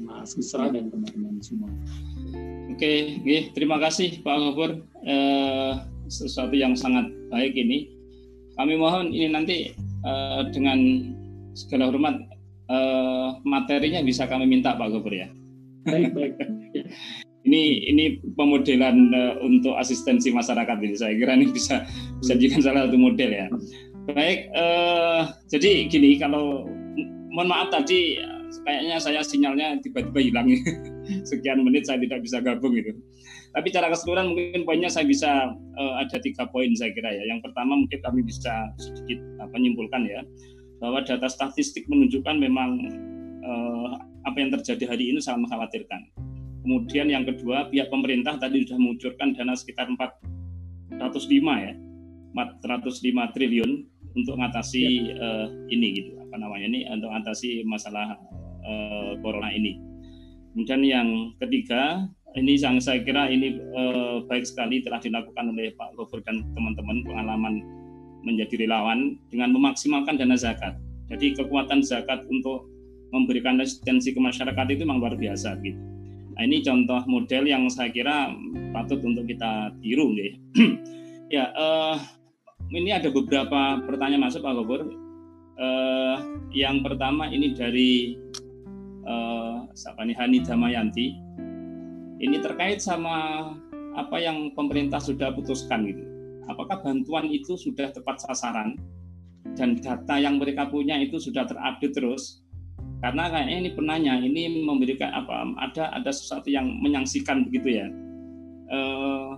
Mas 0.06 0.38
Isra 0.38 0.70
dan 0.70 0.92
teman-teman 0.94 1.42
semua. 1.42 1.70
Oke, 2.70 3.18
okay, 3.24 3.40
terima 3.56 3.80
kasih 3.80 4.20
Pak 4.20 4.36
Gofur. 4.36 4.84
Eh, 5.06 5.72
sesuatu 6.06 6.54
yang 6.54 6.78
sangat 6.78 7.08
baik 7.34 7.56
ini 7.58 7.95
kami 8.56 8.74
mohon 8.80 9.12
ini 9.12 9.28
nanti 9.28 9.56
uh, 10.04 10.48
dengan 10.50 10.78
segala 11.52 11.92
hormat 11.92 12.16
uh, 12.72 13.36
materinya 13.44 14.00
bisa 14.04 14.24
kami 14.28 14.48
minta 14.48 14.76
Pak 14.76 14.88
Gubernur 14.92 15.14
ya. 15.14 15.28
Baik, 15.86 16.12
baik. 16.12 16.34
ini 17.46 17.86
ini 17.86 18.04
pemodelan 18.34 19.14
uh, 19.14 19.34
untuk 19.44 19.78
asistensi 19.78 20.34
masyarakat 20.34 20.76
ini 20.82 20.96
saya 20.98 21.14
kira 21.14 21.38
ini 21.38 21.52
bisa 21.52 21.86
bisa 22.18 22.34
jadikan 22.34 22.60
salah 22.64 22.88
satu 22.88 22.98
model 22.98 23.30
ya. 23.30 23.46
Baik, 24.06 24.50
uh, 24.54 25.30
jadi 25.50 25.86
gini 25.90 26.18
kalau 26.18 26.66
mohon 27.30 27.50
maaf 27.50 27.70
tadi 27.74 28.18
kayaknya 28.62 28.96
saya 29.02 29.20
sinyalnya 29.22 29.78
tiba-tiba 29.82 30.20
hilang 30.22 30.46
sekian 31.28 31.62
menit 31.62 31.86
saya 31.86 32.02
tidak 32.02 32.22
bisa 32.22 32.42
gabung 32.42 32.74
itu. 32.74 32.94
Tapi 33.56 33.72
cara 33.72 33.88
keseluruhan 33.88 34.36
mungkin 34.36 34.68
poinnya 34.68 34.92
saya 34.92 35.08
bisa 35.08 35.48
uh, 35.56 35.94
ada 35.96 36.20
tiga 36.20 36.44
poin 36.52 36.68
saya 36.76 36.92
kira 36.92 37.08
ya. 37.08 37.24
Yang 37.24 37.48
pertama 37.48 37.72
mungkin 37.72 38.04
kami 38.04 38.20
bisa 38.20 38.52
sedikit 38.76 39.16
apa, 39.40 39.56
menyimpulkan 39.56 40.04
ya 40.04 40.20
bahwa 40.76 41.00
data 41.00 41.24
statistik 41.24 41.88
menunjukkan 41.88 42.36
memang 42.36 42.84
uh, 43.40 43.96
apa 44.28 44.36
yang 44.36 44.52
terjadi 44.60 44.92
hari 44.92 45.08
ini 45.08 45.24
sangat 45.24 45.48
mengkhawatirkan. 45.48 46.04
Kemudian 46.68 47.08
yang 47.08 47.24
kedua 47.24 47.72
pihak 47.72 47.88
pemerintah 47.88 48.36
tadi 48.36 48.60
sudah 48.68 48.76
mengucurkan 48.76 49.32
dana 49.32 49.56
sekitar 49.56 49.88
405 49.88 51.00
ya 51.64 51.72
405 52.36 53.32
triliun 53.32 53.70
untuk 54.12 54.34
mengatasi 54.36 54.84
ya. 54.84 55.16
uh, 55.16 55.46
ini 55.72 55.96
gitu 55.96 56.12
apa 56.20 56.36
namanya 56.36 56.66
ini 56.68 56.84
untuk 56.92 57.08
mengatasi 57.08 57.64
masalah 57.64 58.20
uh, 58.68 59.16
corona 59.24 59.48
ini. 59.48 59.80
Kemudian 60.52 60.80
yang 60.84 61.08
ketiga 61.40 62.08
ini 62.36 62.60
yang 62.60 62.76
saya 62.78 63.00
kira 63.00 63.32
ini 63.32 63.56
eh, 63.56 64.16
baik 64.28 64.44
sekali 64.44 64.84
telah 64.84 65.00
dilakukan 65.00 65.56
oleh 65.56 65.72
Pak 65.72 65.96
Gofur 65.96 66.20
dan 66.20 66.44
teman-teman 66.52 67.00
pengalaman 67.08 67.64
menjadi 68.28 68.68
relawan 68.68 69.16
dengan 69.32 69.56
memaksimalkan 69.56 70.20
dana 70.20 70.36
zakat. 70.36 70.76
Jadi 71.08 71.38
kekuatan 71.38 71.80
zakat 71.80 72.28
untuk 72.28 72.68
memberikan 73.14 73.56
asistensi 73.62 74.12
ke 74.12 74.20
masyarakat 74.20 74.66
itu 74.68 74.84
memang 74.84 75.00
luar 75.00 75.14
biasa 75.16 75.56
gitu. 75.64 75.78
Nah, 76.36 76.44
ini 76.44 76.60
contoh 76.60 77.00
model 77.08 77.48
yang 77.48 77.64
saya 77.72 77.88
kira 77.88 78.28
patut 78.76 79.00
untuk 79.00 79.24
kita 79.24 79.72
tiru 79.80 80.12
nih. 80.12 80.36
ya, 81.36 81.48
eh, 81.48 81.96
ini 82.76 82.92
ada 82.92 83.08
beberapa 83.08 83.80
pertanyaan 83.88 84.28
masuk 84.28 84.44
Pak 84.44 84.54
Gofur. 84.60 84.82
Eh, 85.56 86.16
yang 86.52 86.84
pertama 86.84 87.32
ini 87.32 87.56
dari 87.56 88.20
eh, 89.08 89.56
siapa 89.72 90.04
Hani 90.04 90.44
Damayanti. 90.44 91.06
Ini 92.16 92.40
terkait 92.40 92.80
sama 92.80 93.50
apa 93.96 94.16
yang 94.20 94.52
pemerintah 94.52 95.00
sudah 95.00 95.32
putuskan 95.36 95.84
gitu. 95.88 96.04
Apakah 96.46 96.80
bantuan 96.80 97.28
itu 97.28 97.58
sudah 97.58 97.90
tepat 97.90 98.22
sasaran 98.22 98.78
dan 99.56 99.76
data 99.80 100.16
yang 100.16 100.38
mereka 100.40 100.68
punya 100.68 100.96
itu 101.00 101.20
sudah 101.20 101.44
terupdate 101.44 101.92
terus? 101.92 102.40
Karena 103.04 103.28
kayaknya 103.28 103.56
ini 103.60 103.70
penanya 103.76 104.14
ini 104.16 104.42
memberikan 104.64 105.12
apa 105.12 105.44
ada 105.60 105.92
ada 105.92 106.08
sesuatu 106.08 106.48
yang 106.48 106.64
menyangsikan 106.80 107.44
begitu 107.44 107.84
ya. 107.84 107.86
Eh, 108.72 109.30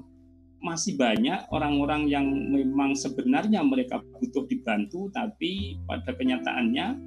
masih 0.58 0.98
banyak 0.98 1.46
orang-orang 1.54 2.10
yang 2.10 2.26
memang 2.50 2.94
sebenarnya 2.94 3.62
mereka 3.62 4.02
butuh 4.18 4.46
dibantu 4.50 5.06
tapi 5.14 5.78
pada 5.86 6.10
kenyataannya 6.14 6.98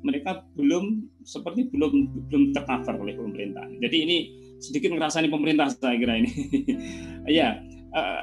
mereka 0.00 0.44
belum 0.56 1.04
seperti 1.24 1.68
belum 1.72 2.24
belum 2.28 2.42
tercover 2.56 3.00
oleh 3.00 3.14
pemerintah. 3.16 3.66
Jadi 3.80 3.96
ini 4.04 4.18
sedikit 4.60 4.94
ngerasani 4.96 5.28
pemerintah 5.28 5.68
saya 5.72 5.96
kira 5.96 6.20
ini. 6.20 6.32
ya, 7.38 7.60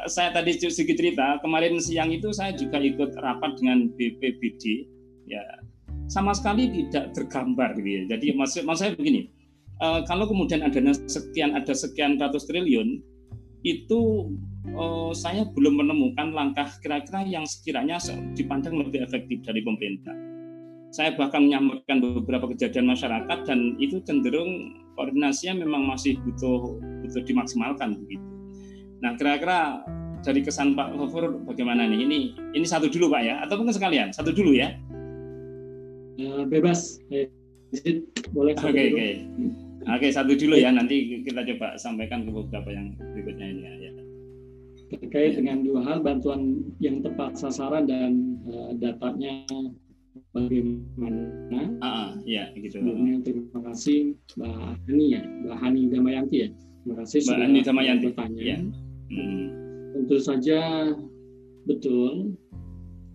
saya 0.05 0.29
tadi 0.33 0.57
sedikit 0.57 0.97
cerita 0.99 1.41
kemarin 1.41 1.81
siang 1.81 2.13
itu 2.13 2.29
saya 2.29 2.53
juga 2.53 2.77
ikut 2.77 3.17
rapat 3.17 3.57
dengan 3.57 3.89
BPBD 3.97 4.85
ya 5.25 5.41
sama 6.11 6.35
sekali 6.35 6.69
tidak 6.69 7.15
tergambar 7.15 7.73
gitu 7.79 7.89
ya. 7.89 8.01
Jadi 8.15 8.35
maksud, 8.35 8.61
maksud 8.67 8.81
saya 8.85 8.91
begini, 8.93 9.31
uh, 9.81 10.03
kalau 10.05 10.27
kemudian 10.27 10.61
ada 10.61 10.79
sekian 11.07 11.55
ada 11.55 11.73
sekian 11.73 12.19
ratus 12.19 12.45
triliun 12.45 13.01
itu 13.63 14.29
uh, 14.75 15.15
saya 15.15 15.47
belum 15.55 15.79
menemukan 15.79 16.35
langkah 16.35 16.67
kira-kira 16.83 17.23
yang 17.23 17.47
sekiranya 17.47 17.97
dipandang 18.35 18.75
lebih 18.77 19.01
efektif 19.01 19.39
dari 19.41 19.63
pemerintah. 19.63 20.13
Saya 20.93 21.17
bahkan 21.17 21.49
menyampaikan 21.49 22.03
beberapa 22.03 22.53
kejadian 22.53 22.93
masyarakat 22.93 23.49
dan 23.49 23.73
itu 23.81 23.97
cenderung 24.05 24.82
koordinasinya 24.93 25.65
memang 25.65 25.85
masih 25.89 26.17
butuh 26.23 26.77
butuh 27.03 27.21
dimaksimalkan 27.25 27.97
begitu. 27.99 28.25
Nah, 29.03 29.19
kira-kira 29.19 29.83
dari 30.23 30.39
kesan 30.39 30.73
Pak 30.79 30.95
Hofur 30.95 31.43
bagaimana 31.43 31.83
nih? 31.85 32.07
Ini 32.07 32.17
ini 32.55 32.65
satu 32.65 32.87
dulu 32.87 33.11
Pak 33.11 33.21
ya, 33.21 33.35
atau 33.43 33.59
mungkin 33.59 33.75
sekalian 33.75 34.15
satu 34.15 34.31
dulu 34.31 34.55
ya? 34.55 34.71
Uh, 36.17 36.47
bebas, 36.47 37.03
boleh. 38.31 38.53
Oke 38.55 38.69
okay, 38.71 38.85
oke. 38.89 38.95
Okay. 38.95 39.13
Oke, 39.83 40.07
satu 40.15 40.31
dulu 40.39 40.55
ya. 40.55 40.71
Nanti 40.71 41.25
kita 41.27 41.43
coba 41.43 41.75
sampaikan 41.75 42.23
ke 42.23 42.31
beberapa 42.31 42.69
yang 42.71 42.95
berikutnya 42.95 43.47
ini 43.51 43.61
ya. 43.67 43.91
Terkait 44.93 45.35
dengan 45.35 45.65
dua 45.65 45.81
hal, 45.83 45.99
bantuan 46.05 46.63
yang 46.79 47.03
tepat 47.03 47.35
sasaran 47.35 47.89
dan 47.89 48.39
uh, 48.47 48.71
datanya 48.77 49.43
bagaimana? 50.33 51.61
Ah, 51.81 52.13
ya, 52.27 52.49
gitu. 52.57 52.81
Sebelumnya 52.81 53.21
terima 53.25 53.59
kasih 53.71 54.13
Mbak 54.37 54.53
Hani 54.87 55.05
ya, 55.13 55.21
Mbak 55.23 55.57
Hani 55.59 55.81
Damayanti 55.89 56.37
ya. 56.45 56.49
Terima 56.53 56.95
kasih 57.01 57.17
Mbak 57.25 57.37
Hani 57.39 57.59
Damayanti. 57.61 58.03
bertanya. 58.11 58.41
Ya. 58.41 58.57
Hmm. 59.13 59.45
Tentu 59.93 60.17
saja 60.19 60.59
betul 61.69 62.33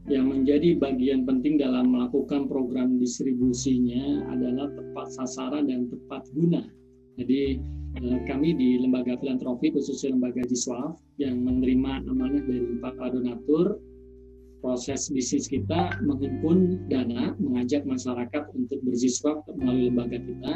yang 0.09 0.33
menjadi 0.33 0.81
bagian 0.81 1.29
penting 1.29 1.61
dalam 1.61 1.93
melakukan 1.93 2.49
program 2.49 2.97
distribusinya 2.97 4.25
adalah 4.33 4.73
tepat 4.73 5.07
sasaran 5.13 5.69
dan 5.69 5.85
tepat 5.93 6.25
guna. 6.33 6.65
Jadi 7.21 7.61
eh, 7.99 8.19
kami 8.25 8.57
di 8.57 8.81
lembaga 8.81 9.21
filantropi 9.21 9.69
khususnya 9.75 10.17
lembaga 10.17 10.41
Jiswaf 10.49 10.97
yang 11.21 11.45
menerima 11.45 12.09
amanah 12.09 12.41
dari 12.41 12.79
para 12.81 13.13
donatur 13.13 13.77
proses 14.59 15.11
bisnis 15.11 15.47
kita 15.47 15.99
menghimpun 16.03 16.89
dana, 16.91 17.35
mengajak 17.39 17.87
masyarakat 17.87 18.51
untuk 18.55 18.79
berziswaf 18.83 19.43
melalui 19.55 19.91
lembaga 19.91 20.19
kita, 20.19 20.55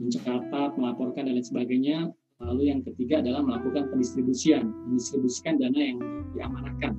mencatat, 0.00 0.70
melaporkan 0.76 1.28
dan 1.28 1.38
lain 1.38 1.46
sebagainya. 1.46 1.98
Lalu 2.36 2.68
yang 2.68 2.80
ketiga 2.84 3.24
adalah 3.24 3.40
melakukan 3.40 3.88
pendistribusian, 3.88 4.68
mendistribusikan 4.92 5.56
dana 5.56 5.80
yang 5.80 5.98
diamanahkan 6.36 6.92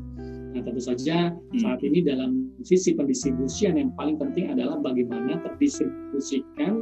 Nah, 0.57 0.65
tentu 0.65 0.81
saja 0.81 1.29
hmm. 1.29 1.61
saat 1.61 1.85
ini 1.85 2.01
dalam 2.01 2.49
sisi 2.65 2.97
pendistribusian 2.97 3.77
yang 3.77 3.93
paling 3.93 4.17
penting 4.17 4.49
adalah 4.49 4.81
bagaimana 4.81 5.37
terdistribusikan 5.45 6.81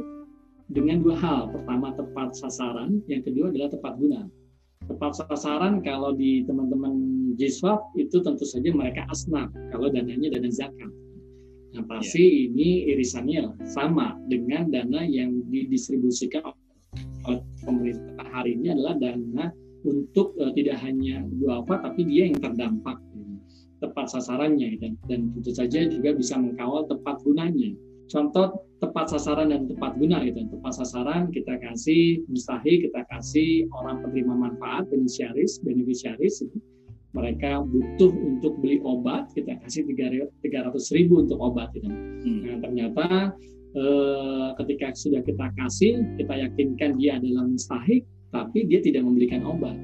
dengan 0.72 1.04
dua 1.04 1.20
hal. 1.20 1.52
Pertama 1.52 1.92
tepat 1.92 2.32
sasaran, 2.40 3.04
yang 3.04 3.20
kedua 3.20 3.52
adalah 3.52 3.68
tepat 3.68 4.00
guna. 4.00 4.24
Tepat 4.88 5.20
sasaran 5.20 5.84
kalau 5.84 6.16
di 6.16 6.40
teman-teman 6.48 6.95
JISWAP 7.36 7.80
itu 8.00 8.16
tentu 8.24 8.44
saja 8.48 8.68
mereka 8.72 9.04
asnaf 9.12 9.52
kalau 9.70 9.92
dananya 9.92 10.32
dana 10.32 10.50
zakat. 10.50 10.90
Nah, 11.76 11.84
pasti 11.84 12.24
yeah. 12.24 12.46
ini 12.48 12.68
irisannya 12.96 13.52
sama 13.68 14.16
dengan 14.32 14.72
dana 14.72 15.04
yang 15.04 15.44
didistribusikan 15.52 16.40
oleh 17.28 17.44
pemerintah 17.60 18.26
hari 18.32 18.56
ini 18.56 18.72
adalah 18.72 18.96
dana 18.96 19.52
untuk 19.84 20.32
uh, 20.40 20.50
tidak 20.56 20.80
hanya 20.80 21.20
dua 21.36 21.60
apa 21.60 21.84
tapi 21.84 22.08
dia 22.08 22.32
yang 22.32 22.40
terdampak 22.40 22.96
tepat 23.80 24.08
sasarannya 24.08 24.80
dan, 24.80 24.96
dan 25.04 25.30
tentu 25.36 25.52
saja 25.52 25.84
juga 25.84 26.16
bisa 26.16 26.40
mengkawal 26.40 26.88
tepat 26.88 27.20
gunanya. 27.22 27.76
Contoh 28.06 28.62
tepat 28.78 29.10
sasaran 29.10 29.50
dan 29.50 29.66
tepat 29.66 29.98
guna 29.98 30.22
itu. 30.22 30.46
Tepat 30.46 30.72
sasaran 30.78 31.28
kita 31.34 31.58
kasih 31.58 32.22
mustahil 32.30 32.86
kita 32.86 33.02
kasih 33.10 33.66
orang 33.74 34.00
penerima 34.06 34.34
manfaat 34.34 34.86
beneficiaris 34.88 35.58
beneficiaris 35.66 36.46
mereka 37.16 37.64
butuh 37.64 38.12
untuk 38.12 38.60
beli 38.60 38.84
obat 38.84 39.32
kita 39.32 39.56
kasih 39.64 39.88
300 39.88 40.96
ribu 40.96 41.24
untuk 41.24 41.40
obat 41.40 41.72
itu. 41.72 41.88
Hmm. 41.88 42.40
Nah 42.44 42.56
ternyata 42.60 43.06
eh, 43.72 44.48
ketika 44.60 44.92
sudah 44.92 45.24
kita 45.24 45.46
kasih 45.56 46.04
kita 46.20 46.34
yakinkan 46.44 47.00
dia 47.00 47.16
adalah 47.16 47.48
mustahik 47.48 48.04
tapi 48.28 48.68
dia 48.68 48.84
tidak 48.84 49.00
memberikan 49.08 49.40
obat 49.48 49.74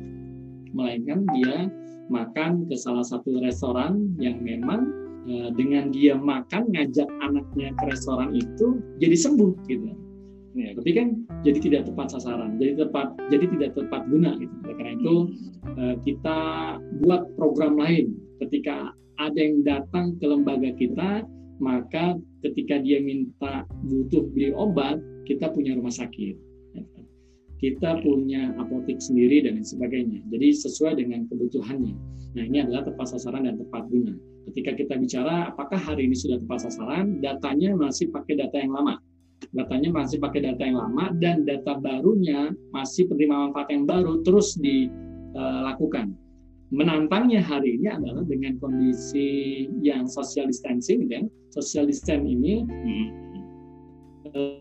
melainkan 0.76 1.24
dia 1.36 1.72
makan 2.12 2.66
ke 2.66 2.76
salah 2.76 3.04
satu 3.04 3.40
restoran 3.40 4.12
yang 4.18 4.40
memang 4.42 4.88
uh, 5.28 5.48
dengan 5.54 5.92
dia 5.92 6.18
makan 6.18 6.68
ngajak 6.74 7.08
anaknya 7.22 7.70
ke 7.76 7.84
restoran 7.88 8.34
itu 8.34 8.80
jadi 8.98 9.16
sembuh 9.16 9.52
gitu. 9.68 9.92
Ya, 10.52 10.76
tapi 10.76 10.90
kan 10.92 11.08
jadi 11.40 11.58
tidak 11.64 11.82
tepat 11.88 12.12
sasaran, 12.12 12.60
jadi 12.60 12.84
tepat, 12.84 13.16
jadi 13.32 13.48
tidak 13.56 13.70
tepat 13.72 14.04
guna 14.12 14.36
gitu. 14.36 14.54
Karena 14.68 14.92
itu 14.92 15.14
uh, 15.80 15.96
kita 16.04 16.38
buat 17.00 17.22
program 17.40 17.80
lain. 17.80 18.12
Ketika 18.36 18.92
ada 19.16 19.38
yang 19.38 19.64
datang 19.64 20.20
ke 20.20 20.24
lembaga 20.28 20.76
kita, 20.76 21.24
maka 21.56 22.20
ketika 22.44 22.84
dia 22.84 23.00
minta 23.00 23.64
butuh 23.88 24.28
beli 24.36 24.52
obat, 24.52 25.00
kita 25.24 25.48
punya 25.48 25.72
rumah 25.72 25.94
sakit 25.94 26.52
kita 27.62 28.02
punya 28.02 28.50
apotek 28.58 28.98
sendiri 28.98 29.46
dan 29.46 29.62
lain 29.62 29.62
sebagainya. 29.62 30.18
Jadi 30.34 30.50
sesuai 30.50 30.98
dengan 30.98 31.30
kebutuhannya. 31.30 31.94
Nah 32.34 32.42
ini 32.42 32.58
adalah 32.58 32.82
tepat 32.82 33.14
sasaran 33.14 33.46
dan 33.46 33.54
tepat 33.54 33.86
guna. 33.86 34.18
Ketika 34.50 34.74
kita 34.74 34.98
bicara 34.98 35.54
apakah 35.54 35.78
hari 35.78 36.10
ini 36.10 36.18
sudah 36.18 36.42
tepat 36.42 36.66
sasaran, 36.66 37.22
datanya 37.22 37.78
masih 37.78 38.10
pakai 38.10 38.34
data 38.42 38.58
yang 38.58 38.74
lama. 38.74 38.98
Datanya 39.50 39.90
masih 39.90 40.22
pakai 40.22 40.46
data 40.46 40.62
yang 40.62 40.78
lama 40.78 41.10
dan 41.18 41.42
data 41.42 41.74
barunya 41.82 42.54
masih 42.70 43.10
penerima 43.10 43.50
manfaat 43.50 43.68
yang 43.74 43.84
baru 43.90 44.22
terus 44.22 44.54
dilakukan. 44.62 46.14
Menantangnya 46.72 47.44
hari 47.44 47.76
ini 47.76 47.90
adalah 47.92 48.24
dengan 48.24 48.56
kondisi 48.56 49.68
yang 49.84 50.08
social 50.08 50.48
distancing, 50.48 51.04
dan 51.10 51.28
social 51.52 51.84
distancing 51.84 52.32
ini 52.32 52.64
hmm. 52.64 53.08
uh, 54.32 54.56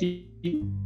tidak 0.00 0.79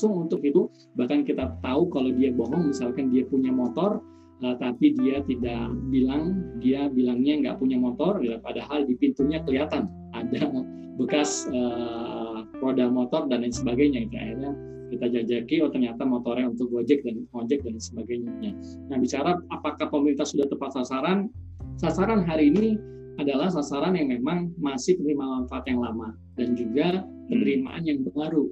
langsung 0.00 0.16
untuk 0.16 0.40
itu 0.40 0.64
bahkan 0.96 1.28
kita 1.28 1.60
tahu 1.60 1.92
kalau 1.92 2.08
dia 2.16 2.32
bohong 2.32 2.72
misalkan 2.72 3.12
dia 3.12 3.20
punya 3.28 3.52
motor 3.52 4.00
uh, 4.40 4.56
tapi 4.56 4.96
dia 4.96 5.20
tidak 5.28 5.76
bilang 5.92 6.40
dia 6.56 6.88
bilangnya 6.88 7.36
nggak 7.44 7.56
punya 7.60 7.76
motor 7.76 8.16
ya, 8.24 8.40
padahal 8.40 8.88
di 8.88 8.96
pintunya 8.96 9.44
kelihatan 9.44 9.92
ada 10.16 10.64
bekas 10.96 11.44
uh, 11.52 12.48
roda 12.64 12.88
motor 12.88 13.28
dan 13.28 13.44
lain 13.44 13.52
sebagainya 13.52 14.08
itu 14.08 14.16
akhirnya 14.16 14.56
kita 14.88 15.06
jajaki 15.20 15.54
oh 15.60 15.68
ternyata 15.68 16.00
motornya 16.08 16.48
untuk 16.48 16.72
gojek 16.72 17.04
dan 17.04 17.28
ojek 17.36 17.60
dan 17.60 17.76
sebagainya. 17.76 18.56
Nah 18.88 18.96
bicara 18.96 19.36
apakah 19.52 19.84
pemerintah 19.92 20.24
sudah 20.24 20.48
tepat 20.48 20.80
sasaran, 20.80 21.28
sasaran 21.76 22.24
hari 22.24 22.48
ini 22.48 22.80
adalah 23.20 23.52
sasaran 23.52 24.00
yang 24.00 24.08
memang 24.16 24.48
masih 24.56 24.96
penerima 24.96 25.44
manfaat 25.44 25.68
yang 25.68 25.84
lama 25.84 26.16
dan 26.40 26.56
juga 26.56 27.04
penerimaan 27.28 27.84
yang 27.84 28.00
baru. 28.16 28.48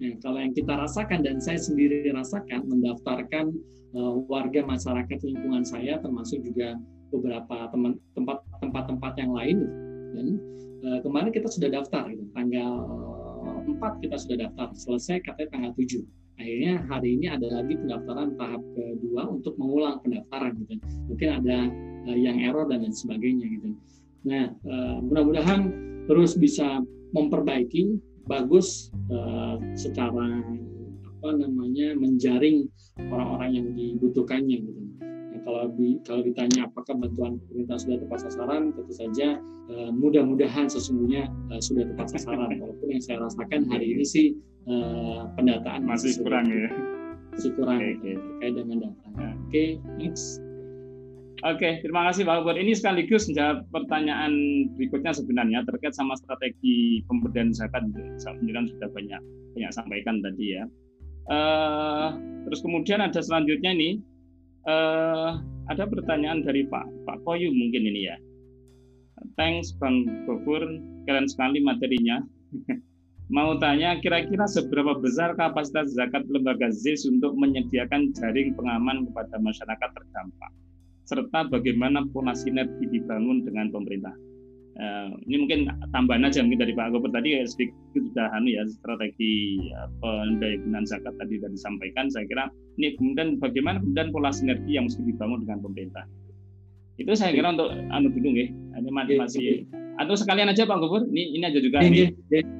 Nah, 0.00 0.16
kalau 0.24 0.40
yang 0.40 0.56
kita 0.56 0.72
rasakan 0.80 1.20
dan 1.20 1.36
saya 1.44 1.60
sendiri 1.60 2.08
rasakan 2.08 2.64
mendaftarkan 2.64 3.52
uh, 3.92 4.16
warga 4.24 4.64
masyarakat 4.64 5.18
lingkungan 5.20 5.60
saya 5.60 6.00
termasuk 6.00 6.40
juga 6.40 6.80
beberapa 7.12 7.68
tempat-tempat 8.62 9.12
yang 9.20 9.32
lain 9.36 9.58
dan 10.16 10.26
uh, 10.88 10.98
kemarin 11.04 11.28
kita 11.34 11.52
sudah 11.52 11.68
daftar 11.68 12.08
gitu. 12.08 12.24
tanggal 12.32 12.72
4 13.68 14.02
kita 14.02 14.16
sudah 14.16 14.36
daftar 14.48 14.72
selesai 14.72 15.20
katanya 15.20 15.48
tanggal 15.52 15.72
7 15.76 16.00
akhirnya 16.40 16.74
hari 16.88 17.20
ini 17.20 17.26
ada 17.28 17.46
lagi 17.60 17.76
pendaftaran 17.76 18.32
tahap 18.40 18.62
kedua 18.72 19.22
untuk 19.28 19.52
mengulang 19.60 20.00
pendaftaran 20.00 20.56
gitu. 20.64 20.80
Mungkin 21.12 21.28
ada 21.28 21.58
uh, 22.08 22.16
yang 22.16 22.40
error 22.40 22.64
dan 22.72 22.80
lain 22.80 22.96
sebagainya 22.96 23.46
gitu. 23.52 23.76
Nah 24.24 24.48
uh, 24.64 24.96
mudah-mudahan 25.04 25.68
terus 26.08 26.40
bisa 26.40 26.80
memperbaiki 27.12 28.00
bagus 28.30 28.94
uh, 29.10 29.58
secara 29.74 30.38
apa 31.20 31.30
namanya 31.34 31.98
menjaring 31.98 32.70
orang-orang 33.10 33.50
yang 33.58 33.66
dibutuhkannya 33.74 34.62
gitu 34.62 34.80
kalau 35.44 35.66
di, 35.74 35.98
kalau 36.04 36.20
ditanya 36.22 36.68
apakah 36.68 36.94
bantuan 36.96 37.40
pemerintah 37.48 37.76
sudah 37.80 37.96
tepat 38.00 38.18
sasaran, 38.28 38.62
tentu 38.76 38.92
saja 38.94 39.28
uh, 39.72 39.90
mudah-mudahan 39.90 40.68
sesungguhnya 40.68 41.26
uh, 41.50 41.60
sudah 41.60 41.88
tepat 41.90 42.16
sasaran. 42.16 42.60
Walaupun 42.60 42.88
yang 42.88 43.02
saya 43.02 43.18
rasakan 43.24 43.66
hari 43.68 43.96
ini 43.96 44.04
sih 44.04 44.26
uh, 44.68 45.26
pendataan 45.34 45.84
masih, 45.84 46.14
masih 46.14 46.22
kurang 46.22 46.46
ya. 46.48 46.68
Masih 47.30 47.50
kurang 47.56 47.80
okay, 47.80 47.92
okay. 47.98 48.14
terkait 48.14 48.54
dengan 48.54 48.76
data. 48.88 49.06
Ya. 49.10 49.10
Oke, 49.10 49.30
okay, 49.48 49.68
next. 49.98 50.49
Oke, 51.40 51.80
terima 51.80 52.04
kasih 52.12 52.28
Pak 52.28 52.44
Ubud. 52.44 52.60
Ini 52.60 52.76
sekaligus 52.76 53.24
menjawab 53.32 53.64
pertanyaan 53.72 54.32
berikutnya 54.76 55.16
sebenarnya 55.16 55.64
terkait 55.64 55.96
sama 55.96 56.12
strategi 56.20 57.00
pemberdayaan 57.08 57.56
zakat. 57.56 57.80
Saya 58.20 58.36
sudah 58.44 58.88
banyak 58.92 59.22
banyak 59.56 59.72
sampaikan 59.72 60.20
tadi 60.20 60.60
ya. 60.60 60.68
Uh, 61.32 62.12
terus 62.44 62.60
kemudian 62.60 63.00
ada 63.00 63.24
selanjutnya 63.24 63.72
nih 63.72 63.94
uh, 64.68 65.40
ada 65.72 65.88
pertanyaan 65.88 66.44
dari 66.44 66.68
Pak 66.68 67.08
Pak 67.08 67.24
Koyu 67.24 67.48
mungkin 67.48 67.88
ini 67.88 68.12
ya. 68.12 68.16
Thanks 69.40 69.72
Bang 69.80 70.04
Gofur, 70.28 70.60
keren 71.08 71.24
sekali 71.24 71.64
materinya. 71.64 72.20
Mau 73.30 73.54
tanya, 73.62 73.94
kira-kira 74.02 74.42
seberapa 74.44 74.98
besar 74.98 75.38
kapasitas 75.38 75.94
zakat 75.94 76.26
lembaga 76.26 76.66
ZIS 76.68 77.06
untuk 77.06 77.38
menyediakan 77.38 78.10
jaring 78.10 78.58
pengaman 78.58 79.06
kepada 79.06 79.38
masyarakat 79.38 79.88
terdampak? 79.94 80.50
Serta 81.10 81.42
bagaimana 81.50 82.06
pola 82.14 82.30
sinergi 82.38 82.86
dibangun 82.86 83.42
dengan 83.42 83.66
pemerintah? 83.74 84.14
Uh, 84.78 85.10
ini 85.26 85.42
mungkin 85.42 85.66
tambahan 85.90 86.22
aja 86.22 86.46
mungkin 86.46 86.62
dari 86.62 86.72
Pak 86.72 86.94
Gopur 86.94 87.10
tadi 87.10 87.34
ya 87.34 87.42
sedikit 87.42 87.74
sudah 87.98 88.30
anu 88.30 88.54
ya 88.54 88.62
strategi 88.70 89.58
uh, 89.74 89.90
pendayagunaan 89.98 90.86
zakat 90.86 91.10
tadi 91.18 91.42
sudah 91.42 91.50
disampaikan. 91.50 92.06
Saya 92.14 92.30
kira 92.30 92.46
ini 92.78 92.94
kemudian 92.94 93.42
bagaimana 93.42 93.82
kemudian 93.82 94.14
pola 94.14 94.30
sinergi 94.30 94.78
yang 94.78 94.86
mesti 94.86 95.02
dibangun 95.02 95.42
dengan 95.42 95.58
pemerintah. 95.58 96.06
Itu 96.94 97.10
saya 97.18 97.34
kira 97.34 97.58
untuk 97.58 97.74
anu 97.74 98.08
dulu 98.14 98.30
ya 98.38 98.46
ini 98.78 98.90
masih, 98.94 99.18
masih. 99.18 99.66
atau 99.98 100.14
sekalian 100.14 100.54
aja 100.54 100.62
Pak 100.62 100.78
Gopur 100.78 101.10
ini 101.10 101.34
ini 101.34 101.42
aja 101.42 101.58
juga 101.58 101.82
ini 101.82 102.06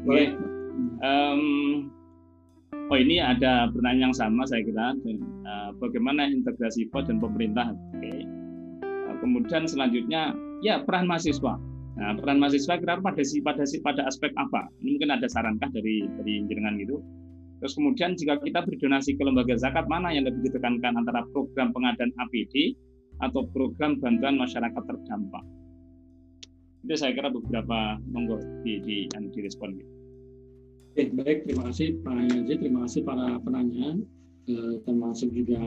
boleh 0.03 0.27
um, 1.07 1.43
oh 2.91 2.99
ini 2.99 3.23
ada 3.23 3.71
pertanyaan 3.71 4.11
yang 4.11 4.15
sama 4.19 4.43
saya 4.43 4.67
kira 4.67 4.99
dan, 5.07 5.17
uh, 5.47 5.71
bagaimana 5.79 6.27
integrasi 6.27 6.91
POS 6.91 7.15
dan 7.15 7.23
pemerintah? 7.23 7.71
Oke. 7.95 8.03
okay. 8.03 8.40
Kemudian 9.21 9.69
selanjutnya 9.69 10.35
ya 10.65 10.83
peran 10.85 11.07
mahasiswa 11.07 11.61
Nah, 12.01 12.17
peran 12.17 12.41
mahasiswa 12.41 12.81
kira 12.81 12.97
pada 12.97 13.21
si 13.21 13.45
pada 13.45 13.67
si 13.69 13.77
pada 13.85 14.09
aspek 14.09 14.33
apa? 14.41 14.73
Ini 14.81 14.97
mungkin 14.97 15.11
ada 15.13 15.29
sarankah 15.29 15.69
dari 15.69 16.09
dari 16.17 16.49
jenengan 16.49 16.81
gitu. 16.81 16.97
Terus 17.61 17.77
kemudian 17.77 18.17
jika 18.17 18.41
kita 18.41 18.65
berdonasi 18.65 19.21
ke 19.21 19.23
lembaga 19.27 19.53
zakat 19.61 19.85
mana 19.85 20.09
yang 20.09 20.25
lebih 20.25 20.49
ditekankan 20.49 20.97
antara 20.97 21.29
program 21.29 21.77
pengadaan 21.77 22.09
APD 22.17 22.73
atau 23.21 23.45
program 23.53 24.01
bantuan 24.01 24.41
masyarakat 24.41 24.81
terdampak? 24.81 25.45
Itu 26.89 26.97
saya 26.97 27.13
kira 27.13 27.29
beberapa 27.29 28.01
monggo 28.09 28.41
di 28.65 28.81
di 28.81 28.97
yang 29.13 29.29
direspon. 29.29 29.77
Oke, 30.97 31.05
baik 31.13 31.45
terima 31.45 31.69
kasih 31.69 32.01
Pak 32.01 32.17
Yaji, 32.17 32.55
terima 32.65 32.89
kasih 32.89 33.05
para 33.05 33.37
penanya 33.45 34.01
eh, 34.51 34.75
termasuk 34.83 35.31
juga 35.31 35.59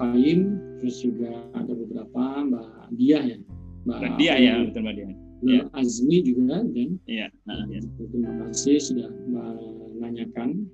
Kaim, 0.00 0.56
terus 0.80 1.04
juga 1.04 1.44
ada 1.52 1.72
beberapa 1.76 2.24
Mbak 2.48 2.96
Dia 2.96 3.18
ya. 3.36 3.38
Mbak 3.84 4.16
Dia 4.16 4.34
ya, 4.40 4.54
betul 4.64 4.82
Mbak 4.88 4.94
Dia 4.96 5.08
ya. 5.44 5.64
Azmi 5.72 6.20
juga 6.20 6.60
kan 6.60 6.88
ya. 7.08 7.26
Nah, 7.48 7.64
ya. 7.72 7.80
terima 7.96 8.32
kasih 8.44 8.76
sudah 8.76 9.08
menanyakan 9.28 10.68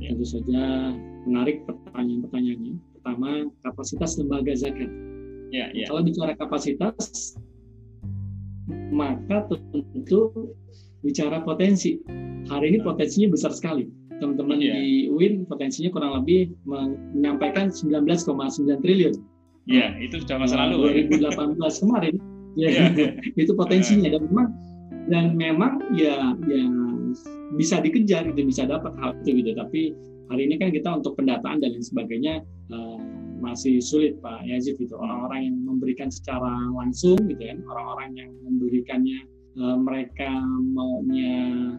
ya. 0.00 0.12
tentu 0.12 0.24
saja 0.24 0.92
menarik 1.28 1.64
pertanyaan-pertanyaannya 1.68 2.74
pertama 2.96 3.28
kapasitas 3.64 4.16
lembaga 4.16 4.52
zakat 4.56 4.90
ya, 5.52 5.68
ya. 5.76 5.86
kalau 5.88 6.02
bicara 6.04 6.32
kapasitas 6.36 7.36
maka 8.90 9.46
tentu 9.72 10.52
bicara 11.04 11.44
potensi 11.44 12.00
hari 12.48 12.74
ini 12.74 12.78
potensinya 12.82 13.28
besar 13.30 13.52
sekali 13.52 13.86
teman-teman 14.18 14.58
ya. 14.60 14.74
di 14.76 15.12
UIN 15.12 15.44
potensinya 15.44 15.92
kurang 15.92 16.12
lebih 16.22 16.52
menyampaikan 16.64 17.68
19,9 17.68 18.26
triliun 18.80 19.16
Ya, 19.66 19.90
itu 19.98 20.22
sudah 20.22 20.38
masa 20.38 20.62
lalu. 20.62 21.10
2018 21.10 21.58
kemarin 21.58 22.14
ya, 22.60 22.68
ya. 22.94 23.10
itu 23.42 23.52
potensinya 23.52 24.14
dan 24.14 24.22
memang 24.30 24.48
dan 25.06 25.24
memang 25.34 25.72
ya 25.94 26.34
ya 26.46 26.62
bisa 27.54 27.78
dikejar 27.82 28.26
itu 28.30 28.42
bisa 28.46 28.66
dapat 28.66 28.94
hal 28.98 29.14
itu 29.22 29.42
gitu 29.42 29.54
tapi 29.54 29.94
hari 30.30 30.50
ini 30.50 30.58
kan 30.58 30.74
kita 30.74 30.98
untuk 30.98 31.14
pendataan 31.14 31.62
dan 31.62 31.74
lain 31.74 31.84
sebagainya 31.84 32.42
uh, 32.74 32.98
masih 33.38 33.78
sulit 33.78 34.18
Pak 34.18 34.42
Yazid 34.48 34.78
itu 34.82 34.94
orang-orang 34.98 35.50
yang 35.52 35.56
memberikan 35.62 36.10
secara 36.10 36.50
langsung 36.74 37.18
gitu 37.30 37.38
kan 37.38 37.62
orang-orang 37.70 38.18
yang 38.18 38.30
memberikannya 38.42 39.20
uh, 39.62 39.78
mereka 39.78 40.30
maunya 40.74 41.74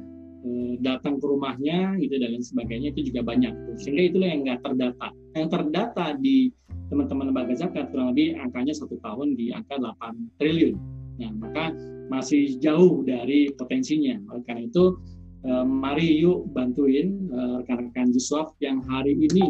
datang 0.83 1.17
ke 1.17 1.25
rumahnya 1.25 1.97
gitu 1.97 2.15
dan 2.21 2.37
lain 2.37 2.45
sebagainya 2.45 2.93
itu 2.93 3.09
juga 3.13 3.25
banyak 3.25 3.53
sehingga 3.81 4.03
itulah 4.13 4.27
yang 4.29 4.41
nggak 4.45 4.59
terdata 4.61 5.07
yang 5.33 5.47
terdata 5.49 6.05
di 6.17 6.53
teman-teman 6.87 7.31
lembaga 7.31 7.53
zakat 7.55 7.91
kurang 7.91 8.15
lebih 8.15 8.39
angkanya 8.39 8.71
satu 8.71 8.95
tahun 9.03 9.35
di 9.35 9.51
angka 9.51 9.75
8 9.75 10.39
triliun. 10.39 10.75
Nah, 11.17 11.31
maka 11.35 11.75
masih 12.07 12.55
jauh 12.63 13.03
dari 13.03 13.51
potensinya. 13.51 14.15
Oleh 14.31 14.43
karena 14.47 14.63
itu, 14.69 14.95
eh, 15.43 15.65
mari 15.67 16.23
yuk 16.23 16.47
bantuin 16.55 17.27
eh, 17.27 17.53
rekan-rekan 17.63 18.15
Juswaf 18.15 18.55
yang 18.63 18.79
hari 18.87 19.19
ini 19.19 19.43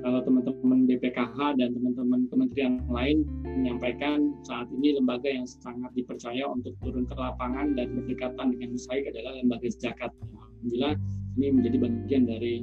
kalau 0.00 0.20
teman-teman 0.24 0.88
BPKH 0.88 1.38
dan 1.60 1.76
teman-teman 1.76 2.24
kementerian 2.32 2.80
lain 2.88 3.24
menyampaikan 3.44 4.32
saat 4.44 4.66
ini 4.72 4.96
lembaga 4.96 5.28
yang 5.28 5.44
sangat 5.44 5.92
dipercaya 5.92 6.48
untuk 6.48 6.72
turun 6.80 7.04
ke 7.04 7.14
lapangan 7.16 7.76
dan 7.76 7.92
berdekatan 7.94 8.56
dengan 8.56 8.76
baik 8.88 9.04
adalah 9.12 9.32
lembaga 9.36 9.68
zakat. 9.68 10.10
Alhamdulillah 10.32 10.94
ini 11.36 11.46
menjadi 11.52 11.76
bagian 11.80 12.24
dari 12.26 12.54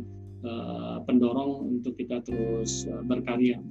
uh, 0.46 0.98
pendorong 1.06 1.78
untuk 1.78 1.94
kita 1.98 2.22
terus 2.26 2.90
uh, 2.90 3.02
berkarya. 3.06 3.62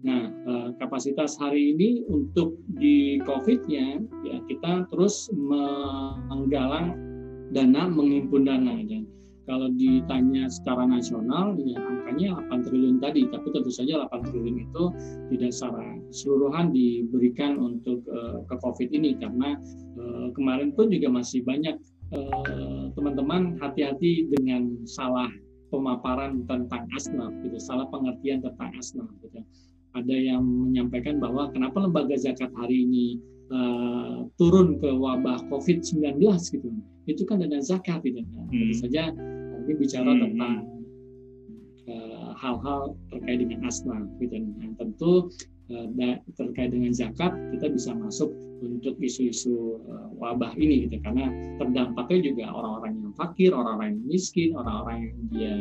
Nah, 0.00 0.32
eh, 0.32 0.68
kapasitas 0.80 1.36
hari 1.36 1.76
ini 1.76 2.08
untuk 2.08 2.56
di 2.80 3.20
COVID-nya, 3.20 4.00
ya 4.24 4.36
kita 4.48 4.88
terus 4.88 5.28
menggalang 5.28 6.96
dana, 7.52 7.84
menghimpun 7.84 8.48
dana. 8.48 8.80
Ya. 8.80 9.04
Kalau 9.50 9.66
ditanya 9.74 10.46
secara 10.46 10.86
nasional, 10.86 11.58
ya 11.58 11.82
angkanya 11.82 12.38
8 12.54 12.70
triliun 12.70 13.02
tadi, 13.02 13.26
tapi 13.34 13.50
tentu 13.50 13.66
saja 13.74 14.06
8 14.06 14.30
triliun 14.30 14.70
itu 14.70 14.82
tidak 15.34 15.50
secara 15.50 15.98
keseluruhan 16.06 16.70
diberikan 16.70 17.58
untuk 17.58 18.06
uh, 18.06 18.46
ke 18.46 18.54
COVID 18.62 18.94
ini, 18.94 19.18
karena 19.18 19.58
uh, 19.98 20.30
kemarin 20.38 20.70
pun 20.70 20.94
juga 20.94 21.10
masih 21.10 21.42
banyak 21.42 21.74
teman-teman 22.94 23.58
uh, 23.58 23.66
hati-hati 23.66 24.30
dengan 24.34 24.86
salah 24.86 25.30
pemaparan 25.74 26.46
tentang 26.46 26.86
asnaf, 26.94 27.34
gitu, 27.42 27.58
salah 27.58 27.90
pengertian 27.90 28.38
tentang 28.46 28.70
asnaf. 28.78 29.10
Gitu 29.18 29.42
ada 29.94 30.14
yang 30.14 30.42
menyampaikan 30.42 31.18
bahwa 31.18 31.50
kenapa 31.50 31.82
lembaga 31.82 32.14
zakat 32.14 32.50
hari 32.54 32.86
ini 32.86 33.18
uh, 33.50 34.26
turun 34.38 34.78
ke 34.78 34.86
wabah 34.86 35.42
COVID-19 35.50 36.22
gitu. 36.22 36.68
Itu 37.10 37.26
kan 37.26 37.42
dana 37.42 37.58
zakat 37.58 38.06
gitu. 38.06 38.22
Nah, 38.22 38.46
hmm. 38.46 38.50
Tentu 38.54 38.74
saja 38.86 39.10
ini 39.66 39.74
bicara 39.76 40.12
hmm. 40.12 40.20
tentang 40.24 40.54
uh, 41.90 42.30
hal-hal 42.38 42.80
terkait 43.12 43.38
dengan 43.42 43.60
asma 43.66 43.96
gitu. 44.18 44.36
Nah, 44.36 44.72
tentu 44.80 45.12
uh, 45.70 46.16
terkait 46.36 46.70
dengan 46.72 46.92
zakat 46.94 47.32
kita 47.56 47.66
bisa 47.72 47.90
masuk 47.96 48.30
untuk 48.60 48.96
isu-isu 49.00 49.80
uh, 49.88 50.08
wabah 50.20 50.52
ini 50.56 50.88
gitu 50.88 51.00
karena 51.00 51.32
terdampaknya 51.56 52.32
juga 52.32 52.44
orang-orang 52.52 52.92
yang 53.00 53.12
fakir, 53.16 53.50
orang-orang 53.52 53.96
yang 53.96 54.04
miskin, 54.08 54.50
orang-orang 54.56 54.96
yang 55.00 55.16
dia 55.32 55.54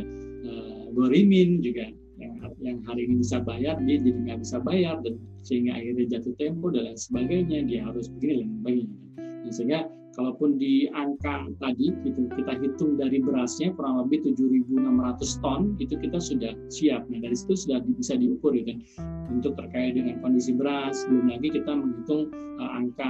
uh, 0.47 0.83
gorimin 0.95 1.63
juga 1.63 1.91
yang 2.19 2.35
yang 2.59 2.77
hari 2.83 3.07
ini 3.07 3.23
bisa 3.23 3.39
bayar 3.39 3.79
dia 3.87 3.95
jadi 4.03 4.19
nggak 4.27 4.39
bisa 4.43 4.59
bayar 4.59 4.99
dan 4.99 5.15
sehingga 5.39 5.79
akhirnya 5.79 6.19
jatuh 6.19 6.35
tempo 6.35 6.67
dan 6.67 6.91
lain 6.91 6.99
sebagainya 6.99 7.59
dia 7.63 7.79
harus 7.87 8.11
begini 8.11 8.43
dan 8.43 8.51
sebagainya 8.59 8.95
nah, 9.15 9.51
sehingga 9.55 9.79
kalaupun 10.19 10.59
di 10.59 10.91
angka 10.91 11.47
tadi 11.63 11.95
gitu 12.03 12.27
kita 12.35 12.59
hitung 12.59 12.99
dari 12.99 13.23
berasnya 13.23 13.71
kurang 13.71 14.03
lebih 14.03 14.35
7.600 14.35 15.39
ton 15.39 15.79
itu 15.79 15.95
kita 15.95 16.19
sudah 16.19 16.51
siap. 16.67 17.07
Nah 17.07 17.23
dari 17.23 17.31
situ 17.31 17.55
sudah 17.55 17.79
bisa 17.95 18.19
diukur 18.19 18.51
kan 18.51 18.83
untuk 19.31 19.55
terkait 19.55 19.95
dengan 19.95 20.19
kondisi 20.19 20.51
beras 20.51 21.07
belum 21.07 21.31
lagi 21.31 21.55
kita 21.55 21.71
menghitung 21.71 22.27
uh, 22.59 22.71
angka 22.75 23.07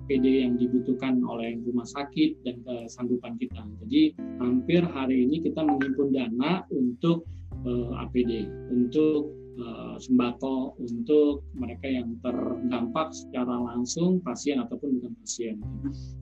APD 0.00 0.48
yang 0.48 0.56
dibutuhkan 0.56 1.20
oleh 1.20 1.60
rumah 1.68 1.84
sakit 1.84 2.40
dan 2.48 2.64
kesanggupan 2.64 3.36
kita. 3.36 3.60
Jadi 3.84 4.16
hampir 4.40 4.80
hari 4.88 5.28
ini 5.28 5.44
kita 5.44 5.60
menghimpun 5.60 6.16
dana 6.16 6.64
untuk 6.72 7.28
uh, 7.68 7.92
APD 8.08 8.48
untuk 8.72 9.41
uh, 9.60 9.96
sembako 10.00 10.78
untuk 10.80 11.44
mereka 11.56 11.88
yang 11.88 12.16
terdampak 12.24 13.12
secara 13.12 13.60
langsung 13.60 14.22
pasien 14.24 14.62
ataupun 14.62 15.00
bukan 15.00 15.12
pasien. 15.20 15.56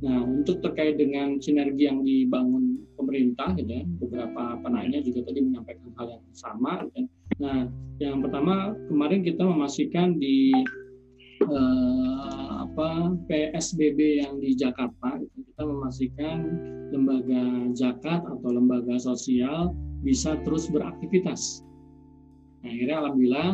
Nah 0.03 0.25
untuk 0.25 0.63
terkait 0.65 0.99
dengan 0.99 1.39
sinergi 1.39 1.87
yang 1.87 2.03
dibangun 2.03 2.83
pemerintah, 2.99 3.55
gitu, 3.57 3.71
ya, 3.71 3.85
beberapa 4.03 4.59
penanya 4.65 4.99
juga 5.05 5.31
tadi 5.31 5.41
menyampaikan 5.45 5.91
hal 5.99 6.07
yang 6.19 6.25
sama. 6.35 6.73
Gitu. 6.91 7.07
Nah 7.41 7.71
yang 8.03 8.25
pertama 8.25 8.75
kemarin 8.91 9.21
kita 9.23 9.43
memastikan 9.45 10.19
di 10.19 10.53
uh, 11.47 12.67
apa 12.71 13.17
PSBB 13.27 14.23
yang 14.23 14.39
di 14.39 14.55
Jakarta 14.55 15.19
gitu, 15.21 15.37
kita 15.53 15.63
memastikan 15.65 16.39
lembaga 16.91 17.71
zakat 17.75 18.21
atau 18.27 18.49
lembaga 18.51 18.99
sosial 18.99 19.75
bisa 20.01 20.37
terus 20.49 20.67
beraktivitas 20.73 21.61
akhirnya 22.65 22.97
alhamdulillah 23.05 23.51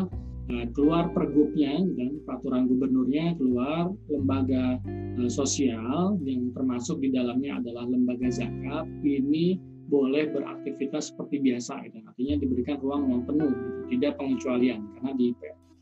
uh, 0.52 0.66
keluar 0.74 1.10
pergubnya 1.14 1.82
dan 1.96 2.20
peraturan 2.26 2.70
gubernurnya 2.70 3.34
keluar 3.38 3.92
lembaga 4.10 4.78
uh, 5.18 5.30
sosial 5.30 6.18
yang 6.22 6.50
termasuk 6.54 6.98
di 7.02 7.10
dalamnya 7.14 7.58
adalah 7.58 7.86
lembaga 7.86 8.28
zakat 8.30 8.86
ini 9.06 9.58
boleh 9.86 10.34
beraktivitas 10.34 11.14
seperti 11.14 11.38
biasa 11.38 11.78
gitu. 11.86 12.02
artinya 12.02 12.34
diberikan 12.42 12.76
ruang 12.82 13.06
yang 13.06 13.22
penuh 13.22 13.54
gitu. 13.54 13.80
tidak 13.94 14.12
pengecualian 14.18 14.82
karena 14.98 15.12
di 15.14 15.30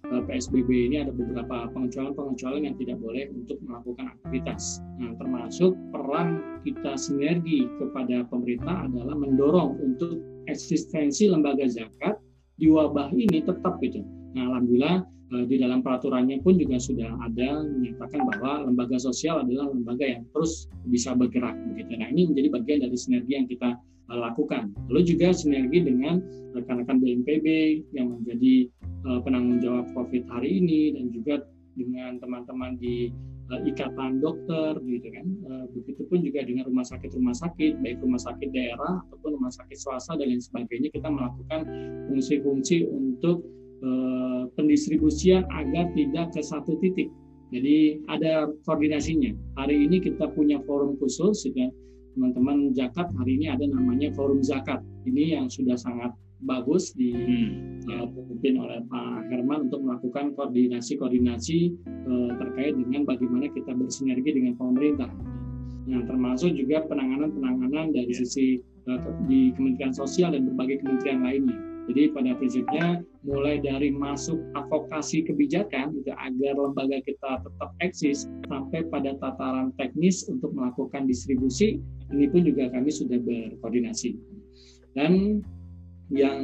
PSBB 0.04 0.68
eh, 0.68 0.82
ini 0.92 0.96
ada 1.00 1.12
beberapa 1.16 1.72
pengecualian-pengecualian 1.72 2.64
yang 2.68 2.76
tidak 2.76 3.00
boleh 3.00 3.24
untuk 3.32 3.56
melakukan 3.64 4.12
aktivitas. 4.12 4.84
Nah, 5.00 5.16
termasuk 5.16 5.72
peran 5.96 6.60
kita 6.60 6.92
sinergi 7.00 7.64
kepada 7.80 8.28
pemerintah 8.28 8.84
adalah 8.84 9.16
mendorong 9.16 9.80
untuk 9.80 10.20
eksistensi 10.44 11.32
lembaga 11.32 11.64
zakat 11.64 12.20
di 12.58 12.70
wabah 12.70 13.10
ini 13.10 13.42
tetap 13.42 13.78
gitu. 13.82 14.02
Nah, 14.34 14.50
alhamdulillah 14.50 15.06
eh, 15.06 15.44
di 15.50 15.56
dalam 15.58 15.82
peraturannya 15.82 16.42
pun 16.42 16.58
juga 16.58 16.78
sudah 16.78 17.10
ada 17.22 17.62
menyatakan 17.66 18.20
bahwa 18.34 18.70
lembaga 18.70 18.98
sosial 18.98 19.42
adalah 19.42 19.70
lembaga 19.70 20.04
yang 20.06 20.22
terus 20.34 20.70
bisa 20.86 21.14
bergerak 21.14 21.54
begitu. 21.74 21.98
Nah, 21.98 22.08
ini 22.10 22.30
menjadi 22.30 22.48
bagian 22.54 22.78
dari 22.86 22.96
sinergi 22.98 23.32
yang 23.34 23.46
kita 23.50 23.70
eh, 23.82 24.18
lakukan. 24.18 24.70
Lalu 24.90 25.02
juga 25.14 25.34
sinergi 25.34 25.78
dengan 25.82 26.22
rekan-rekan 26.54 27.02
BNPB 27.02 27.46
yang 27.94 28.14
menjadi 28.14 28.70
eh, 28.82 29.20
penanggung 29.22 29.58
jawab 29.58 29.86
COVID 29.94 30.30
hari 30.30 30.62
ini 30.62 30.94
dan 30.94 31.10
juga 31.10 31.34
dengan 31.74 32.22
teman-teman 32.22 32.78
di 32.78 33.10
ikatan 33.64 34.18
dokter 34.18 34.76
gitu 34.84 35.08
kan. 35.12 35.26
Uh, 35.44 35.64
Begitupun 35.74 36.24
juga 36.24 36.44
dengan 36.44 36.64
rumah 36.68 36.86
sakit-rumah 36.86 37.36
sakit, 37.36 37.80
baik 37.84 38.00
rumah 38.00 38.20
sakit 38.20 38.48
daerah 38.50 39.04
ataupun 39.08 39.36
rumah 39.40 39.52
sakit 39.52 39.76
swasta 39.76 40.16
dan 40.16 40.32
lain 40.32 40.40
sebagainya 40.40 40.88
kita 40.92 41.08
melakukan 41.10 41.60
fungsi-fungsi 42.08 42.88
untuk 42.88 43.44
uh, 43.84 44.48
pendistribusian 44.56 45.44
agar 45.52 45.92
tidak 45.92 46.32
ke 46.32 46.40
satu 46.40 46.80
titik. 46.80 47.12
Jadi 47.52 48.02
ada 48.10 48.50
koordinasinya. 48.66 49.30
Hari 49.60 49.86
ini 49.86 50.02
kita 50.02 50.26
punya 50.32 50.58
forum 50.66 50.98
khusus, 50.98 51.46
ya, 51.54 51.70
teman-teman 52.16 52.74
zakat 52.74 53.06
hari 53.14 53.38
ini 53.38 53.46
ada 53.52 53.62
namanya 53.68 54.10
forum 54.16 54.42
zakat. 54.42 54.82
Ini 55.06 55.38
yang 55.38 55.46
sudah 55.46 55.78
sangat 55.78 56.10
bagus 56.44 56.92
dipimpin 56.94 58.54
hmm. 58.56 58.64
oleh 58.64 58.78
Pak 58.88 59.32
Herman 59.32 59.68
untuk 59.72 59.80
melakukan 59.84 60.36
koordinasi-koordinasi 60.36 61.72
uh, 61.88 62.30
terkait 62.36 62.76
dengan 62.76 63.08
bagaimana 63.08 63.48
kita 63.50 63.72
bersinergi 63.72 64.30
dengan 64.30 64.54
pemerintah. 64.60 65.10
Nah, 65.84 66.00
termasuk 66.08 66.56
juga 66.56 66.84
penanganan-penanganan 66.88 67.92
dari 67.92 68.12
yeah. 68.12 68.20
sisi 68.24 68.46
uh, 68.88 69.00
di 69.28 69.52
Kementerian 69.56 69.92
Sosial 69.92 70.32
dan 70.32 70.48
berbagai 70.48 70.80
kementerian 70.84 71.20
lainnya. 71.24 71.58
Jadi 71.84 72.16
pada 72.16 72.32
prinsipnya 72.40 73.04
mulai 73.28 73.60
dari 73.60 73.92
masuk 73.92 74.40
advokasi 74.56 75.20
kebijakan 75.28 75.92
gitu, 76.00 76.16
agar 76.16 76.56
lembaga 76.56 76.96
kita 77.04 77.44
tetap 77.44 77.70
eksis 77.84 78.24
sampai 78.48 78.88
pada 78.88 79.12
tataran 79.20 79.68
teknis 79.76 80.24
untuk 80.32 80.56
melakukan 80.56 81.04
distribusi 81.04 81.76
ini 82.08 82.24
pun 82.32 82.40
juga 82.48 82.72
kami 82.72 82.88
sudah 82.88 83.20
berkoordinasi. 83.20 84.16
Dan 84.96 85.44
yang 86.12 86.40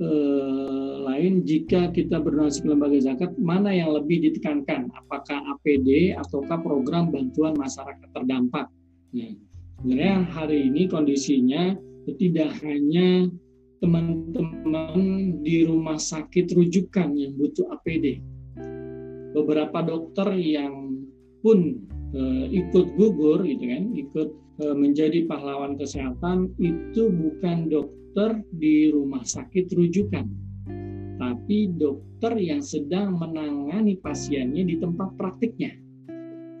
eh, 0.00 0.94
lain 1.04 1.44
jika 1.44 1.92
kita 1.92 2.18
berdonasi 2.20 2.64
ke 2.64 2.68
lembaga 2.68 2.98
zakat 3.00 3.30
mana 3.36 3.70
yang 3.72 3.92
lebih 3.92 4.24
ditekankan? 4.30 4.88
Apakah 4.96 5.40
APD 5.56 6.16
ataukah 6.16 6.60
program 6.60 7.12
bantuan 7.12 7.54
masyarakat 7.56 8.08
terdampak? 8.12 8.68
Nah, 9.14 9.32
sebenarnya 9.80 10.16
hari 10.32 10.72
ini 10.72 10.88
kondisinya 10.88 11.76
tidak 12.18 12.52
hanya 12.64 13.28
teman-teman 13.84 15.00
di 15.44 15.68
rumah 15.68 16.00
sakit 16.00 16.56
rujukan 16.56 17.12
yang 17.16 17.36
butuh 17.36 17.68
APD 17.68 18.20
beberapa 19.34 19.82
dokter 19.82 20.30
yang 20.38 21.04
pun 21.44 21.84
uh, 22.14 22.46
ikut 22.48 22.96
gugur 22.96 23.44
gitu 23.44 23.64
kan 23.66 23.84
ikut 23.92 24.28
uh, 24.64 24.76
menjadi 24.78 25.26
pahlawan 25.28 25.76
kesehatan 25.76 26.54
itu 26.62 27.10
bukan 27.12 27.68
dokter 27.68 28.03
dokter 28.14 28.46
di 28.54 28.94
rumah 28.94 29.26
sakit 29.26 29.74
rujukan, 29.74 30.22
tapi 31.18 31.66
dokter 31.74 32.38
yang 32.38 32.62
sedang 32.62 33.18
menangani 33.18 33.98
pasiennya 33.98 34.62
di 34.62 34.78
tempat 34.78 35.18
praktiknya. 35.18 35.74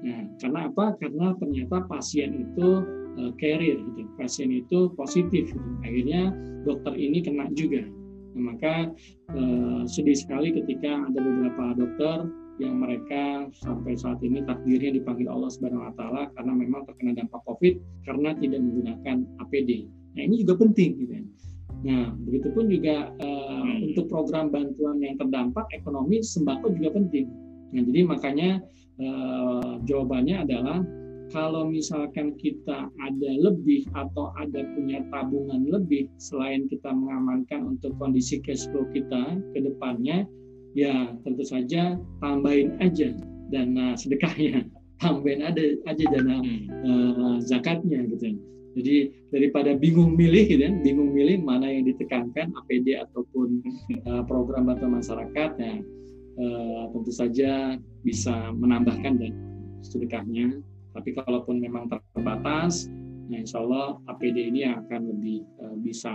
Nah, 0.02 0.34
karena 0.42 0.66
apa? 0.66 0.98
Karena 0.98 1.30
ternyata 1.38 1.86
pasien 1.86 2.42
itu 2.42 2.82
uh, 3.22 3.30
carrier, 3.38 3.78
gitu. 3.78 4.02
pasien 4.18 4.50
itu 4.50 4.90
positif. 4.98 5.54
Gitu. 5.54 5.70
Akhirnya 5.86 6.34
dokter 6.66 6.98
ini 6.98 7.22
kena 7.22 7.46
juga. 7.54 7.86
Nah, 8.34 8.50
maka 8.50 8.90
uh, 9.38 9.86
sedih 9.86 10.18
sekali 10.18 10.50
ketika 10.58 11.06
ada 11.06 11.22
beberapa 11.22 11.78
dokter 11.78 12.34
yang 12.58 12.82
mereka 12.82 13.46
sampai 13.62 13.94
saat 13.94 14.18
ini 14.26 14.42
takdirnya 14.42 14.90
dipanggil 14.98 15.30
Allah 15.30 15.54
Subhanahu 15.54 15.86
wa 15.86 15.94
taala 15.94 16.34
karena 16.34 16.50
memang 16.50 16.82
terkena 16.82 17.14
dampak 17.14 17.46
Covid 17.46 17.78
karena 18.02 18.34
tidak 18.42 18.58
menggunakan 18.58 19.22
APD. 19.38 19.86
Nah, 20.14 20.22
ini 20.22 20.46
juga 20.46 20.54
penting 20.62 20.90
gitu 21.02 21.12
ya. 21.18 21.24
Nah, 21.84 22.16
begitupun 22.16 22.72
juga 22.72 23.12
uh, 23.20 23.74
untuk 23.84 24.08
program 24.08 24.48
bantuan 24.48 25.04
yang 25.04 25.20
terdampak 25.20 25.68
ekonomi 25.76 26.24
sembako 26.24 26.72
juga 26.80 26.96
penting. 26.96 27.28
Nah, 27.76 27.82
jadi 27.84 28.00
makanya 28.08 28.50
uh, 29.02 29.76
jawabannya 29.84 30.48
adalah 30.48 30.80
kalau 31.28 31.68
misalkan 31.68 32.36
kita 32.40 32.88
ada 32.88 33.30
lebih 33.36 33.84
atau 33.92 34.32
ada 34.40 34.64
punya 34.76 35.04
tabungan 35.12 35.66
lebih 35.68 36.08
selain 36.16 36.70
kita 36.70 36.88
mengamankan 36.88 37.76
untuk 37.76 37.96
kondisi 38.00 38.40
cash 38.40 38.64
flow 38.70 38.88
kita 38.94 39.42
ke 39.52 39.58
depannya, 39.60 40.24
ya 40.72 41.12
tentu 41.26 41.44
saja 41.44 42.00
tambahin 42.22 42.76
aja 42.80 43.12
dana 43.52 43.92
sedekahnya, 43.98 44.64
tambahin 45.04 45.42
ada 45.44 45.64
aja 45.90 46.04
dana 46.12 46.36
uh, 46.86 47.36
zakatnya 47.44 48.08
gitu. 48.08 48.40
Jadi 48.74 49.14
daripada 49.30 49.70
bingung 49.78 50.18
milih, 50.18 50.50
gitu, 50.50 50.62
kan, 50.66 50.82
bingung 50.82 51.14
milih 51.14 51.42
mana 51.46 51.70
yang 51.70 51.86
ditekankan 51.86 52.50
APD 52.58 52.98
ataupun 52.98 53.62
uh, 54.06 54.22
program 54.30 54.66
bantuan 54.66 54.98
masyarakat, 54.98 55.50
ya 55.62 55.74
uh, 56.38 56.82
tentu 56.90 57.12
saja 57.14 57.78
bisa 58.02 58.50
menambahkan 58.54 59.14
dan 59.18 59.32
sedekahnya. 59.86 60.58
Tapi 60.94 61.14
kalaupun 61.14 61.58
memang 61.58 61.90
terbatas, 61.90 62.90
nah 63.30 63.38
insya 63.38 63.62
Allah 63.62 63.98
APD 64.10 64.50
ini 64.50 64.66
akan 64.66 65.00
lebih 65.10 65.46
uh, 65.62 65.76
bisa 65.78 66.14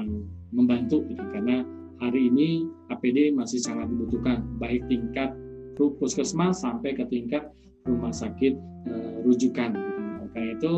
membantu, 0.51 1.03
gitu, 1.07 1.23
karena 1.31 1.63
hari 1.99 2.31
ini 2.31 2.67
APD 2.91 3.31
masih 3.35 3.59
sangat 3.59 3.87
dibutuhkan, 3.91 4.43
baik 4.59 4.83
tingkat 4.87 5.35
puskesmas 5.79 6.59
sampai 6.59 6.91
ke 6.91 7.07
tingkat 7.07 7.47
rumah 7.87 8.11
sakit 8.11 8.55
uh, 8.91 9.23
rujukan. 9.23 9.71
Gitu. 9.71 9.99
Karena 10.35 10.49
itu 10.55 10.73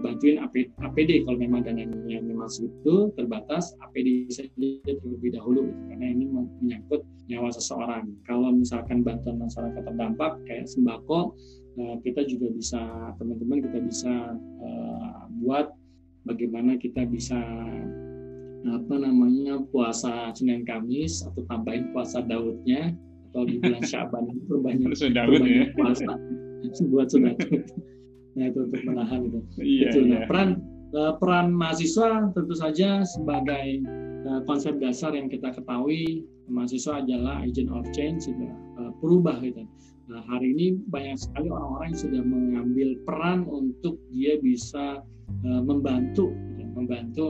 bantuin 0.00 0.38
APD 0.80 1.26
kalau 1.26 1.38
memang 1.38 1.66
dananya 1.66 2.20
memang 2.22 2.48
segitu 2.48 3.10
terbatas 3.14 3.74
APD 3.84 4.30
saja 4.32 4.50
terlebih 4.86 5.34
dahulu 5.34 5.70
karena 5.90 6.06
ini 6.10 6.24
menyangkut 6.28 7.02
nyawa 7.28 7.52
seseorang. 7.52 8.08
Kalau 8.24 8.50
misalkan 8.52 9.04
bantuan 9.04 9.38
masyarakat 9.38 9.82
terdampak 9.84 10.40
kayak 10.48 10.66
sembako 10.66 11.36
eh, 11.76 11.96
kita 12.02 12.24
juga 12.24 12.48
bisa 12.52 12.80
teman-teman 13.20 13.58
kita 13.62 13.78
bisa 13.84 14.14
uh, 14.64 15.28
buat 15.44 15.70
bagaimana 16.24 16.76
kita 16.80 17.04
bisa 17.08 17.38
apa 18.66 18.94
namanya 18.98 19.62
puasa 19.70 20.34
Senin 20.34 20.66
Kamis 20.66 21.22
atau 21.22 21.46
tambahin 21.46 21.94
puasa 21.94 22.20
Daudnya 22.26 22.92
atau 23.30 23.46
di 23.46 23.62
bulan 23.62 23.84
Syaban 23.90 24.28
perbanyak, 24.50 24.92
perbanyak 24.98 25.46
ya. 25.46 25.64
puasa 25.78 26.12
buat 26.92 27.06
sudah 27.08 27.32
nah 28.38 28.46
itu 28.46 28.70
untuk 28.70 28.82
menahan 28.86 29.20
itu. 29.26 29.38
Iya, 29.58 29.88
itu 29.90 30.00
nah, 30.06 30.22
iya. 30.22 30.26
peran 30.30 30.48
uh, 30.94 31.12
peran 31.18 31.50
mahasiswa 31.50 32.30
tentu 32.32 32.54
saja 32.54 33.02
sebagai 33.02 33.82
uh, 34.30 34.40
konsep 34.46 34.78
dasar 34.78 35.12
yang 35.18 35.26
kita 35.26 35.50
ketahui 35.50 36.22
mahasiswa 36.46 37.02
adalah 37.02 37.42
agent 37.42 37.68
of 37.74 37.84
change 37.90 38.30
gitu, 38.30 38.46
uh, 38.78 38.94
perubah 39.02 39.42
gitu. 39.42 39.66
Nah, 40.08 40.24
hari 40.24 40.56
ini 40.56 40.66
banyak 40.88 41.20
sekali 41.20 41.52
orang-orang 41.52 41.92
yang 41.92 42.00
sudah 42.00 42.22
mengambil 42.24 42.88
peran 43.04 43.44
untuk 43.44 44.00
dia 44.08 44.40
bisa 44.40 45.04
uh, 45.44 45.62
membantu 45.66 46.32
gitu, 46.56 46.64
membantu 46.72 47.26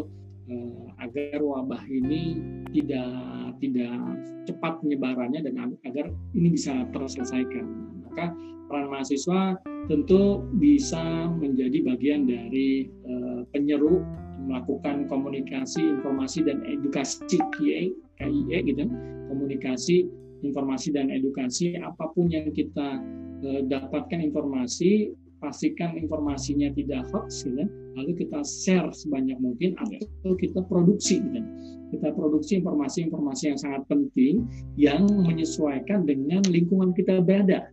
uh, 0.46 0.86
agar 1.02 1.42
wabah 1.42 1.82
ini 1.90 2.38
tidak 2.70 3.10
tidak 3.58 3.98
cepat 4.46 4.78
penyebarannya 4.78 5.42
dan 5.42 5.74
agar 5.82 6.06
ini 6.38 6.54
bisa 6.54 6.86
terselesaikan. 6.94 7.66
Maka 8.08 8.32
peran 8.68 8.88
mahasiswa 8.88 9.56
tentu 9.88 10.44
bisa 10.60 11.32
menjadi 11.36 11.84
bagian 11.84 12.28
dari 12.28 12.88
uh, 13.08 13.44
penyeru 13.52 14.04
melakukan 14.48 15.04
komunikasi, 15.08 16.00
informasi 16.00 16.44
dan 16.44 16.64
edukasi 16.64 17.36
KIE, 17.56 17.92
KIE 18.16 18.58
gitu, 18.64 18.84
komunikasi, 19.28 20.08
informasi 20.40 20.88
dan 20.96 21.12
edukasi. 21.12 21.76
Apa 21.80 22.12
pun 22.16 22.32
yang 22.32 22.48
kita 22.52 23.00
uh, 23.44 23.60
dapatkan 23.68 24.20
informasi 24.24 25.12
pastikan 25.38 25.94
informasinya 25.94 26.66
tidak 26.74 27.06
hoax 27.14 27.46
gitu, 27.46 27.62
lalu 27.94 28.10
kita 28.18 28.42
share 28.42 28.90
sebanyak 28.90 29.38
mungkin 29.38 29.78
atau 29.78 30.34
kita 30.34 30.66
produksi 30.66 31.22
gitu. 31.22 31.40
Kita 31.88 32.12
produksi 32.12 32.60
informasi-informasi 32.60 33.42
yang 33.48 33.58
sangat 33.58 33.82
penting 33.88 34.44
yang 34.76 35.08
menyesuaikan 35.08 36.04
dengan 36.04 36.44
lingkungan 36.50 36.92
kita 36.92 37.24
berada 37.24 37.70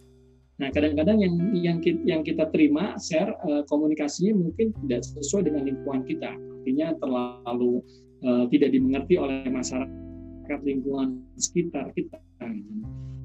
Nah, 0.56 0.72
kadang-kadang 0.72 1.20
yang 1.20 1.36
yang 1.52 1.78
kita, 1.84 2.00
yang 2.08 2.22
kita 2.24 2.48
terima 2.56 2.96
share 2.96 3.36
uh, 3.44 3.68
komunikasinya 3.68 4.40
mungkin 4.40 4.72
tidak 4.88 5.04
sesuai 5.04 5.52
dengan 5.52 5.68
lingkungan 5.68 6.08
kita. 6.08 6.32
Artinya 6.32 6.96
terlalu 7.04 7.84
uh, 8.24 8.48
tidak 8.48 8.72
dimengerti 8.72 9.20
oleh 9.20 9.44
masyarakat 9.52 10.60
lingkungan 10.64 11.20
sekitar 11.36 11.92
kita. 11.92 12.24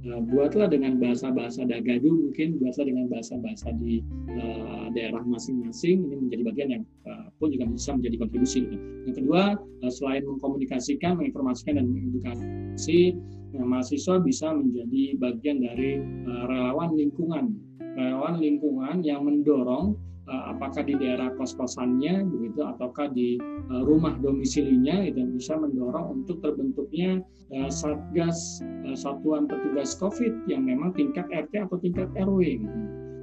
Uh, 0.00 0.16
buatlah 0.32 0.72
dengan 0.72 0.96
bahasa-bahasa 0.96 1.68
dagadu 1.68 2.08
mungkin 2.08 2.56
buatlah 2.56 2.88
dengan 2.88 3.04
bahasa-bahasa 3.12 3.68
di 3.76 4.00
uh, 4.32 4.88
daerah 4.96 5.20
masing-masing 5.28 6.08
ini 6.08 6.16
menjadi 6.16 6.42
bagian 6.48 6.68
yang 6.72 6.84
uh, 7.04 7.28
pun 7.36 7.52
juga 7.52 7.68
bisa 7.68 7.92
menjadi 7.92 8.16
kontribusi. 8.16 8.64
Yang 9.04 9.16
kedua, 9.20 9.60
uh, 9.60 9.92
selain 9.92 10.24
mengkomunikasikan, 10.24 11.20
menginformasikan 11.20 11.76
dan 11.76 11.84
mengedukasi 11.92 13.12
Nah, 13.50 13.66
mahasiswa 13.66 14.22
bisa 14.22 14.54
menjadi 14.54 15.18
bagian 15.18 15.58
dari 15.58 15.98
uh, 15.98 16.44
relawan 16.46 16.94
lingkungan, 16.94 17.58
relawan 17.98 18.38
lingkungan 18.38 19.02
yang 19.02 19.26
mendorong 19.26 19.98
apakah 20.30 20.86
di 20.86 20.94
daerah 20.94 21.34
kos-kosannya 21.34 22.22
begitu 22.30 22.62
ataukah 22.62 23.10
di 23.10 23.36
uh, 23.70 23.82
rumah 23.82 24.14
domisilinya 24.22 25.02
itu 25.06 25.26
bisa 25.34 25.58
mendorong 25.58 26.22
untuk 26.22 26.38
terbentuknya 26.38 27.18
uh, 27.50 27.70
satgas 27.70 28.62
satuan 28.94 29.50
petugas 29.50 29.98
COVID 29.98 30.46
yang 30.46 30.66
memang 30.66 30.94
tingkat 30.94 31.26
RT 31.30 31.66
atau 31.66 31.76
tingkat 31.82 32.08
RW 32.14 32.62
gitu. 32.62 32.80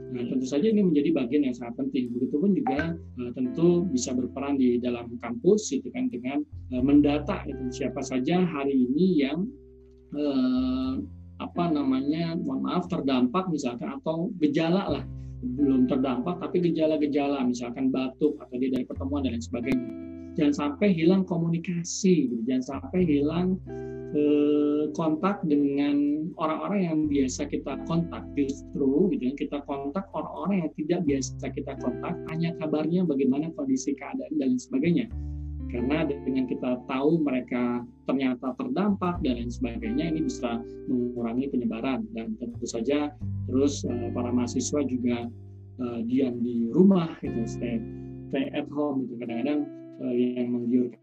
Nah, 0.08 0.24
tentu 0.24 0.48
saja 0.48 0.72
ini 0.72 0.88
menjadi 0.88 1.12
bagian 1.12 1.44
yang 1.52 1.56
sangat 1.56 1.84
penting. 1.84 2.16
Begitupun 2.16 2.56
juga 2.56 2.96
uh, 2.96 3.32
tentu 3.36 3.84
bisa 3.92 4.16
berperan 4.16 4.56
di 4.56 4.80
dalam 4.80 5.20
kampus, 5.20 5.76
itu 5.76 5.92
kan 5.92 6.08
dengan 6.08 6.48
uh, 6.72 6.84
mendata 6.84 7.44
itu 7.44 7.68
siapa 7.72 8.00
saja 8.00 8.40
hari 8.48 8.88
ini 8.88 9.28
yang 9.28 9.48
eh, 10.16 10.94
apa 11.38 11.64
namanya 11.70 12.40
mohon 12.40 12.64
maaf 12.66 12.88
terdampak 12.88 13.52
misalkan 13.52 13.92
atau 14.00 14.32
gejala 14.40 14.88
lah 14.88 15.06
belum 15.42 15.86
terdampak 15.86 16.42
tapi 16.42 16.62
gejala-gejala 16.66 17.46
misalkan 17.46 17.94
batuk 17.94 18.38
atau 18.42 18.56
dia 18.58 18.74
dari 18.74 18.86
pertemuan 18.86 19.22
dan 19.22 19.38
lain 19.38 19.44
sebagainya 19.44 19.90
jangan 20.38 20.54
sampai 20.54 20.94
hilang 20.94 21.26
komunikasi 21.26 22.30
gitu. 22.30 22.42
jangan 22.46 22.66
sampai 22.78 23.02
hilang 23.06 23.58
eh, 24.14 24.90
kontak 24.94 25.42
dengan 25.46 26.30
orang-orang 26.38 26.82
yang 26.86 27.00
biasa 27.10 27.50
kita 27.50 27.82
kontak 27.90 28.24
justru 28.38 29.10
gitu 29.14 29.24
ya 29.30 29.34
kita 29.34 29.58
kontak 29.66 30.06
orang-orang 30.14 30.66
yang 30.66 30.72
tidak 30.78 31.00
biasa 31.06 31.46
kita 31.54 31.74
kontak 31.82 32.14
hanya 32.30 32.54
kabarnya 32.62 33.02
bagaimana 33.06 33.50
kondisi 33.58 33.98
keadaan 33.98 34.34
dan 34.38 34.54
lain 34.54 34.62
sebagainya 34.62 35.06
karena 35.68 36.08
dengan 36.08 36.46
kita 36.48 36.80
tahu 36.88 37.20
mereka 37.22 37.84
ternyata 38.08 38.56
terdampak 38.56 39.20
dan 39.22 39.40
lain 39.40 39.52
sebagainya 39.52 40.16
ini 40.16 40.26
bisa 40.26 40.64
mengurangi 40.88 41.52
penyebaran. 41.52 42.08
Dan 42.16 42.40
tentu 42.40 42.66
saja 42.66 43.12
terus 43.52 43.84
uh, 43.84 44.10
para 44.16 44.32
mahasiswa 44.32 44.82
juga 44.88 45.28
uh, 45.84 46.00
diam 46.08 46.40
di 46.40 46.72
rumah 46.72 47.12
gitu 47.20 47.44
stay 47.48 47.80
stay 48.32 48.52
at 48.56 48.68
home 48.72 49.08
itu 49.08 49.16
kadang-kadang 49.20 49.68
uh, 50.04 50.14
yang 50.16 50.52
menggiurkan 50.52 51.00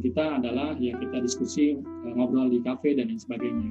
kita 0.00 0.40
adalah 0.40 0.72
ya 0.80 0.96
kita 0.96 1.20
diskusi 1.20 1.76
ngobrol 2.16 2.48
di 2.48 2.64
kafe 2.64 2.96
dan 2.96 3.12
lain 3.12 3.20
sebagainya. 3.20 3.70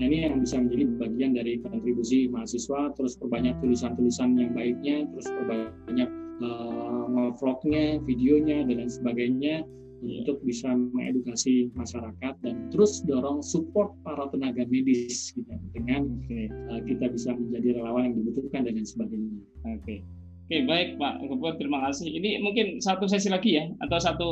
Nah 0.00 0.04
ini 0.08 0.24
yang 0.24 0.40
bisa 0.40 0.56
menjadi 0.56 0.84
bagian 0.96 1.32
dari 1.36 1.60
kontribusi 1.60 2.32
mahasiswa, 2.32 2.96
terus 2.96 3.20
perbanyak 3.20 3.52
tulisan-tulisan 3.60 4.40
yang 4.40 4.56
baiknya, 4.56 5.04
terus 5.12 5.28
perbanyak 5.28 6.08
uh, 6.40 7.28
vlognya, 7.36 8.00
videonya 8.08 8.64
dan 8.64 8.74
lain 8.80 8.90
sebagainya 8.90 9.68
untuk 10.04 10.38
bisa 10.44 10.70
mengedukasi 10.70 11.72
masyarakat 11.72 12.34
dan 12.44 12.54
terus 12.68 13.00
dorong 13.04 13.40
support 13.40 13.96
para 14.04 14.28
tenaga 14.30 14.68
medis 14.68 15.32
gitu, 15.32 15.48
dengan 15.72 16.20
okay. 16.24 16.52
uh, 16.68 16.80
kita 16.84 17.08
bisa 17.08 17.32
menjadi 17.32 17.80
relawan 17.80 18.12
yang 18.12 18.14
dibutuhkan 18.20 18.68
dan 18.68 18.76
lain 18.76 18.86
sebagainya. 18.86 19.40
Oke. 19.64 19.80
Okay. 19.82 19.98
Oke, 20.44 20.60
okay, 20.60 20.62
baik 20.68 20.88
Pak 21.00 21.24
Gubernur, 21.24 21.56
terima 21.56 21.88
kasih. 21.88 22.04
Ini 22.20 22.44
mungkin 22.44 22.76
satu 22.76 23.08
sesi 23.08 23.32
lagi 23.32 23.56
ya, 23.56 23.64
atau 23.80 23.96
satu 23.96 24.28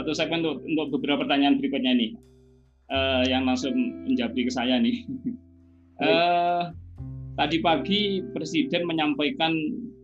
satu 0.00 0.10
segmen 0.16 0.40
untuk, 0.40 0.64
untuk 0.64 0.86
beberapa 0.96 1.28
pertanyaan 1.28 1.60
berikutnya 1.60 1.92
ini, 1.92 2.08
uh, 2.88 3.28
yang 3.28 3.44
langsung 3.44 3.76
menjawab 4.08 4.32
ke 4.32 4.48
saya 4.48 4.80
nih. 4.80 5.04
uh, 6.00 6.72
tadi 7.36 7.60
pagi 7.60 8.24
Presiden 8.32 8.88
menyampaikan 8.88 9.52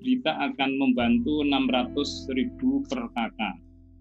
berita 0.01 0.37
akan 0.45 0.71
membantu 0.77 1.41
600 1.41 2.37
ribu 2.37 2.85
per 2.89 3.09
kakak 3.17 3.57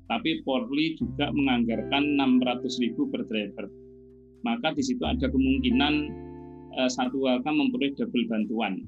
tapi 0.09 0.41
Polri 0.41 0.97
juga 0.97 1.29
menganggarkan 1.29 2.17
600 2.17 2.81
ribu 2.81 3.05
per 3.13 3.29
driver. 3.29 3.69
Maka 4.41 4.73
di 4.73 4.81
situ 4.81 5.05
ada 5.05 5.29
kemungkinan 5.29 5.93
uh, 6.81 6.89
satu 6.89 7.29
akan 7.29 7.53
memperoleh 7.53 7.93
double 7.93 8.25
bantuan. 8.25 8.81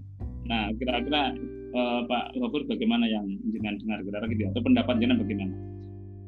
Nah, 0.49 0.73
kira-kira 0.81 1.37
uh, 1.77 2.01
Pak 2.09 2.41
Gofur 2.41 2.65
bagaimana 2.65 3.05
yang 3.05 3.37
dengan 3.53 3.77
dengar 3.77 4.01
kira 4.01 4.25
gitu 4.33 4.49
atau 4.49 4.61
pendapat 4.65 4.97
jenengan 4.97 5.21
bagaimana? 5.21 5.53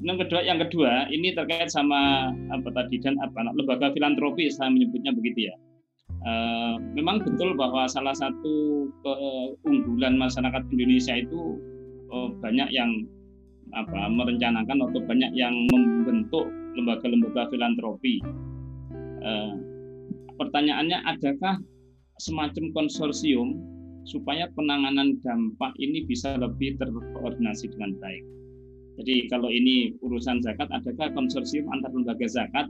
Yang 0.03 0.17
kedua, 0.27 0.41
yang 0.45 0.59
kedua 0.61 0.91
ini 1.09 1.31
terkait 1.33 1.71
sama 1.73 2.29
apa 2.53 2.69
tadi 2.75 2.99
dan 3.01 3.17
apa 3.23 3.49
lembaga 3.55 3.89
filantropi 3.95 4.51
saya 4.53 4.69
menyebutnya 4.69 5.15
begitu 5.17 5.49
ya. 5.49 5.55
Uh, 6.23 6.75
memang 6.95 7.19
betul 7.19 7.51
bahwa 7.57 7.83
salah 7.89 8.15
satu 8.15 8.87
keunggulan 9.63 10.15
masyarakat 10.15 10.63
Indonesia 10.71 11.19
itu 11.19 11.59
uh, 12.11 12.31
banyak 12.39 12.71
yang 12.71 13.03
apa 13.74 14.09
merencanakan 14.09 14.86
atau 14.89 14.99
banyak 15.03 15.32
yang 15.34 15.53
membentuk 15.74 16.45
lembaga-lembaga 16.78 17.49
filantropi. 17.49 18.21
Eh, 19.24 19.53
pertanyaannya, 20.38 20.99
adakah 21.05 21.61
semacam 22.21 22.69
konsorsium 22.74 23.57
supaya 24.03 24.51
penanganan 24.53 25.17
dampak 25.24 25.74
ini 25.80 26.03
bisa 26.05 26.36
lebih 26.38 26.76
terkoordinasi 26.78 27.71
dengan 27.74 27.95
baik? 27.97 28.24
Jadi 29.01 29.26
kalau 29.26 29.49
ini 29.49 29.97
urusan 30.05 30.45
zakat, 30.45 30.69
adakah 30.69 31.09
konsorsium 31.17 31.65
antar 31.74 31.89
lembaga 31.89 32.30
zakat 32.30 32.69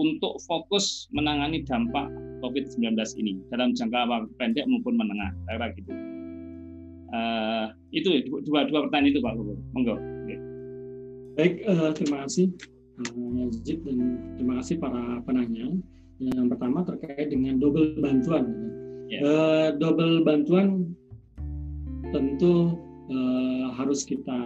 untuk 0.00 0.40
fokus 0.48 1.06
menangani 1.14 1.62
dampak 1.62 2.10
COVID-19 2.42 2.96
ini 3.20 3.38
dalam 3.52 3.76
jangka 3.76 4.08
waktu 4.08 4.32
pendek 4.40 4.66
maupun 4.66 4.98
menengah, 4.98 5.30
kira 5.46 5.68
gitu. 5.76 5.92
Uh, 7.10 7.66
itu 7.90 8.22
dua 8.46 8.66
dua 8.70 8.86
pertanyaan 8.86 9.10
itu 9.10 9.20
Pak 9.22 9.34
Gubernur. 9.34 9.58
Monggo. 9.74 9.96
Baik, 11.40 11.64
uh, 11.64 11.88
terima 11.96 12.28
kasih 12.28 12.52
uh, 13.00 13.48
Yazid 13.48 13.80
dan 13.88 13.96
terima 14.36 14.60
kasih 14.60 14.76
para 14.76 15.24
penanya. 15.24 15.72
Yang 16.20 16.52
pertama 16.52 16.84
terkait 16.84 17.32
dengan 17.32 17.56
double 17.56 17.96
bantuan. 17.96 18.44
Yeah. 19.08 19.08
Ya. 19.08 19.20
Uh, 19.24 19.68
double 19.80 20.20
bantuan 20.20 20.92
tentu 22.12 22.76
uh, 23.08 23.72
harus 23.72 24.04
kita 24.04 24.36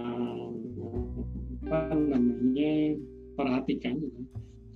apa 1.67 1.99
namanya 1.99 2.95
perhatikan, 3.35 3.99
gitu. 3.99 4.21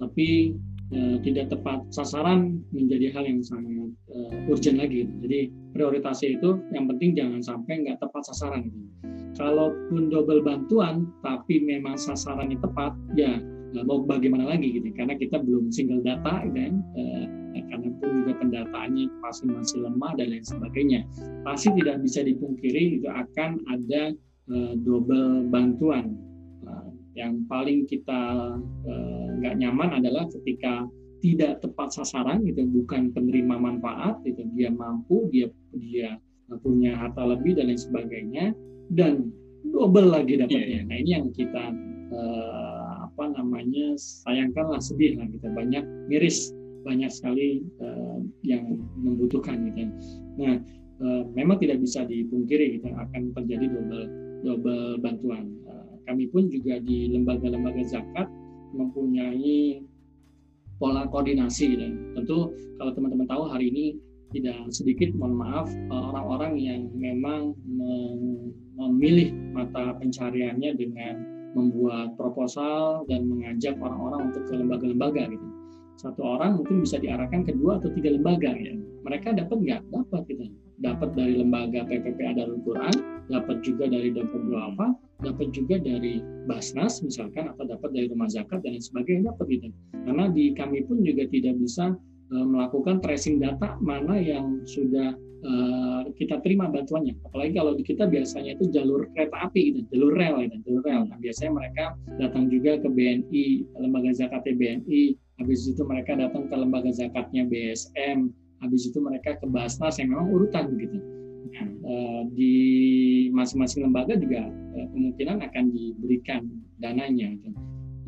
tapi 0.02 0.58
uh, 0.90 1.22
tidak 1.22 1.54
tepat 1.54 1.86
sasaran 1.94 2.66
menjadi 2.74 3.14
hal 3.14 3.30
yang 3.30 3.46
sangat 3.46 3.94
uh, 4.10 4.50
urgent 4.50 4.82
lagi. 4.82 5.06
Jadi 5.22 5.54
prioritasnya 5.70 6.34
itu 6.34 6.66
yang 6.74 6.90
penting 6.90 7.14
jangan 7.14 7.38
sampai 7.46 7.86
nggak 7.86 8.02
tepat 8.02 8.26
sasaran. 8.26 8.66
Gitu 8.66 8.97
kalaupun 9.38 10.10
double 10.10 10.42
bantuan 10.42 11.06
tapi 11.22 11.62
memang 11.62 11.94
sasarannya 11.94 12.58
tepat 12.58 12.92
ya 13.14 13.38
mau 13.86 14.02
bagaimana 14.02 14.50
lagi 14.50 14.74
gitu. 14.76 14.90
Karena 14.92 15.14
kita 15.14 15.38
belum 15.40 15.70
single 15.70 16.02
data 16.02 16.42
gitu 16.44 16.58
kan 16.58 16.74
karena 17.58 17.88
pun 18.00 18.10
juga 18.22 18.32
pendataannya 18.42 19.04
pasti 19.22 19.44
masih 19.50 19.78
lemah 19.86 20.12
dan 20.18 20.26
lain 20.34 20.44
sebagainya. 20.44 21.00
Pasti 21.46 21.70
tidak 21.78 22.02
bisa 22.02 22.26
dipungkiri 22.26 22.98
itu 22.98 23.08
akan 23.08 23.62
ada 23.70 24.12
double 24.82 25.46
bantuan. 25.48 26.18
Yang 27.14 27.34
paling 27.50 27.78
kita 27.86 28.22
nggak 29.38 29.54
nyaman 29.58 30.02
adalah 30.02 30.26
ketika 30.30 30.86
tidak 31.18 31.58
tepat 31.58 31.90
sasaran 31.90 32.46
gitu 32.46 32.62
bukan 32.62 33.10
penerima 33.10 33.58
manfaat 33.58 34.22
gitu 34.22 34.46
dia 34.54 34.70
mampu 34.70 35.26
dia 35.34 35.50
dia 35.74 36.14
punya 36.62 36.94
harta 36.94 37.26
lebih 37.26 37.58
dan 37.58 37.74
lain 37.74 37.80
sebagainya 37.80 38.54
dan 38.92 39.32
double 39.72 40.08
lagi 40.08 40.40
dapatnya. 40.40 40.82
Yeah. 40.82 40.84
Nah 40.88 40.96
ini 40.96 41.10
yang 41.18 41.26
kita 41.34 41.64
uh, 42.14 42.92
apa 43.08 43.24
namanya 43.36 43.98
sayangkan 43.98 44.72
lah 44.72 44.80
sedih 44.80 45.18
lah 45.18 45.26
kita 45.28 45.48
banyak 45.52 45.84
miris 46.08 46.52
banyak 46.86 47.10
sekali 47.10 47.66
uh, 47.82 48.22
yang 48.46 48.78
membutuhkan 48.96 49.68
gitu. 49.68 49.90
Nah 50.40 50.62
uh, 51.02 51.22
memang 51.34 51.60
tidak 51.60 51.82
bisa 51.82 52.06
dipungkiri 52.06 52.78
kita 52.78 52.88
gitu, 52.88 52.96
akan 52.96 53.22
terjadi 53.36 53.66
double 53.68 54.04
double 54.46 54.84
bantuan. 55.02 55.52
Uh, 55.68 55.98
kami 56.08 56.30
pun 56.30 56.48
juga 56.48 56.80
di 56.80 57.12
lembaga-lembaga 57.12 57.84
zakat 57.84 58.28
mempunyai 58.72 59.82
pola 60.78 61.10
koordinasi 61.10 61.74
dan 61.74 62.14
tentu 62.14 62.54
kalau 62.78 62.94
teman-teman 62.94 63.26
tahu 63.26 63.50
hari 63.50 63.68
ini 63.74 63.86
tidak 64.30 64.60
sedikit 64.70 65.10
mohon 65.16 65.40
maaf 65.40 65.66
orang-orang 65.88 66.60
yang 66.60 66.80
memang 66.94 67.56
memilih 68.78 69.34
mata 69.52 69.92
pencariannya 69.98 70.78
dengan 70.78 71.14
membuat 71.58 72.14
proposal 72.14 73.02
dan 73.10 73.26
mengajak 73.26 73.74
orang-orang 73.82 74.30
untuk 74.30 74.46
ke 74.46 74.54
lembaga-lembaga 74.54 75.22
gitu. 75.32 75.46
Satu 75.98 76.22
orang 76.22 76.62
mungkin 76.62 76.86
bisa 76.86 77.02
diarahkan 77.02 77.42
ke 77.42 77.52
dua 77.58 77.82
atau 77.82 77.90
tiga 77.90 78.14
lembaga 78.14 78.54
ya. 78.54 78.78
Mereka 79.02 79.34
dapat 79.34 79.58
nggak? 79.58 79.82
Dapat 79.90 80.20
gitu. 80.30 80.46
Dapat 80.78 81.10
dari 81.18 81.34
lembaga 81.42 81.82
PPP 81.90 82.18
Adarul 82.22 82.62
Quran, 82.62 82.94
dapat 83.26 83.66
juga 83.66 83.90
dari 83.90 84.14
Dapat 84.14 84.40
Duafa, 84.46 84.94
dapat 85.26 85.50
juga 85.50 85.82
dari 85.82 86.22
Basnas 86.46 87.02
misalkan 87.02 87.50
atau 87.50 87.66
dapat 87.66 87.90
dari 87.90 88.06
rumah 88.06 88.30
zakat 88.30 88.62
dan 88.62 88.78
lain 88.78 88.84
sebagainya 88.86 89.34
dapat 89.34 89.46
gitu. 89.58 89.68
Karena 90.06 90.30
di 90.30 90.54
kami 90.54 90.86
pun 90.86 91.02
juga 91.02 91.26
tidak 91.26 91.58
bisa 91.58 91.98
uh, 92.30 92.46
melakukan 92.46 93.02
tracing 93.02 93.42
data 93.42 93.74
mana 93.82 94.22
yang 94.22 94.62
sudah 94.70 95.18
uh, 95.44 96.02
kita 96.18 96.42
terima 96.42 96.66
bantuannya. 96.70 97.14
Apalagi 97.28 97.52
kalau 97.54 97.72
di 97.76 97.84
kita 97.86 98.10
biasanya 98.10 98.58
itu 98.58 98.70
jalur 98.74 99.06
kereta 99.14 99.50
api 99.50 99.74
gitu, 99.74 99.80
jalur 99.94 100.12
rel 100.18 100.36
gitu, 100.46 100.56
jalur 100.66 100.82
rel. 100.86 101.02
Nah, 101.06 101.18
biasanya 101.20 101.52
mereka 101.54 101.84
datang 102.18 102.44
juga 102.50 102.80
ke 102.80 102.88
BNI, 102.88 103.46
lembaga 103.78 104.10
zakatnya 104.14 104.54
BNI, 104.56 105.02
habis 105.38 105.60
itu 105.68 105.82
mereka 105.86 106.18
datang 106.18 106.50
ke 106.50 106.54
lembaga 106.54 106.90
zakatnya 106.90 107.46
BSM, 107.46 108.18
habis 108.58 108.82
itu 108.90 108.98
mereka 108.98 109.38
ke 109.38 109.46
Basnas 109.46 109.98
yang 110.02 110.10
memang 110.14 110.28
urutan 110.34 110.74
begitu. 110.74 110.98
Nah, 111.48 111.68
uh, 111.86 112.22
di 112.34 112.54
masing-masing 113.32 113.86
lembaga 113.86 114.18
juga 114.18 114.50
kemungkinan 114.74 115.42
akan 115.42 115.64
diberikan 115.74 116.46
dananya. 116.82 117.34
Gitu. 117.34 117.50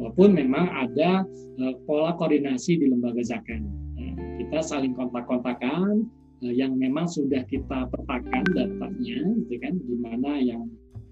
Walaupun 0.01 0.33
memang 0.33 0.64
ada 0.70 1.28
pola 1.85 2.16
koordinasi 2.16 2.81
di 2.81 2.89
lembaga 2.89 3.20
zakat. 3.20 3.61
Nah, 4.01 4.16
kita 4.41 4.64
saling 4.64 4.97
kontak-kontakan 4.97 6.09
yang 6.49 6.72
memang 6.76 7.05
sudah 7.05 7.45
kita 7.45 7.88
petakan 7.93 8.45
datanya, 8.57 9.20
gitu 9.45 9.55
kan, 9.61 9.74
di 9.76 9.97
mana 10.01 10.41
yang 10.41 10.64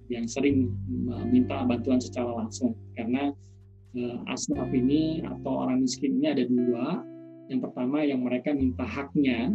yang 0.08 0.24
sering 0.24 0.72
minta 1.28 1.68
bantuan 1.68 2.00
secara 2.00 2.32
langsung. 2.32 2.72
Karena 2.96 3.28
uh, 3.92 4.16
asnaf 4.32 4.72
ini 4.72 5.20
atau 5.20 5.68
orang 5.68 5.84
miskin 5.84 6.16
ini 6.20 6.26
ada 6.32 6.44
dua. 6.48 7.04
Yang 7.48 7.60
pertama 7.68 8.04
yang 8.04 8.20
mereka 8.24 8.52
minta 8.52 8.84
haknya, 8.84 9.52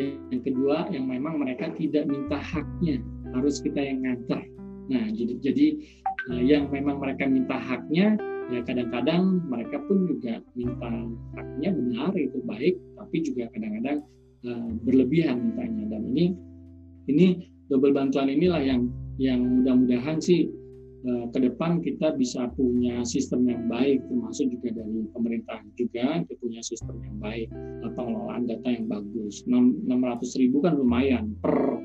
yang 0.00 0.42
kedua 0.44 0.88
yang 0.92 1.08
memang 1.08 1.40
mereka 1.40 1.72
tidak 1.76 2.04
minta 2.08 2.36
haknya, 2.36 3.00
harus 3.32 3.64
kita 3.64 3.80
yang 3.80 4.04
ngantar 4.04 4.44
Nah, 4.90 5.06
jadi 5.14 5.34
jadi 5.38 5.66
uh, 6.34 6.42
yang 6.42 6.66
memang 6.74 6.98
mereka 6.98 7.30
minta 7.30 7.54
haknya 7.56 8.18
ya 8.50 8.60
kadang-kadang 8.66 9.38
mereka 9.46 9.78
pun 9.86 10.10
juga 10.10 10.42
minta 10.58 10.90
haknya 11.38 11.70
benar 11.70 12.10
itu 12.18 12.42
baik, 12.42 12.74
tapi 12.98 13.16
juga 13.22 13.46
kadang-kadang 13.54 14.02
uh, 14.46 14.70
berlebihan 14.86 15.52
mintanya 15.52 15.96
dan 15.96 16.02
ini 16.14 16.26
ini 17.10 17.26
double 17.68 17.94
bantuan 17.94 18.30
inilah 18.30 18.60
yang 18.62 18.90
yang 19.20 19.40
mudah-mudahan 19.40 20.20
sih 20.20 20.48
uh, 21.04 21.26
ke 21.32 21.38
depan 21.44 21.80
kita 21.84 22.14
bisa 22.16 22.48
punya 22.56 23.04
sistem 23.04 23.48
yang 23.48 23.68
baik 23.68 24.00
termasuk 24.08 24.48
juga 24.52 24.80
dari 24.80 25.04
pemerintah 25.12 25.58
juga 25.76 26.24
kita 26.24 26.34
punya 26.40 26.60
sistem 26.64 26.96
yang 27.04 27.16
baik 27.20 27.48
pengelolaan 27.96 28.44
data 28.46 28.68
yang 28.68 28.86
bagus. 28.86 29.42
600 29.48 29.88
ribu 30.38 30.62
kan 30.62 30.78
lumayan 30.78 31.34
per 31.40 31.80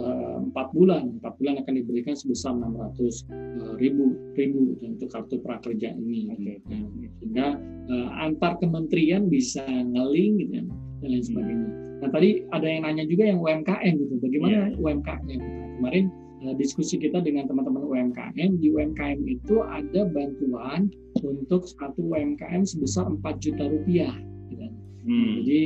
Eh, 0.00 0.36
empat 0.40 0.72
bulan. 0.72 1.20
Empat 1.20 1.36
bulan 1.36 1.60
akan 1.60 1.74
diberikan 1.76 2.16
sebesar 2.16 2.56
600 2.56 3.28
eh, 3.28 3.72
ribu 3.76 4.16
ribu 4.32 4.80
untuk 4.80 5.12
kartu 5.12 5.36
prakerja 5.44 5.92
ini. 5.92 6.32
Okay. 6.32 6.56
nah, 6.72 6.88
sehingga 7.20 7.48
uh, 7.90 8.08
antar 8.24 8.56
kementerian 8.64 9.28
bisa 9.28 9.60
ngeling 9.68 10.40
gitu 10.40 10.52
ya, 10.56 10.64
dan 11.04 11.08
lain 11.10 11.24
sebagainya 11.26 11.89
nah 12.00 12.08
tadi 12.08 12.44
ada 12.52 12.66
yang 12.66 12.82
nanya 12.88 13.04
juga 13.04 13.28
yang 13.28 13.38
UMKM 13.40 13.92
gitu 14.00 14.14
bagaimana 14.20 14.72
yeah. 14.72 14.80
UMKM 14.80 15.22
nah, 15.28 15.38
kemarin 15.80 16.04
uh, 16.44 16.54
diskusi 16.56 16.96
kita 16.96 17.20
dengan 17.20 17.44
teman-teman 17.46 17.84
UMKM 17.84 18.50
di 18.60 18.66
UMKM 18.72 19.20
itu 19.28 19.60
ada 19.64 20.08
bantuan 20.08 20.88
untuk 21.20 21.68
satu 21.68 22.00
UMKM 22.00 22.64
sebesar 22.64 23.04
4 23.08 23.20
juta 23.44 23.64
rupiah 23.68 24.14
gitu. 24.48 24.66
hmm. 25.04 25.32
jadi 25.44 25.60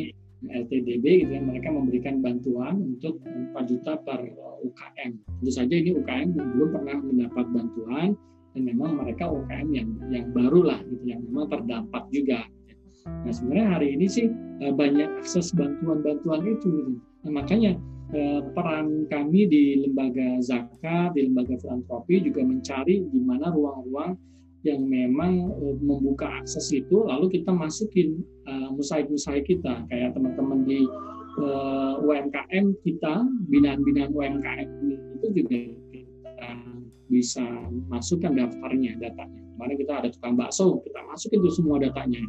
LTDB 0.45 1.24
gitu 1.24 1.30
ya 1.32 1.41
mereka 1.41 1.72
memberikan 1.72 2.20
bantuan 2.20 2.76
untuk 2.76 3.16
4 3.24 3.57
juta 3.64 3.97
per 4.05 4.20
UKM. 4.64 5.11
Tentu 5.41 5.53
saja 5.53 5.74
ini 5.74 5.97
UKM 5.97 6.37
yang 6.37 6.49
belum 6.57 6.68
pernah 6.72 6.97
mendapat 7.01 7.47
bantuan 7.53 8.09
dan 8.55 8.62
memang 8.62 9.01
mereka 9.01 9.28
UKM 9.28 9.68
yang 9.72 9.89
yang 10.12 10.26
baru 10.32 10.61
lah 10.64 10.80
gitu 10.89 11.05
yang 11.05 11.20
memang 11.24 11.49
terdampak 11.49 12.05
juga. 12.12 12.45
Nah 13.05 13.33
sebenarnya 13.33 13.69
hari 13.77 13.89
ini 13.97 14.07
sih 14.09 14.27
eh, 14.65 14.73
banyak 14.73 15.09
akses 15.21 15.53
bantuan-bantuan 15.53 16.45
itu. 16.45 16.69
Gitu. 16.69 16.93
Nah, 17.25 17.41
makanya 17.41 17.77
eh, 18.17 18.41
peran 18.53 19.05
kami 19.13 19.49
di 19.49 19.65
lembaga 19.85 20.41
zakat, 20.41 21.13
di 21.17 21.29
lembaga 21.29 21.57
filantropi 21.61 22.25
juga 22.25 22.45
mencari 22.45 23.05
di 23.09 23.21
mana 23.21 23.53
ruang-ruang 23.53 24.17
yang 24.65 24.81
memang 24.89 25.53
uh, 25.61 25.77
membuka 25.77 26.25
akses 26.41 26.73
itu 26.73 27.05
lalu 27.05 27.29
kita 27.29 27.53
masukin 27.53 28.25
uh, 28.49 28.73
musaik-musaik 28.73 29.45
kita 29.45 29.85
kayak 29.93 30.16
teman-teman 30.16 30.65
di 30.65 30.89
uh, 31.37 32.01
UMKM 32.01 32.73
kita 32.81 33.28
binaan-binaan 33.53 34.16
UMKM 34.16 34.69
itu 35.20 35.27
juga 35.37 35.61
kita 35.93 36.49
bisa 37.12 37.45
masukkan 37.93 38.33
daftarnya 38.33 38.97
datanya 38.97 39.41
kemarin 39.55 39.77
kita 39.77 39.93
ada 40.01 40.09
tukang 40.09 40.35
bakso 40.41 40.81
kita 40.81 41.01
masukin 41.12 41.45
itu 41.45 41.53
semua 41.61 41.77
datanya 41.77 42.24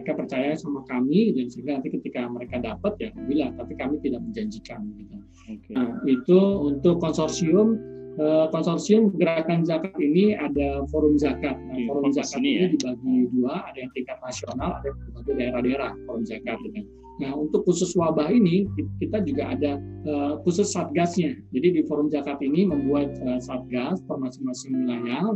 mereka 0.00 0.16
percaya 0.16 0.56
sama 0.56 0.80
kami 0.88 1.36
dan 1.36 1.52
sehingga 1.52 1.76
nanti 1.76 1.92
ketika 1.92 2.24
mereka 2.24 2.56
dapat 2.56 2.96
ya 2.96 3.10
bila 3.28 3.52
tapi 3.60 3.76
kami 3.76 4.00
tidak 4.00 4.24
menjanjikan 4.24 4.80
gitu. 4.96 5.16
Okay. 5.50 5.74
Nah, 5.76 6.00
itu 6.08 6.40
untuk 6.64 7.04
konsorsium 7.04 7.76
Eh, 8.18 8.46
konsorsium 8.50 9.14
gerakan 9.16 9.62
zakat 9.62 9.94
ini 9.96 10.34
ada 10.34 10.82
forum 10.90 11.14
zakat. 11.14 11.54
Nah, 11.56 11.78
forum 11.88 12.12
zakat 12.12 12.42
ini, 12.42 12.52
ya? 12.52 12.66
dibagi 12.68 13.16
dua, 13.32 13.64
ada 13.70 13.78
yang 13.80 13.92
tingkat 13.96 14.18
nasional, 14.20 14.82
ada 14.82 14.92
yang 14.92 14.98
berbagai 15.08 15.34
daerah-daerah 15.38 15.90
forum 16.04 16.24
zakat. 16.26 16.58
Gitu. 16.60 16.84
Nah, 17.22 17.32
untuk 17.38 17.62
khusus 17.64 17.94
wabah 17.96 18.28
ini 18.28 18.68
kita 19.00 19.22
juga 19.22 19.56
ada 19.56 19.72
uh, 20.10 20.36
khusus 20.44 20.68
satgasnya. 20.68 21.38
Jadi 21.54 21.80
di 21.80 21.82
forum 21.88 22.10
zakat 22.10 22.42
ini 22.44 22.68
membuat 22.68 23.14
uh, 23.24 23.38
satgas 23.38 24.02
per 24.04 24.20
masing-masing 24.20 24.74
wilayah, 24.74 25.30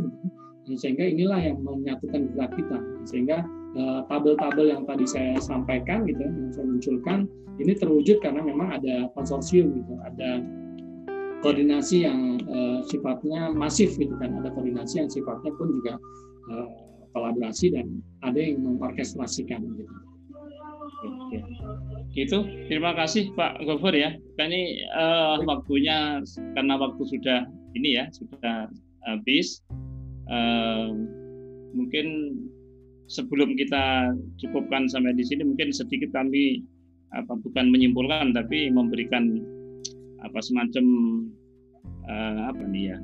gitu. 0.67 0.75
sehingga 0.75 1.09
inilah 1.09 1.39
yang 1.41 1.57
menyatukan 1.63 2.27
gerak 2.37 2.53
kita. 2.53 2.77
Sehingga 3.07 3.49
tabel-tabel 4.07 4.65
uh, 4.67 4.71
yang 4.77 4.81
tadi 4.87 5.05
saya 5.05 5.35
sampaikan, 5.43 6.07
gitu, 6.07 6.23
yang 6.23 6.51
saya 6.55 6.65
munculkan, 6.65 7.27
ini 7.59 7.75
terwujud 7.75 8.23
karena 8.23 8.43
memang 8.43 8.75
ada 8.79 9.11
konsorsium, 9.15 9.75
gitu, 9.75 9.93
ada 10.03 10.43
koordinasi 11.45 12.09
yang 12.09 12.41
uh, 12.49 12.81
sifatnya 12.89 13.53
masif 13.53 13.93
gitu 14.01 14.17
kan 14.17 14.33
ada 14.41 14.49
koordinasi 14.49 15.05
yang 15.05 15.09
sifatnya 15.13 15.53
pun 15.53 15.69
juga 15.77 15.93
uh, 16.49 16.67
kolaborasi 17.13 17.69
dan 17.69 18.01
ada 18.25 18.41
yang 18.41 18.65
mengorkestrasikan 18.65 19.61
gitu. 19.77 19.93
Oke. 21.05 21.37
Gitu. 22.17 22.37
Terima 22.65 22.97
kasih 22.97 23.29
Pak 23.37 23.61
Gofur 23.61 23.93
ya. 23.93 24.17
Ini 24.41 24.89
uh, 24.97 25.37
waktunya 25.45 26.23
karena 26.57 26.81
waktu 26.81 27.03
sudah 27.05 27.45
ini 27.77 28.01
ya 28.01 28.09
sudah 28.09 28.65
habis. 29.05 29.61
Uh, 30.25 31.05
mungkin 31.77 32.33
sebelum 33.05 33.53
kita 33.57 34.13
cukupkan 34.41 34.89
sampai 34.89 35.13
di 35.13 35.23
sini 35.25 35.45
mungkin 35.45 35.69
sedikit 35.69 36.09
kami 36.13 36.65
apa 37.13 37.37
bukan 37.37 37.69
menyimpulkan 37.69 38.33
tapi 38.33 38.73
memberikan 38.73 39.39
apa 40.25 40.41
semacam 40.41 40.85
uh, 42.09 42.49
apa 42.49 42.63
nih 42.65 42.95
ya 42.95 42.97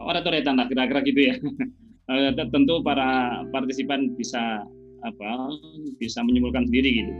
oratoretan 0.00 0.56
lah 0.58 0.66
kira-kira 0.66 1.00
gitu 1.04 1.20
ya 1.32 1.34
uh, 2.10 2.32
tentu 2.36 2.80
para 2.82 3.42
partisipan 3.52 4.16
bisa 4.16 4.64
apa 5.04 5.30
bisa 6.00 6.24
menyimpulkan 6.24 6.64
sendiri 6.68 7.04
gitu. 7.04 7.12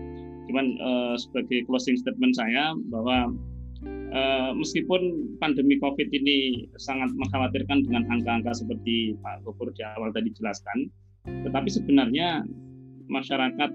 Cuman 0.51 0.77
uh, 0.81 1.15
sebagai 1.17 1.65
closing 1.69 1.97
statement 1.97 2.37
saya 2.37 2.77
bahwa 2.93 3.33
uh, 4.13 4.51
meskipun 4.57 5.33
pandemi 5.41 5.77
COVID 5.81 6.09
ini 6.13 6.69
sangat 6.81 7.13
mengkhawatirkan 7.17 7.85
dengan 7.89 8.09
angka-angka 8.09 8.57
seperti 8.57 9.17
Pak 9.21 9.45
Gopur 9.45 9.73
di 9.73 9.85
awal 9.85 10.13
tadi 10.13 10.33
jelaskan, 10.33 10.89
tetapi 11.25 11.69
sebenarnya 11.73 12.45
masyarakat 13.09 13.71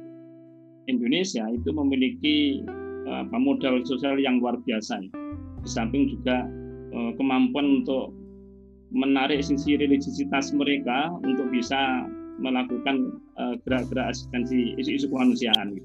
Indonesia 0.90 1.46
itu 1.54 1.70
memiliki 1.70 2.66
apa, 3.10 3.38
modal 3.38 3.82
sosial 3.86 4.18
yang 4.18 4.42
luar 4.42 4.58
biasa. 4.66 5.02
Di 5.66 5.70
samping 5.70 6.10
juga 6.10 6.46
uh, 6.94 7.12
kemampuan 7.18 7.82
untuk 7.82 8.14
menarik 8.90 9.46
sisi 9.46 9.78
religiositas 9.78 10.50
mereka 10.54 11.14
untuk 11.22 11.50
bisa 11.54 12.10
melakukan 12.40 13.20
gerak-gerak 13.68 14.16
asistensi 14.16 14.74
isu-isu 14.80 15.12
kemanusiaan. 15.12 15.76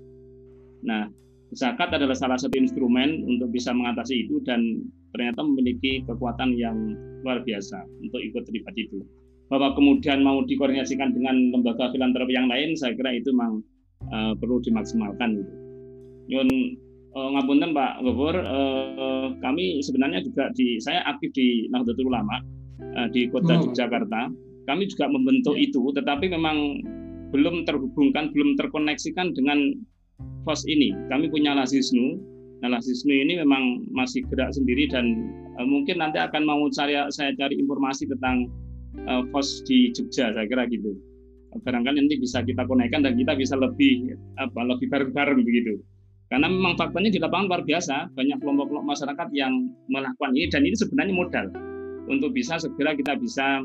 Nah, 0.87 1.11
zakat 1.55 1.95
adalah 1.95 2.15
salah 2.15 2.39
satu 2.39 2.55
instrumen 2.59 3.27
untuk 3.27 3.51
bisa 3.51 3.75
mengatasi 3.75 4.27
itu 4.27 4.39
dan 4.47 4.87
ternyata 5.15 5.43
memiliki 5.43 6.03
kekuatan 6.07 6.55
yang 6.59 6.77
luar 7.23 7.43
biasa 7.47 7.87
untuk 8.03 8.21
ikut 8.21 8.43
terlibat 8.47 8.75
itu. 8.79 9.03
Bahwa 9.53 9.77
kemudian 9.77 10.25
mau 10.25 10.41
dikoordinasikan 10.43 11.13
dengan 11.13 11.53
lembaga 11.53 11.93
filantropi 11.93 12.33
yang 12.33 12.49
lain, 12.49 12.73
saya 12.75 12.97
kira 12.97 13.13
itu 13.13 13.29
memang 13.31 13.61
uh, 14.09 14.33
perlu 14.41 14.61
dimaksimalkan. 14.65 15.45
Yun 16.33 16.49
uh, 17.15 17.29
ngapunten 17.39 17.73
Pak 17.73 18.03
Gubernur, 18.03 18.37
uh, 18.43 19.27
kami 19.41 19.81
sebenarnya 19.81 20.25
juga 20.25 20.51
di 20.57 20.81
saya 20.83 21.05
aktif 21.07 21.31
di 21.33 21.71
Nahdlatul 21.71 22.11
Ulama 22.11 22.41
uh, 22.99 23.09
di 23.13 23.31
kota 23.31 23.61
oh. 23.61 23.73
Jakarta. 23.73 24.29
Kami 24.65 24.89
juga 24.89 25.13
membentuk 25.13 25.61
ya. 25.61 25.69
itu, 25.69 25.93
tetapi 25.93 26.33
memang 26.33 26.81
belum 27.37 27.69
terhubungkan, 27.69 28.33
belum 28.33 28.57
terkoneksikan 28.57 29.37
dengan 29.37 29.77
FOS 30.49 30.65
ini. 30.65 30.89
Kami 31.13 31.29
punya 31.29 31.53
Lasisnu. 31.53 32.17
Nah, 32.65 32.73
Lasisnu 32.73 33.13
ini 33.13 33.37
memang 33.45 33.85
masih 33.93 34.25
gerak 34.33 34.57
sendiri 34.57 34.89
dan 34.89 35.05
uh, 35.61 35.69
mungkin 35.69 36.01
nanti 36.01 36.17
akan 36.17 36.49
mau 36.49 36.65
cari 36.73 36.97
saya 37.13 37.37
cari 37.37 37.61
informasi 37.61 38.09
tentang 38.09 38.49
uh, 39.07 39.23
FOS 39.31 39.67
di 39.67 39.91
Jogja, 39.93 40.31
saya 40.33 40.47
kira 40.47 40.67
gitu 40.71 40.95
barangkali 41.63 42.03
nanti 42.03 42.19
bisa 42.19 42.43
kita 42.43 42.67
konekkan 42.67 43.07
dan 43.07 43.15
kita 43.15 43.39
bisa 43.39 43.55
lebih 43.55 44.19
apa 44.43 44.61
lebih 44.67 44.91
bareng-bareng 44.91 45.39
begitu. 45.47 45.79
Karena 46.33 46.51
memang 46.51 46.75
faktanya 46.75 47.15
di 47.15 47.21
lapangan 47.23 47.47
luar 47.47 47.63
biasa, 47.63 48.11
banyak 48.17 48.43
kelompok-kelompok 48.43 48.91
masyarakat 48.91 49.29
yang 49.37 49.71
melakukan 49.87 50.35
ini 50.35 50.47
dan 50.51 50.67
ini 50.67 50.75
sebenarnya 50.75 51.15
modal 51.15 51.47
untuk 52.11 52.35
bisa 52.35 52.59
segera 52.59 52.97
kita 52.97 53.15
bisa 53.21 53.63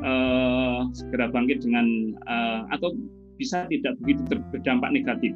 uh, 0.00 0.80
segera 0.96 1.28
bangkit 1.28 1.60
dengan 1.66 2.16
uh, 2.24 2.64
atau 2.72 2.94
bisa 3.36 3.68
tidak 3.68 4.00
begitu 4.00 4.22
berdampak 4.48 4.96
negatif 4.96 5.34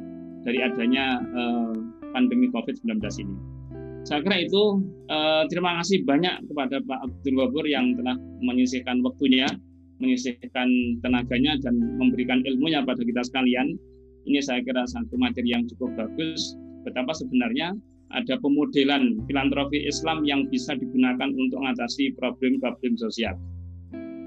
dari 0.49 0.65
adanya 0.65 1.21
uh, 1.37 1.75
pandemi 2.17 2.49
COVID-19 2.49 2.97
ini. 3.21 3.60
Saya 4.01 4.25
kira 4.25 4.37
itu 4.49 4.81
uh, 5.13 5.45
terima 5.53 5.77
kasih 5.81 6.03
banyak 6.09 6.49
kepada 6.49 6.81
Pak 6.83 6.99
Abdul 7.05 7.37
Wabur 7.37 7.65
yang 7.69 7.95
telah 8.01 8.17
menyisihkan 8.41 9.05
waktunya 9.05 9.47
menyisihkan 10.01 10.69
tenaganya 11.05 11.61
dan 11.61 11.77
memberikan 12.01 12.41
ilmunya 12.49 12.81
pada 12.83 13.05
kita 13.05 13.21
sekalian. 13.21 13.77
Ini 14.25 14.41
saya 14.41 14.65
kira 14.65 14.85
satu 14.89 15.17
materi 15.21 15.53
yang 15.53 15.69
cukup 15.69 15.93
bagus. 15.97 16.57
Betapa 16.85 17.13
sebenarnya 17.13 17.77
ada 18.11 18.41
pemodelan 18.41 19.23
filantropi 19.29 19.87
Islam 19.87 20.25
yang 20.27 20.49
bisa 20.49 20.75
digunakan 20.75 21.31
untuk 21.31 21.61
mengatasi 21.61 22.17
problem-problem 22.17 22.97
sosial. 22.97 23.37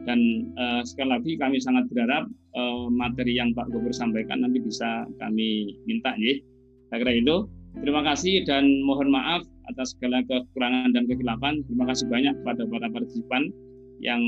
Dan 0.03 0.51
uh, 0.59 0.81
sekali 0.85 1.09
lagi 1.09 1.31
kami 1.39 1.57
sangat 1.57 1.87
berharap 1.89 2.29
uh, 2.53 2.87
materi 2.91 3.39
yang 3.39 3.55
Pak 3.55 3.71
Gubernur 3.71 3.95
sampaikan 3.95 4.45
nanti 4.45 4.61
bisa 4.61 5.07
kami 5.17 5.73
minta 5.89 6.13
ya. 6.21 6.37
Saya 6.93 7.01
kira 7.01 7.13
itu. 7.17 7.37
Terima 7.73 8.05
kasih 8.05 8.45
dan 8.45 8.85
mohon 8.85 9.09
maaf 9.09 9.41
atas 9.71 9.95
segala 9.95 10.23
kekurangan 10.27 10.91
dan 10.91 11.07
kekilafan. 11.07 11.63
Terima 11.67 11.85
kasih 11.89 12.05
banyak 12.09 12.33
kepada 12.41 12.61
para 12.67 12.87
partisipan 12.91 13.51
yang 14.03 14.21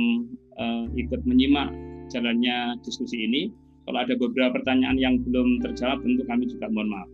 uh, 0.55 0.87
ikut 0.95 1.23
menyimak 1.27 1.71
jalannya 2.11 2.79
diskusi 2.85 3.25
ini. 3.25 3.51
Kalau 3.85 4.01
ada 4.01 4.17
beberapa 4.17 4.57
pertanyaan 4.57 4.97
yang 4.97 5.21
belum 5.21 5.61
terjawab, 5.61 6.01
tentu 6.01 6.25
kami 6.25 6.49
juga 6.49 6.65
mohon 6.73 6.89
maaf. 6.89 7.09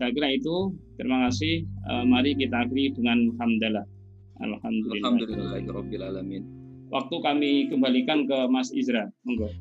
Saya 0.00 0.12
kira 0.12 0.32
itu. 0.32 0.72
Terima 0.96 1.28
kasih. 1.28 1.64
Uh, 1.88 2.04
mari 2.08 2.32
kita 2.36 2.64
akhiri 2.64 2.96
dengan 2.96 3.32
hamdalah. 3.36 3.84
Alhamdulillah. 4.40 5.12
Alhamdulillah. 5.12 6.44
Waktu 6.92 7.16
kami 7.20 7.50
kembalikan 7.68 8.24
ke 8.28 8.38
Mas 8.48 8.72
Izra. 8.72 9.08
Monggo. 9.28 9.52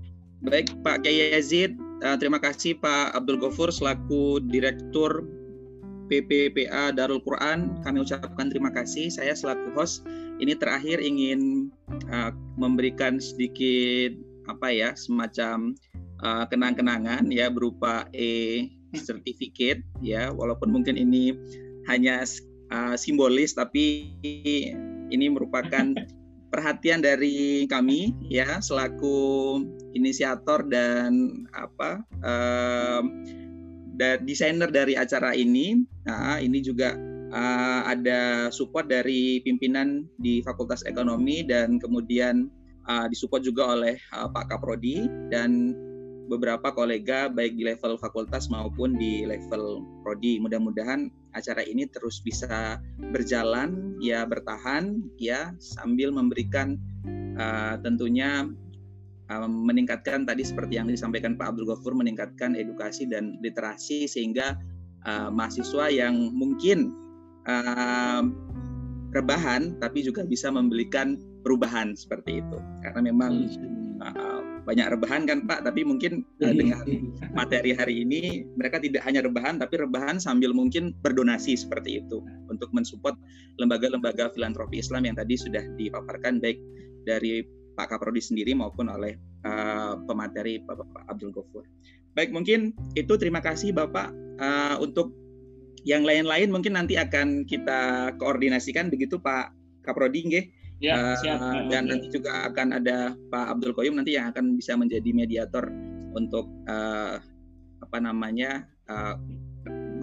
Baik, 0.45 0.71
Pak 0.85 1.03
Kiai 1.03 1.33
Yazid. 1.35 1.75
Uh, 2.03 2.15
terima 2.19 2.37
kasih 2.43 2.75
Pak 2.77 3.15
Abdul 3.15 3.39
Ghafur 3.39 3.71
selaku 3.71 4.43
Direktur 4.51 5.23
PPPA 6.07 6.93
Darul 6.93 7.21
Quran. 7.21 7.81
Kami 7.81 8.05
ucapkan 8.05 8.49
terima 8.49 8.69
kasih. 8.73 9.09
Saya 9.09 9.33
selaku 9.33 9.73
host 9.75 10.05
ini 10.39 10.55
terakhir 10.55 10.99
ingin 10.99 11.71
uh, 12.11 12.31
memberikan 12.59 13.19
sedikit 13.19 14.15
apa 14.45 14.69
ya 14.69 14.93
semacam 14.93 15.73
uh, 16.21 16.45
kenang-kenangan 16.47 17.27
ya 17.33 17.49
berupa 17.49 18.05
e 18.13 18.69
certificate 18.95 19.83
ya 19.99 20.31
walaupun 20.31 20.71
mungkin 20.71 20.95
ini 20.95 21.35
hanya 21.89 22.23
uh, 22.71 22.95
simbolis 22.95 23.57
tapi 23.57 24.13
ini 25.11 25.25
merupakan 25.27 25.91
perhatian 26.53 27.03
dari 27.03 27.67
kami 27.67 28.15
ya 28.31 28.63
selaku 28.63 29.59
inisiator 29.91 30.63
dan 30.71 31.43
apa 31.51 31.99
uh, 32.23 33.03
dan 33.95 34.23
desainer 34.27 34.69
dari 34.69 34.95
acara 34.99 35.31
ini. 35.35 35.83
Nah, 36.05 36.37
ini 36.39 36.61
juga 36.61 36.95
uh, 37.31 37.81
ada 37.87 38.51
support 38.51 38.87
dari 38.87 39.41
pimpinan 39.41 40.05
di 40.19 40.43
Fakultas 40.43 40.83
Ekonomi 40.85 41.43
dan 41.43 41.81
kemudian 41.81 42.47
uh, 42.87 43.07
disupport 43.09 43.41
juga 43.43 43.63
oleh 43.75 43.95
uh, 44.13 44.29
Pak 44.29 44.51
Kaprodi 44.51 45.07
dan 45.31 45.73
beberapa 46.25 46.73
kolega 46.73 47.29
baik 47.29 47.53
di 47.53 47.63
level 47.69 48.01
fakultas 48.01 48.49
maupun 48.49 48.97
di 48.97 49.23
level 49.29 49.85
prodi. 50.01 50.41
Mudah-mudahan 50.41 51.09
acara 51.37 51.61
ini 51.61 51.85
terus 51.85 52.17
bisa 52.25 52.81
berjalan 53.13 53.93
ya 54.01 54.25
bertahan 54.25 55.05
ya 55.21 55.53
sambil 55.61 56.09
memberikan 56.09 56.81
uh, 57.37 57.77
tentunya 57.85 58.49
meningkatkan 59.29 60.23
tadi 60.29 60.45
seperti 60.45 60.77
yang 60.77 60.85
disampaikan 60.85 61.33
Pak 61.33 61.55
Abdul 61.55 61.65
Ghafur 61.73 61.97
meningkatkan 61.97 62.53
edukasi 62.53 63.09
dan 63.09 63.41
literasi 63.41 64.05
sehingga 64.05 64.53
uh, 65.09 65.33
mahasiswa 65.33 65.89
yang 65.89 66.29
mungkin 66.37 66.93
uh, 67.49 68.21
rebahan 69.15 69.81
tapi 69.81 70.05
juga 70.05 70.27
bisa 70.27 70.53
membelikan 70.53 71.17
perubahan 71.41 71.97
seperti 71.97 72.45
itu. 72.45 72.57
Karena 72.85 73.01
memang 73.09 73.49
uh, 74.05 74.41
banyak 74.61 74.87
rebahan 74.93 75.25
kan 75.25 75.49
Pak? 75.49 75.65
Tapi 75.65 75.81
mungkin 75.81 76.21
uh, 76.45 76.53
dengan 76.53 76.85
materi 77.33 77.73
hari 77.73 78.05
ini 78.05 78.45
mereka 78.53 78.77
tidak 78.77 79.01
hanya 79.09 79.25
rebahan 79.25 79.57
tapi 79.57 79.81
rebahan 79.81 80.21
sambil 80.21 80.53
mungkin 80.53 80.93
berdonasi 81.01 81.57
seperti 81.57 82.05
itu 82.05 82.21
untuk 82.49 82.69
mensupport 82.77 83.17
lembaga-lembaga 83.57 84.29
filantropi 84.37 84.85
Islam 84.85 85.09
yang 85.09 85.17
tadi 85.17 85.33
sudah 85.33 85.65
dipaparkan 85.81 86.37
baik 86.37 86.61
dari 87.09 87.64
Pak 87.75 87.91
Kaprodi 87.91 88.23
sendiri 88.23 88.55
maupun 88.55 88.87
oleh 88.87 89.19
uh, 89.43 89.99
pemateri 90.07 90.63
Bapak 90.63 91.11
Abdul 91.11 91.35
Ghafur. 91.35 91.67
Baik, 92.15 92.31
mungkin 92.31 92.71
itu 92.95 93.13
terima 93.19 93.43
kasih 93.43 93.75
Bapak 93.75 94.15
uh, 94.39 94.79
untuk 94.79 95.11
yang 95.85 96.01
lain-lain 96.01 96.49
mungkin 96.49 96.73
nanti 96.73 96.97
akan 96.97 97.45
kita 97.45 98.11
koordinasikan 98.17 98.89
begitu 98.89 99.21
Pak 99.21 99.53
Kaprodi 99.85 100.21
nggih. 100.25 100.45
Ya, 100.83 101.15
Uh, 101.15 101.71
dan 101.71 101.87
nanti 101.87 102.11
juga 102.11 102.51
akan 102.51 102.75
ada 102.75 103.15
Pak 103.31 103.45
Abdul 103.55 103.71
Koyum 103.71 103.95
nanti 103.95 104.19
yang 104.19 104.35
akan 104.35 104.59
bisa 104.59 104.75
menjadi 104.75 105.07
mediator 105.15 105.71
untuk 106.11 106.51
uh, 106.67 107.19
apa 107.79 107.97
namanya 108.03 108.67
uh, 108.91 109.15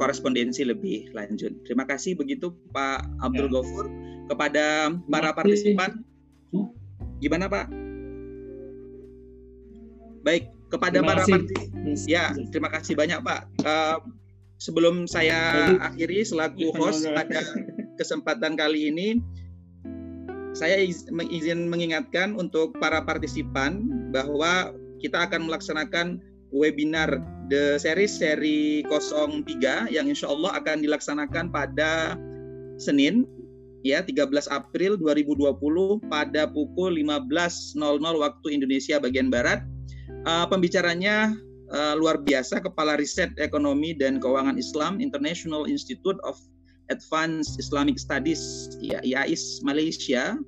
korespondensi 0.00 0.64
lebih 0.64 1.12
lanjut. 1.12 1.52
Terima 1.68 1.84
kasih 1.84 2.16
begitu 2.16 2.56
Pak 2.72 3.04
Abdul 3.20 3.48
ya. 3.48 3.52
Gofur 3.52 3.86
kepada 4.32 4.96
para 5.12 5.36
partisipan. 5.36 6.04
Gimana 7.22 7.46
Pak? 7.46 7.70
Baik 10.26 10.50
kepada 10.66 10.98
para 10.98 11.22
partisipan. 11.22 11.94
Ya, 12.10 12.34
terima 12.50 12.66
kasih 12.74 12.98
banyak 12.98 13.22
Pak. 13.22 13.40
Uh, 13.62 13.98
sebelum 14.58 15.06
saya 15.06 15.70
akhiri 15.78 16.26
selaku 16.26 16.74
host 16.74 17.06
pada 17.06 17.46
kesempatan 17.94 18.58
kali 18.58 18.90
ini, 18.90 19.22
saya 20.52 20.82
izin 21.30 21.70
mengingatkan 21.70 22.34
untuk 22.34 22.74
para 22.82 23.06
partisipan 23.06 23.86
bahwa 24.10 24.74
kita 24.98 25.30
akan 25.30 25.46
melaksanakan 25.46 26.18
webinar 26.50 27.22
The 27.48 27.78
Series 27.78 28.18
seri 28.18 28.82
03 28.86 29.94
yang 29.94 30.06
insya 30.10 30.30
Allah 30.30 30.58
akan 30.58 30.84
dilaksanakan 30.84 31.54
pada 31.54 32.18
Senin 32.78 33.26
ya 33.82 34.02
13 34.02 34.30
April 34.50 34.98
2020 34.98 36.06
pada 36.06 36.46
pukul 36.50 36.98
15.00 36.98 37.78
waktu 37.98 38.46
Indonesia 38.50 38.98
bagian 39.02 39.28
Barat. 39.28 39.62
Uh, 40.22 40.46
pembicaranya 40.46 41.34
uh, 41.74 41.94
luar 41.98 42.22
biasa 42.22 42.62
Kepala 42.62 42.94
Riset 42.94 43.34
Ekonomi 43.42 43.94
dan 43.94 44.22
Keuangan 44.22 44.54
Islam 44.54 45.02
International 45.02 45.66
Institute 45.66 46.18
of 46.22 46.38
Advanced 46.94 47.58
Islamic 47.58 47.98
Studies 47.98 48.74
ya 48.78 49.02
IAIS 49.02 49.60
Malaysia. 49.66 50.38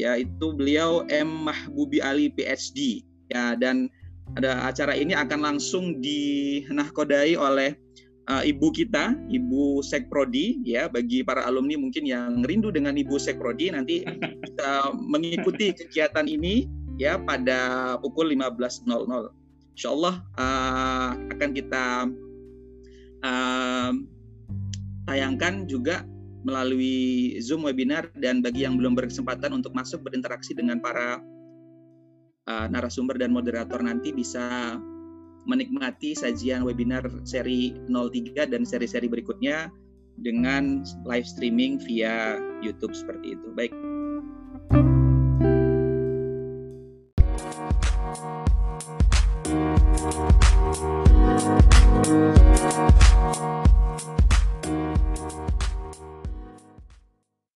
Yaitu 0.00 0.56
beliau 0.56 1.04
M. 1.12 1.28
Mahbubi 1.48 2.00
Ali 2.00 2.32
PhD 2.32 3.04
ya 3.28 3.52
dan 3.56 3.92
ada 4.40 4.64
acara 4.64 4.96
ini 4.96 5.12
akan 5.12 5.44
langsung 5.44 6.00
dinahkodai 6.00 7.36
oleh 7.36 7.76
uh, 8.28 8.42
ibu 8.44 8.70
kita, 8.70 9.16
Ibu 9.30 9.82
Sekprodi 9.82 10.62
ya 10.62 10.86
bagi 10.86 11.24
para 11.26 11.46
alumni 11.46 11.74
mungkin 11.78 12.06
yang 12.06 12.42
rindu 12.46 12.70
dengan 12.70 12.94
Ibu 12.94 13.18
Sekprodi 13.18 13.72
nanti 13.72 14.06
kita 14.46 14.94
mengikuti 14.94 15.74
kegiatan 15.74 16.26
ini 16.28 16.68
ya 17.00 17.18
pada 17.18 17.96
pukul 17.98 18.30
15.00. 18.30 18.86
Insya 19.72 19.88
Allah 19.88 20.14
uh, 20.36 21.10
akan 21.32 21.50
kita 21.56 21.84
uh, 23.24 23.92
tayangkan 25.08 25.64
juga 25.64 26.04
melalui 26.42 27.38
Zoom 27.38 27.64
webinar 27.64 28.10
dan 28.18 28.42
bagi 28.42 28.66
yang 28.66 28.74
belum 28.74 28.98
berkesempatan 28.98 29.54
untuk 29.54 29.72
masuk 29.72 30.02
berinteraksi 30.02 30.52
dengan 30.52 30.82
para 30.82 31.22
uh, 32.50 32.66
narasumber 32.66 33.14
dan 33.16 33.30
moderator 33.30 33.78
nanti 33.80 34.10
bisa 34.10 34.76
menikmati 35.44 36.14
sajian 36.14 36.62
webinar 36.62 37.02
seri 37.26 37.74
03 37.90 38.46
dan 38.46 38.62
seri-seri 38.62 39.10
berikutnya 39.10 39.70
dengan 40.20 40.84
live 41.08 41.26
streaming 41.26 41.80
via 41.82 42.38
YouTube 42.60 42.94
seperti 42.94 43.34
itu. 43.34 43.48
Baik. 43.56 43.72